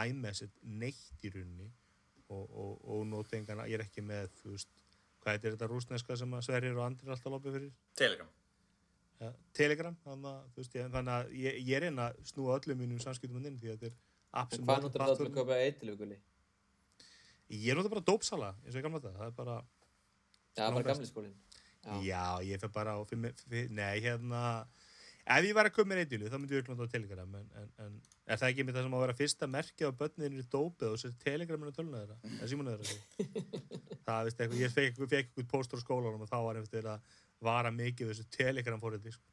[0.04, 1.70] iMessage neitt í rauninni
[2.28, 4.84] og, og, og nota engan, ég er ekki með, þú veist,
[5.22, 7.72] hvað heitir þetta rúsneska sem að Sverrir og Andri er alltaf lopið fyrir?
[7.98, 8.28] Telegram
[9.18, 12.58] ja, Telegram þannig að, þú veist, ég, þannig að ég, ég er einn að snúa
[12.58, 13.90] öllum mínum samskiptum inn því að þetta
[14.42, 16.20] er sem hvað notar það til að köpa eitiluguli?
[17.56, 19.58] ég nota bara dópsala eins og ég gamla þetta það er bara,
[20.58, 21.36] Já, bara gamli skólinn
[21.84, 21.94] Já.
[22.04, 24.40] já, ég fer bara á fimm, fimm, nei, hérna
[25.28, 27.68] ef ég var að koma með reyndjölu þá myndi ég öll nota Telegram en, en,
[27.84, 27.96] en
[28.32, 30.88] er það ekki með það sem á að vera fyrsta merkið á börninir í dópið
[30.94, 33.28] og sér Telegraminu töluna þeirra eða símuna þeirra
[34.08, 37.16] það, veist, eitthvað, ég fekk, fekk eitthvað póstur á skólanum og þá var einhvern að
[37.48, 39.28] vara mikið þessu Telegram fórhætti sko.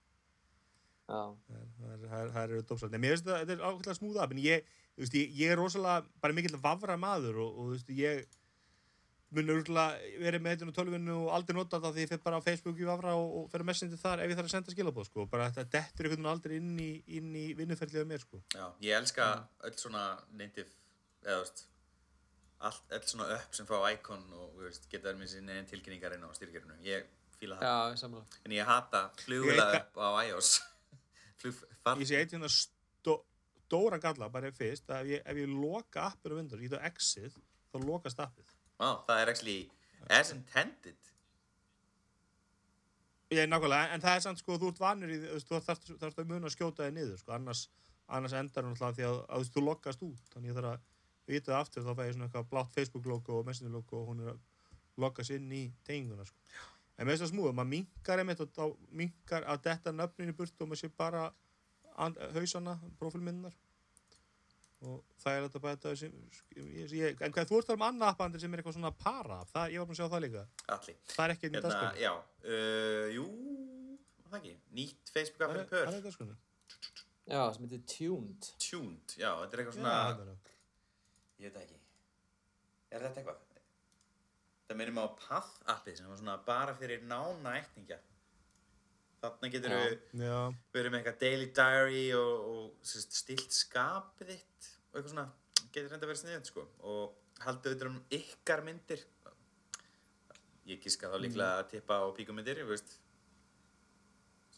[1.06, 4.70] Það er- er- eru dópsal en mér finnst þetta þetta er ákveðlega smúða en ég,
[4.98, 8.26] veist, ég, ég er rosalega bara mikill vafra maður og, og veist, ég
[9.36, 12.40] mun örgulega verið með þetta á tölvinu og aldrei nota það því ég fyrir bara
[12.40, 15.10] á Facebook í vafra og, og fyrir messenger þar ef ég þarf að senda skilabóð
[15.10, 15.28] sko.
[15.32, 18.42] bara þetta dettur einhvern veginn aldrei inn í, inn í vinnuferðlega mér sko.
[18.56, 19.30] Já, ég elska
[19.68, 20.06] öll svona
[20.40, 20.72] native
[21.26, 21.66] eða veist
[22.66, 26.16] allt, öll svona upp sem fá icon og veist, geta verið með sinni einn tilkynningar
[26.16, 27.10] inn á styrkjörinu ég
[27.40, 28.40] fíla það, Já, sammála.
[28.46, 30.54] en ég hata flugvila upp á iOS
[32.02, 33.20] ég sé eitt hérna stó,
[33.66, 36.88] stóran galla bara fyrst að ef ég, ef ég loka appir á Windows, ég þá
[36.90, 37.36] exit
[37.74, 39.59] þá lokast appið Á, það er actually
[40.11, 40.97] as intended.
[43.32, 46.19] Ég er nákvæmlega, en það er samt sko, þú ert vanur í, þú þarft þarft
[46.22, 47.64] að muna að skjóta þig niður, sko, annars,
[48.06, 50.85] annars endar hún alltaf því að, að þú loggast út, þannig ég þarf að
[51.31, 54.34] vita það aftur, þá fæ ég svona eitthvað blátt Facebook-logo og Messenger-logo og hún er
[54.35, 54.43] að
[55.02, 56.61] loggast inn í tenginguna, sko.
[56.95, 58.64] En með þess að smúða, maður minkar einmitt og þá
[59.02, 61.26] minkar að detta nöfnin í burtu og maður sé bara
[62.35, 63.56] hausana, prófilminnar
[64.81, 66.15] og það er þetta bara þetta sem,
[66.57, 69.38] ég, ég, en hvað þú ert að um annað appandri sem er eitthvað svona para,
[69.53, 70.43] það, ég var búin að sjá það líka,
[70.76, 72.02] allir það er ekki í hérna, dagskónu.
[72.03, 72.14] já,
[72.52, 73.26] uh, jú
[74.30, 76.38] það ekki, nýtt Facebook app Það fyrir er það er pör í dagskónu.
[77.26, 78.49] Já, sem heitir Tuned.
[78.61, 80.53] tuned, já, þetta er eitthvað Já, svona það það.
[81.39, 81.80] ég veit það ekki
[82.95, 83.43] er þetta eitthvað
[84.65, 87.97] það minnum á Path appið sem var svona bara fyrir nána ættingja
[89.26, 89.80] þarna getur Já.
[89.84, 90.39] við Já,
[90.77, 95.27] verið með eitthvað daily diary og, og sérst, stilt skapið þitt og eitthvað svona,
[95.76, 96.65] getur reynda að vera sniðið sko.
[96.93, 99.03] og haldið auðvitað um ykkar myndir
[100.65, 102.95] ég gíska þá líklega að tippa á píkumyndir ég veist,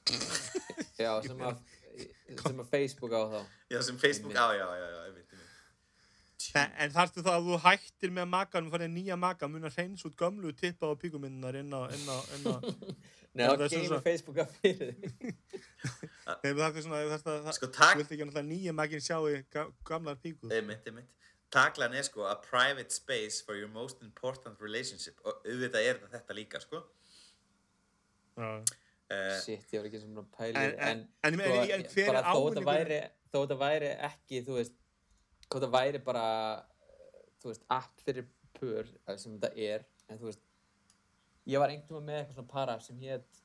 [1.02, 1.58] Já, sem að,
[2.40, 3.40] sem að Facebook á þá.
[3.74, 4.60] já sem Facebook, Einmitt.
[4.60, 5.44] já já já, já einmitt, einmitt.
[6.58, 10.06] En, en þarftu það að þú hættir með makanum farið nýja maka, mun að hreins
[10.08, 12.56] út gömlu tippa á píkuminnar inn á, inn á, inn á
[13.38, 15.36] Nei, Er það svo- geymir svo- Facebook að fyrir þig.
[16.44, 17.22] Nefnum það er svona, það,
[18.02, 20.18] vilt ekki náttúrulega nýja makin sjá í ga- gamlar
[20.90, 21.14] einmitt
[21.54, 26.18] taglan er sko a private space for your most important relationship og auðvitað er þetta
[26.18, 26.82] þetta líka sko
[28.38, 28.50] Já.
[29.12, 30.56] uh, Shit, ég var ekki sem að pæli.
[30.56, 33.00] En- en- En, en- sko, er þó þetta væri,
[33.32, 34.76] þó þetta væri ekki, þú veist,
[35.48, 36.26] þó þetta væri bara,
[36.84, 38.28] eh, þú veist, app fyrir
[38.60, 40.44] pur, eh, sem þetta er, en þú veist,
[41.48, 43.42] ég var einhvern veginn með eitthvað svona para sem hétt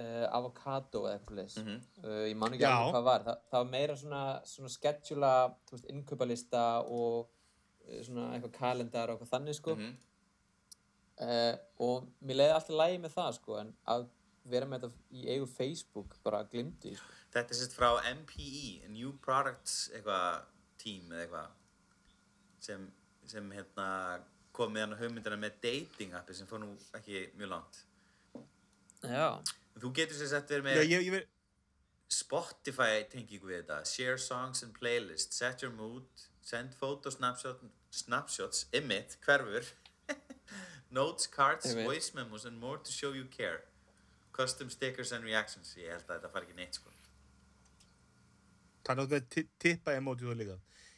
[0.00, 1.56] uh, avocado eða eitthvað leys.
[1.62, 1.78] Mhm.
[2.04, 5.32] uh, ég man ekki alveg hvað var Þa, það var meira svona, svona schedula
[5.68, 9.96] þú veist, innkaupalista og uh, svona eitthvað kalendar og eitthvað þannig sko Mhm.
[11.20, 14.06] uh, og mér leiði alltaf lægi með það sko en að
[14.46, 17.12] vera með þetta í eigu Facebook bara glimti sko.
[17.34, 20.44] Þetta er sérst frá MPE, New Products eitthvað
[20.78, 21.48] team eða eitthvað
[22.66, 22.84] sem,
[23.26, 23.88] sem hérna
[24.56, 27.80] kom með hann hugmyndina með dating appi sem fór nú ekki mjög langt.
[29.04, 29.28] já,
[29.76, 31.26] Þú getur sér sett verið Já, með ég, ég ver,
[32.08, 36.06] Spotify tengingu við þetta, share songs and playlists, set your mood,
[36.46, 37.60] send photo snapshot,
[37.90, 39.66] snapshots, emit, hverfur,
[40.96, 41.84] notes, cards, Einmitt.
[41.90, 43.64] voice memos and more to show you care.
[44.32, 46.90] Custom stickers and reactions, ég held að þetta fari ekki neitt sko.
[48.86, 50.56] það er náttúrulega ti- tippa emótið og líka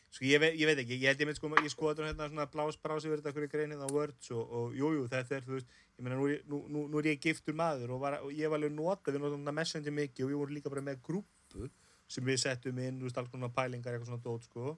[0.09, 2.47] sko ég, ve, ég veit ekki, ég held ég með sko ég skoður hérna svona
[2.52, 5.59] blás brás yfir þetta hverju greinið á Words og, og jú, jú, þetta er, þú
[5.59, 5.68] veist
[5.98, 8.60] ég meina, nú, nú, nú, nú er ég giftur maður og, var, og ég var
[8.60, 11.68] alveg nota, við notum þetta messenger mikið og við vorum líka bara með grúpu
[12.09, 14.72] sem við settum inn, þú veist, alls konar pælingar eitthvað svona dót, sko.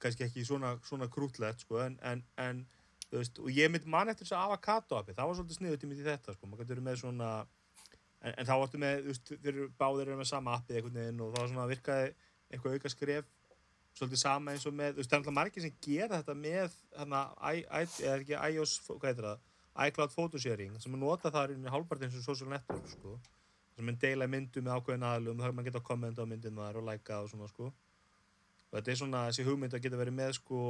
[0.00, 2.60] Kannski ekki svona, svona krútlegt, sko en, en, en
[3.06, 5.84] þú veist, og ég mynd mann eftir þess að avocado appi, það var svolítið sniðut
[5.86, 7.30] í mitt í þetta, sko, maður verið með svona
[8.20, 9.26] en, en þá vartu með, þú veist,
[13.98, 16.76] svolítið sama eins og með, þú veist, það er alltaf margir sem gera þetta með,
[16.96, 19.44] hérna, eða ekki iOS, hvað heitir það,
[19.86, 23.18] iCloud photosharing, sem er nota það í hálfparti eins og social network, sko,
[23.76, 26.62] sem er deila myndum með ákveðin aðlum, það er maður geta að kommenta á myndin
[26.62, 27.70] þar og læka og svona, sko,
[28.70, 30.62] og þetta er svona, þessi hugmynd að geta verið með, sko,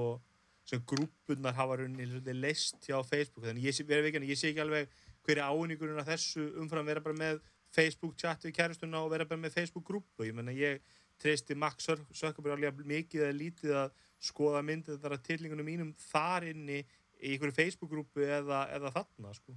[0.70, 4.52] sem grúppunar hafa rauninni svolítið leist hjá Facebook, þannig ég sé, verið veikinn, ég sé
[4.52, 4.92] ekki alveg
[5.26, 7.40] hver er ávinningurinn af þessu umfram vera bara með
[7.74, 10.80] Facebook chat við kæristuna og vera bara með Facebook grúpu, ég menna ég
[11.20, 16.80] treysti Max alveg mikið eða lítið að skoða myndið þar að tillingunum mínum þar inni
[17.20, 19.56] í einhverju Facebook-grúpu eða, eða þarna, sko.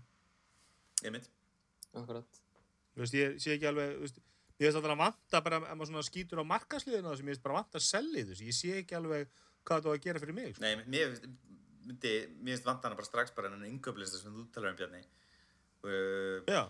[1.94, 2.40] Akkurat
[2.94, 4.19] Þú veist, ég sé ekki alveg, þú veist,
[4.53, 7.45] mér finnst alltaf að vanta bara, ef maður svona skýtur á markasliðina þessu, mér finnst
[7.48, 9.31] bara vanta að selja þessu, ég sé ekki alveg
[9.65, 10.61] hvað þetta á að gera fyrir mig, sko.
[10.61, 11.26] Nei, mér finnst-
[11.88, 15.02] myndi, mér finnst vantana bara strax bara en yngöflista sem þú talar um Bjarni.
[15.84, 16.61] Uh, Já,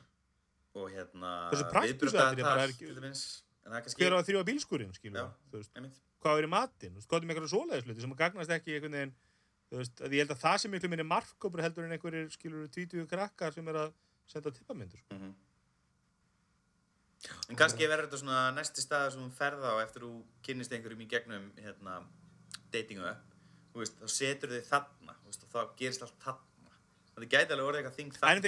[0.80, 1.68] og hérna er,
[2.64, 3.43] er ekki- til dæmis.
[3.64, 4.92] Kannski, hver á að þrjóða bílskurinn,
[5.60, 6.02] veist, Einmitt.
[6.24, 6.52] hvað er í
[6.98, 9.14] veist, hvað er með eitthvað svoleiðisluti sem að gagnast ekki einhvern veginn,
[9.72, 12.68] þú veist, að ég held að það sem miklu minni markkópur heldur en einhverjir, skilur,
[12.68, 13.94] tvítugu krakkar sem er að
[14.28, 15.16] senda tippamyndur, sko.
[15.16, 15.34] Mhm.
[17.50, 20.12] En kannski verður þetta svona næsti staður sem þú ferð á eftir þú
[20.44, 22.02] kynnist einhverjum í gegnum hérna,
[22.74, 23.30] datingu upp.
[23.72, 26.74] Þú veist, þá setur þið þarna, þú veist, og þá gerist allt þarna.
[27.14, 28.42] Það gæti alveg orðið eitthvað þing En þarna.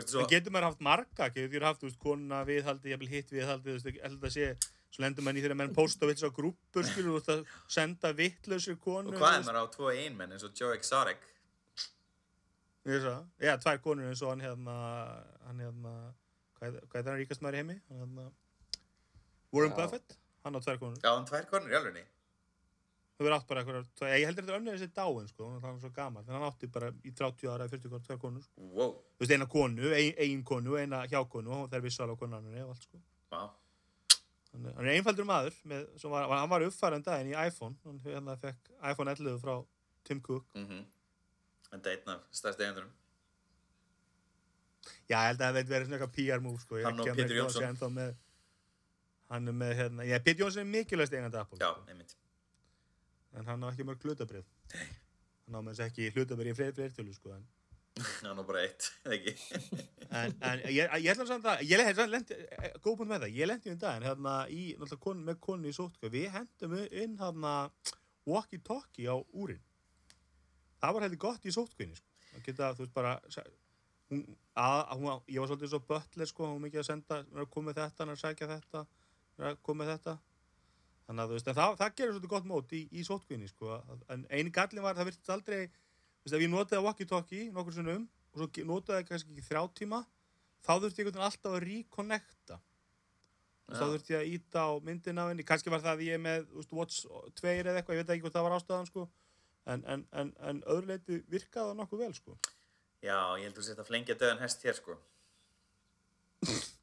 [0.00, 3.74] Svo, En getur maður haft marga, getur haft, veist, konuna viðhaldi, jafnvel hitt viðhaldi, þú
[3.76, 4.46] veist, ég held að sé,
[4.92, 8.12] svo lendur mann í þeirra menn posta vitt á grúppur, skilur, þú veist, að senda
[8.16, 9.12] vittlausir konu.
[9.12, 11.20] og hvað er maður á tvo einmenn eins og Joe Exotic?
[12.88, 14.76] Ég það, já, tvær konur eins og hann hérna,
[15.46, 15.92] hann hérna,
[16.58, 17.76] hvað er- hvað er það ríkast maður í heimi?
[17.92, 18.24] Hann hérna,
[19.52, 19.76] Warren Já.
[19.76, 20.98] Buffett, hann á tvær konur.
[21.04, 22.02] Já, hann tvær konur í alvegni.
[23.22, 25.90] Þú verður átt bara eitthvað, ég heldur þetta önnur þessi dáin, sko, hann er svo
[25.94, 28.64] gammal, en hann átti bara í 30 ára, 40 ára, tvær konur, sko.
[28.74, 28.96] Wow.
[29.14, 32.64] Þú veist, eina konu, ein, ein konu, eina hjákonu, og þeir vissu alveg konan hann
[32.64, 32.98] og allt, sko.
[33.30, 33.44] Vá.
[34.50, 35.84] Hann er, hann er einfaldur maður, með,
[36.16, 39.54] var, hann var uppfærandi daginn í iPhone, hann hérna fekk iPhone 11 frá
[40.08, 40.50] Tim Cook.
[40.58, 40.82] Mm
[41.72, 42.90] En það er einn af stærsti eigendurum.
[45.08, 46.80] Já, ég held að það veit verið svona eitthvað PR move, sko.
[46.84, 48.10] Hann og Pétur á að Jónsson.
[49.32, 51.86] hann er með, hérna, já, Pétur Jónsson er mikilvægst eigandi Apple, Já, sko.
[51.88, 52.12] einmitt.
[53.38, 54.46] En hann á ekki mörg hlutabrið.
[55.46, 57.34] Hann á með þess ekki hlutabrið í fleiri fleirtölu, sko.
[57.36, 57.48] En,
[58.24, 59.34] Hann var bara eitt, ekki?
[60.20, 62.38] en, en ég, ég ætla samt að, ég lendi,
[62.80, 65.76] góð punkt með það, ég lendi um daginn, hérna, í, náttúrulega kon, með konu í
[65.76, 67.52] sóttkvæð, við hendum inn, hérna,
[68.28, 69.60] walkie-talkie á úrin.
[70.80, 72.16] Það var heldur gott í sóttkvæðinni, sko.
[72.32, 73.14] að geta, þú veist, bara
[74.12, 74.24] hún,
[74.56, 77.52] að, hún, ég var svolítið svo bötler, sko, hún mikið að senda, hún er að
[77.52, 78.84] koma með þetta, hann er að sækja þetta,
[79.36, 80.16] hann er að koma með þetta.
[81.06, 83.78] Þannig að þú veist, það, það gerir svolítið gott mót í, í sóttkvæðinni, sko,
[84.14, 88.04] en eini gallin var, það virtist aldrei, þú veist, ef ég notaði walkie-talkie nokkur sinnum
[88.32, 90.02] og svo notaði kannski ekki þrjá tíma,
[90.62, 92.60] þá þurfti ég alltaf að reconnecta.
[93.66, 96.18] Veist, Þá þurfti ég að íta á myndina á henni, kannski var það að ég
[96.18, 97.04] er með, veist, Watch
[97.40, 99.06] 2 eða eitthvað, ég veit ekki hvort það var ástæðan, sko,
[99.66, 102.38] en, en, en, en öðru leiti virkaði það nokkuð vel, sko.
[103.02, 104.98] Já, ég held að þú setja flengja döðan hest hér, sko.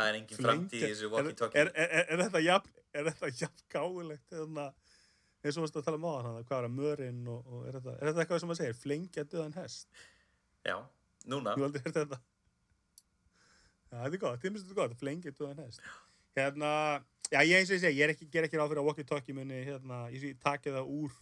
[0.00, 1.60] Það er engin framtíð í þessu er, walkie-talkie.
[1.60, 4.70] er, er, er, þetta jafn, er þetta jafn gáulegt eða
[5.40, 7.78] eins og varst að tala um á hann, hvað er að mörinn og, og er,
[7.78, 10.02] þetta, er þetta eitthvað sem maður segir, flengja döðan hest?
[10.68, 10.76] Já,
[11.32, 11.54] núna.
[11.56, 12.18] Þú aldrei hert þetta?
[13.90, 15.88] Já, þetta er gott, þetta gott, flengja döðan hest.
[16.36, 16.74] Hérna,
[17.30, 19.36] já, ég eins og ég segi, ég er ekki, ger ekki ráð fyrir að walkie-talkie
[19.38, 21.16] muni, hérna, ég takja það úr,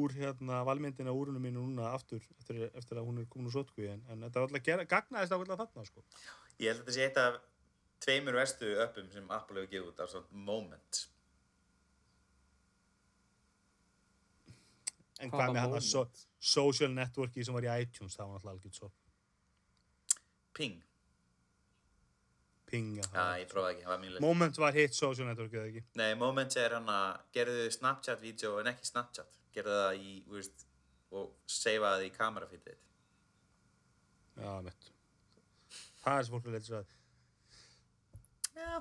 [0.00, 3.90] úr, hérna, valmyndina úrunum mínu núna aftur, eftir, eftir að hún er komin úr sótkví,
[3.92, 6.04] en, en þetta var alltaf gagnaðist ákveðlega þarna, sko.
[6.56, 7.40] Ég held að þetta sé eitt af
[8.00, 11.00] tveimur verstu uppum sem Apple hefur gefið út af svona moment.
[15.20, 16.22] En Hvað hvað með hann að so, moment?
[16.50, 18.88] social networki sem var í iTunes, það var alltaf algjörð svo
[20.56, 20.78] Ping.
[22.70, 23.02] pinga.
[23.10, 24.22] Já, ég prófaði ekki, það var mjög leið.
[24.24, 25.80] Moment var hitt social network, eða ekki?
[25.98, 29.38] Nei, Moments er hann að gerðu Snapchat-vídeó en ekki Snapchat.
[29.56, 30.64] Gerðu það í, veist,
[31.10, 32.76] og seifaði það í kamerafítið.
[34.40, 34.90] Já, mitt.
[36.04, 36.94] Það er sem fólk er leitt sér að.
[38.60, 38.76] Já.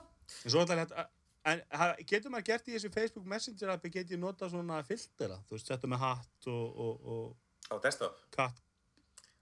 [0.46, 1.06] En svo alltaf þetta,
[1.50, 5.40] en ha- getur maður gert í þessu Facebook Messenger appi, getur ég notað svona filtera,
[5.50, 8.20] þú veist, setja með hatt og, og, og Á desktop.
[8.36, 8.60] katt.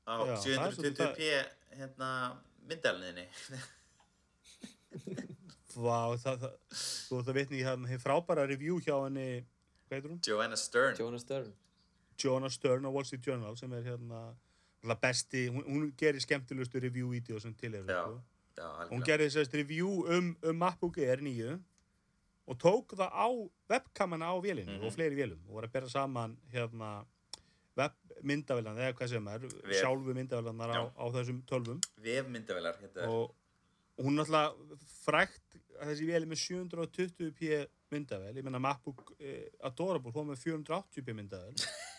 [0.07, 2.11] Á Já, það er 720p hérna
[2.69, 3.27] myndalniðinni.
[5.77, 9.27] Vá, það, það, þú veist að vitni í hérna, hér frábæra review hjá henni,
[9.87, 10.21] hvað heitir hún?
[10.25, 10.95] Joanna Stern.
[10.97, 11.51] Jonas Stern.
[12.17, 14.23] Jonah Stern á Wall Street Journal sem er hérna
[15.03, 18.21] besti, hún, hún gerir skemmtilegustu review-vídeó sem til er, Já, sko.
[18.57, 21.59] Já, Hún gerði sérst review um, um MacBook Air 9
[22.47, 23.27] og tók það á
[23.69, 24.85] webkamana á vélinu Mhm.
[24.87, 25.39] og fleiri vélum.
[25.49, 27.05] Og var að bera saman hérna
[27.77, 29.81] webmyndavélan eða hvað sem er, Vef.
[29.81, 31.81] sjálfu myndavélanar á, á þessum tölvum.
[32.01, 33.07] Vefmyndavelar, hérna.
[33.07, 33.35] og
[33.99, 34.53] hún náttúrulega
[35.05, 41.13] frækt þessi vél er með 720p myndavél, ég menna MacBook eh, Adorable, hún með 480p
[41.13, 41.53] myndavél.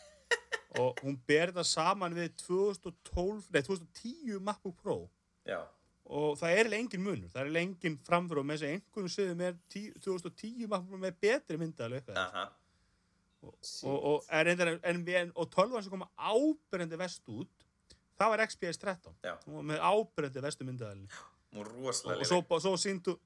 [0.79, 5.09] Og hún ber það saman við 2012, nei 2010 MacBook Pro.
[5.49, 5.63] Já,
[6.09, 8.75] og það er eiginlega engin munur, það er eiginlega engin framfyrir og með þess að
[8.77, 11.61] einhvern sögum er 10 2010 MacBook Pro með betri
[11.99, 12.45] eitthvað aha.
[13.45, 17.67] og, og, er en, og 12 sem koma áberendi vest út
[18.19, 19.35] það var XPS 13 Já.
[19.73, 21.05] með áberendi vestu er
[21.57, 23.19] og, og svo, svo síndu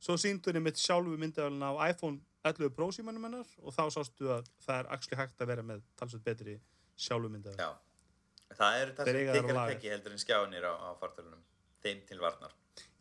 [0.00, 4.32] svo síndu henni mitt sjálfu myndavélina á iPhone 11 Pro símanum hennar og þá sástu
[4.32, 6.56] að það er actually hægt að vera með talsveit betri
[6.96, 7.70] sjálfu myndavél Já.
[8.56, 9.74] Það eru það sem dikkar lager.
[9.74, 11.42] tekki heldur en skjáinir á, á fartölunum.
[11.84, 12.54] Þeim til varnar.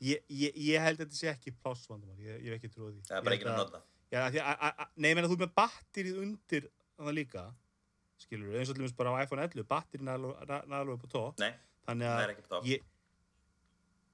[0.03, 3.07] ég, ég, ég held að þetta sé ekki plássvandamál ég, ég hef ekki trúið því
[3.09, 3.81] Það er bara ekki að nota.
[4.95, 6.69] Nei, ég meina þú með batterið undir
[6.99, 7.43] það líka,
[8.19, 11.51] skilur eins og dæmis bara á iPhone 11, batterið næðalveg upp á topp, Nei,
[11.85, 12.69] það að er ekki på topp.
[12.71, 12.87] ég,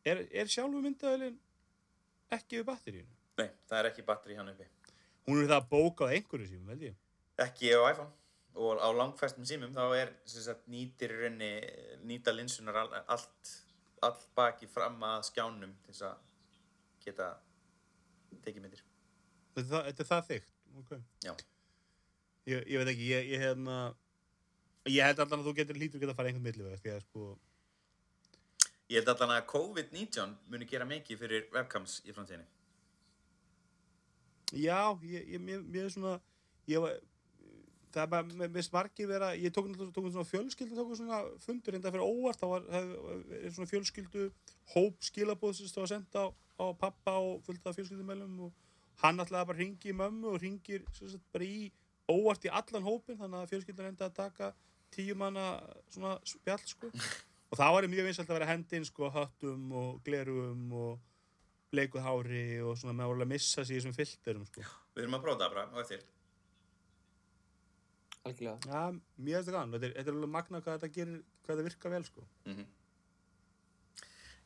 [0.05, 1.39] er, er sjálfu myndaðilinn
[2.35, 3.15] ekki við batteríinu?
[3.39, 4.67] Nei, það er ekki batteri hann uppi.
[5.25, 6.95] Hún er það að bóka á einhverju símum, held ég.
[7.41, 8.11] Ekki á iPhone.
[8.55, 11.11] Og á langfæstum símum þá er sem sagt, nýtir
[12.07, 13.49] nýta linsunar all, allt,
[14.07, 16.15] allt baki fram að skjánum til þess að
[17.05, 17.29] geta
[18.45, 18.83] tekið myndir.
[19.55, 20.49] Þetta, er það- er þygt,
[20.81, 20.95] ok.
[21.25, 21.33] Já.
[22.45, 23.77] Ég, ég veit ekki, ég, ég hérna,
[24.85, 27.35] ég held allan að þú getur lítur geta að fara einhvern milliveg, því að sko,
[28.89, 32.45] Ég held allan að COVID-19 muni gera mikið fyrir webcams í framtíðinni.
[34.53, 36.19] já, ég, ég, mér er svona,
[36.69, 36.99] ég var,
[37.95, 41.93] það er bara, finnst margir vera, ég tók náttúrulega svona fjölskyldu, tók svona fundur enda
[41.93, 44.27] fyrir óvart, það var, það svona fjölskyldu
[44.73, 46.27] hóp skilabóð sem það var senda á,
[46.59, 48.53] á pappa og fullt af fjölskyldumælum og
[49.03, 51.71] hann ætlaði bara ringi í mömmu og ringir sem sagt, bara í
[52.11, 54.51] óvart í allan hópin þannig að fjölskyldan enda að taka
[54.93, 55.55] tíu manna
[55.91, 56.91] svona spjall sko
[57.49, 60.99] og það var mjög vinsalt að vera hendinn sko höttum og glerugum og
[61.73, 64.63] bleikuð hári og svona með að missa í þessum filterum sko
[64.95, 66.05] Við erum að prófa það bara á eftir.
[68.25, 68.81] Algjörlega.
[69.21, 69.73] Mér finnst það gaman.
[69.75, 72.25] Þetta er, þetta er alveg magna hvað þetta gerir, hvað þetta virkar vel, sko.
[72.49, 72.65] Mm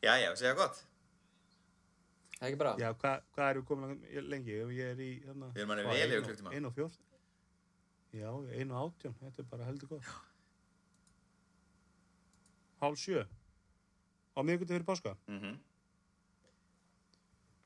[0.00, 0.78] Já, já, segja gott.
[2.38, 2.70] Það er ekki bara.
[2.80, 4.54] Já, hvað, hvað eru komin lang- lengi?
[4.56, 5.50] Ég er í, hérna...
[5.52, 6.52] Við erum alveg hvað, vel yfir klukkutíma.
[6.56, 6.94] Einu og fjórn.
[8.16, 9.16] Já, einu og átján.
[9.20, 10.08] Þetta er bara heldur gott.
[12.80, 13.26] Hálf sjö.
[14.32, 15.16] Á miðgundi fyrir páska.
[15.28, 15.58] Mm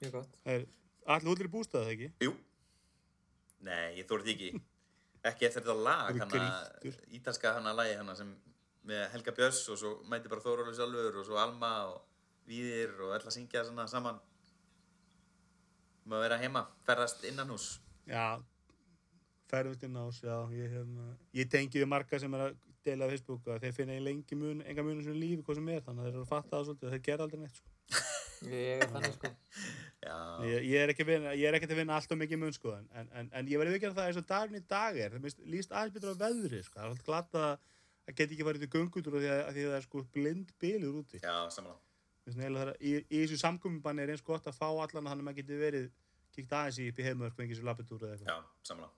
[0.02, 0.38] Mjög gott.
[0.44, 0.66] Er,
[1.06, 2.12] allir útlir bústað, það ekki?
[2.26, 2.34] Jú.
[3.64, 4.50] Nei, ég því ekki.
[5.24, 6.48] Ekki eftir þetta lag, hana,
[7.16, 8.32] ítalska hana lagi hana sem
[8.84, 12.02] með Helga Björns og svo mæti bara Þórólu sjálfur og svo Alma og
[12.48, 14.18] Víðir og ætla að syngja svona saman.
[16.04, 17.78] Má vera heima, ferðast innan hús.
[18.04, 18.36] Já,
[19.48, 20.36] ferðust inn ás, já.
[20.52, 23.96] Ég, hérna, ég tengi við marga sem er að deila á Facebook að þeir finna
[23.96, 26.32] eiginlega enga mun, enga mun sem lífi hvað sem er, þannig að þeir eru að
[26.34, 28.12] fatta það svolítið, þeir gera aldrei neitt, sko.
[28.50, 29.30] Ég er þannig sko.
[30.04, 32.52] Já, Ég, ég er ekki að vinna, ég er ekki að vinna alltaf mikið mun
[32.52, 34.98] sko, en, en, en, en ég verði ekki að það eins og dagurinn í dag
[35.00, 37.54] er, það minnst líst aðeins betur á veðri sko, það er alltaf glatt að
[38.04, 40.52] það geti ekki farið til göngutur því að, að því að það er sko blind
[40.60, 41.20] bylur úti.
[41.24, 41.78] já, samanlá.
[42.34, 45.58] Er- Í, í þessu samkominbanni er eins gott að fá allan að hann maður geti
[45.62, 45.88] verið
[46.36, 48.28] kíkt aðeins í upp í heimörk og engið sér lappetúr eða eitthvað.
[48.28, 48.90] Já, samanlá.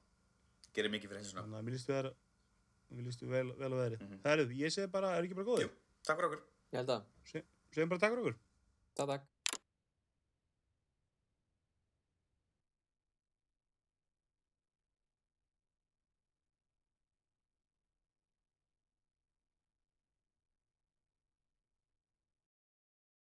[0.74, 1.46] Gerir mikið fyrir þessu svona.
[1.46, 2.10] Þannig að mér líst við,
[2.98, 4.02] mér líst við vel, vel á veðrið.
[4.06, 4.20] Mhm.
[4.26, 5.66] Það eru, ég segi bara, er ekki bara góðið?
[5.66, 5.72] Jú,
[6.06, 6.44] takk fyrir okkur.
[6.74, 7.06] Ég held að.
[7.30, 7.44] Se-
[7.76, 8.38] Segjum bara takk fyrir okkur.
[8.96, 9.26] Takk, takk.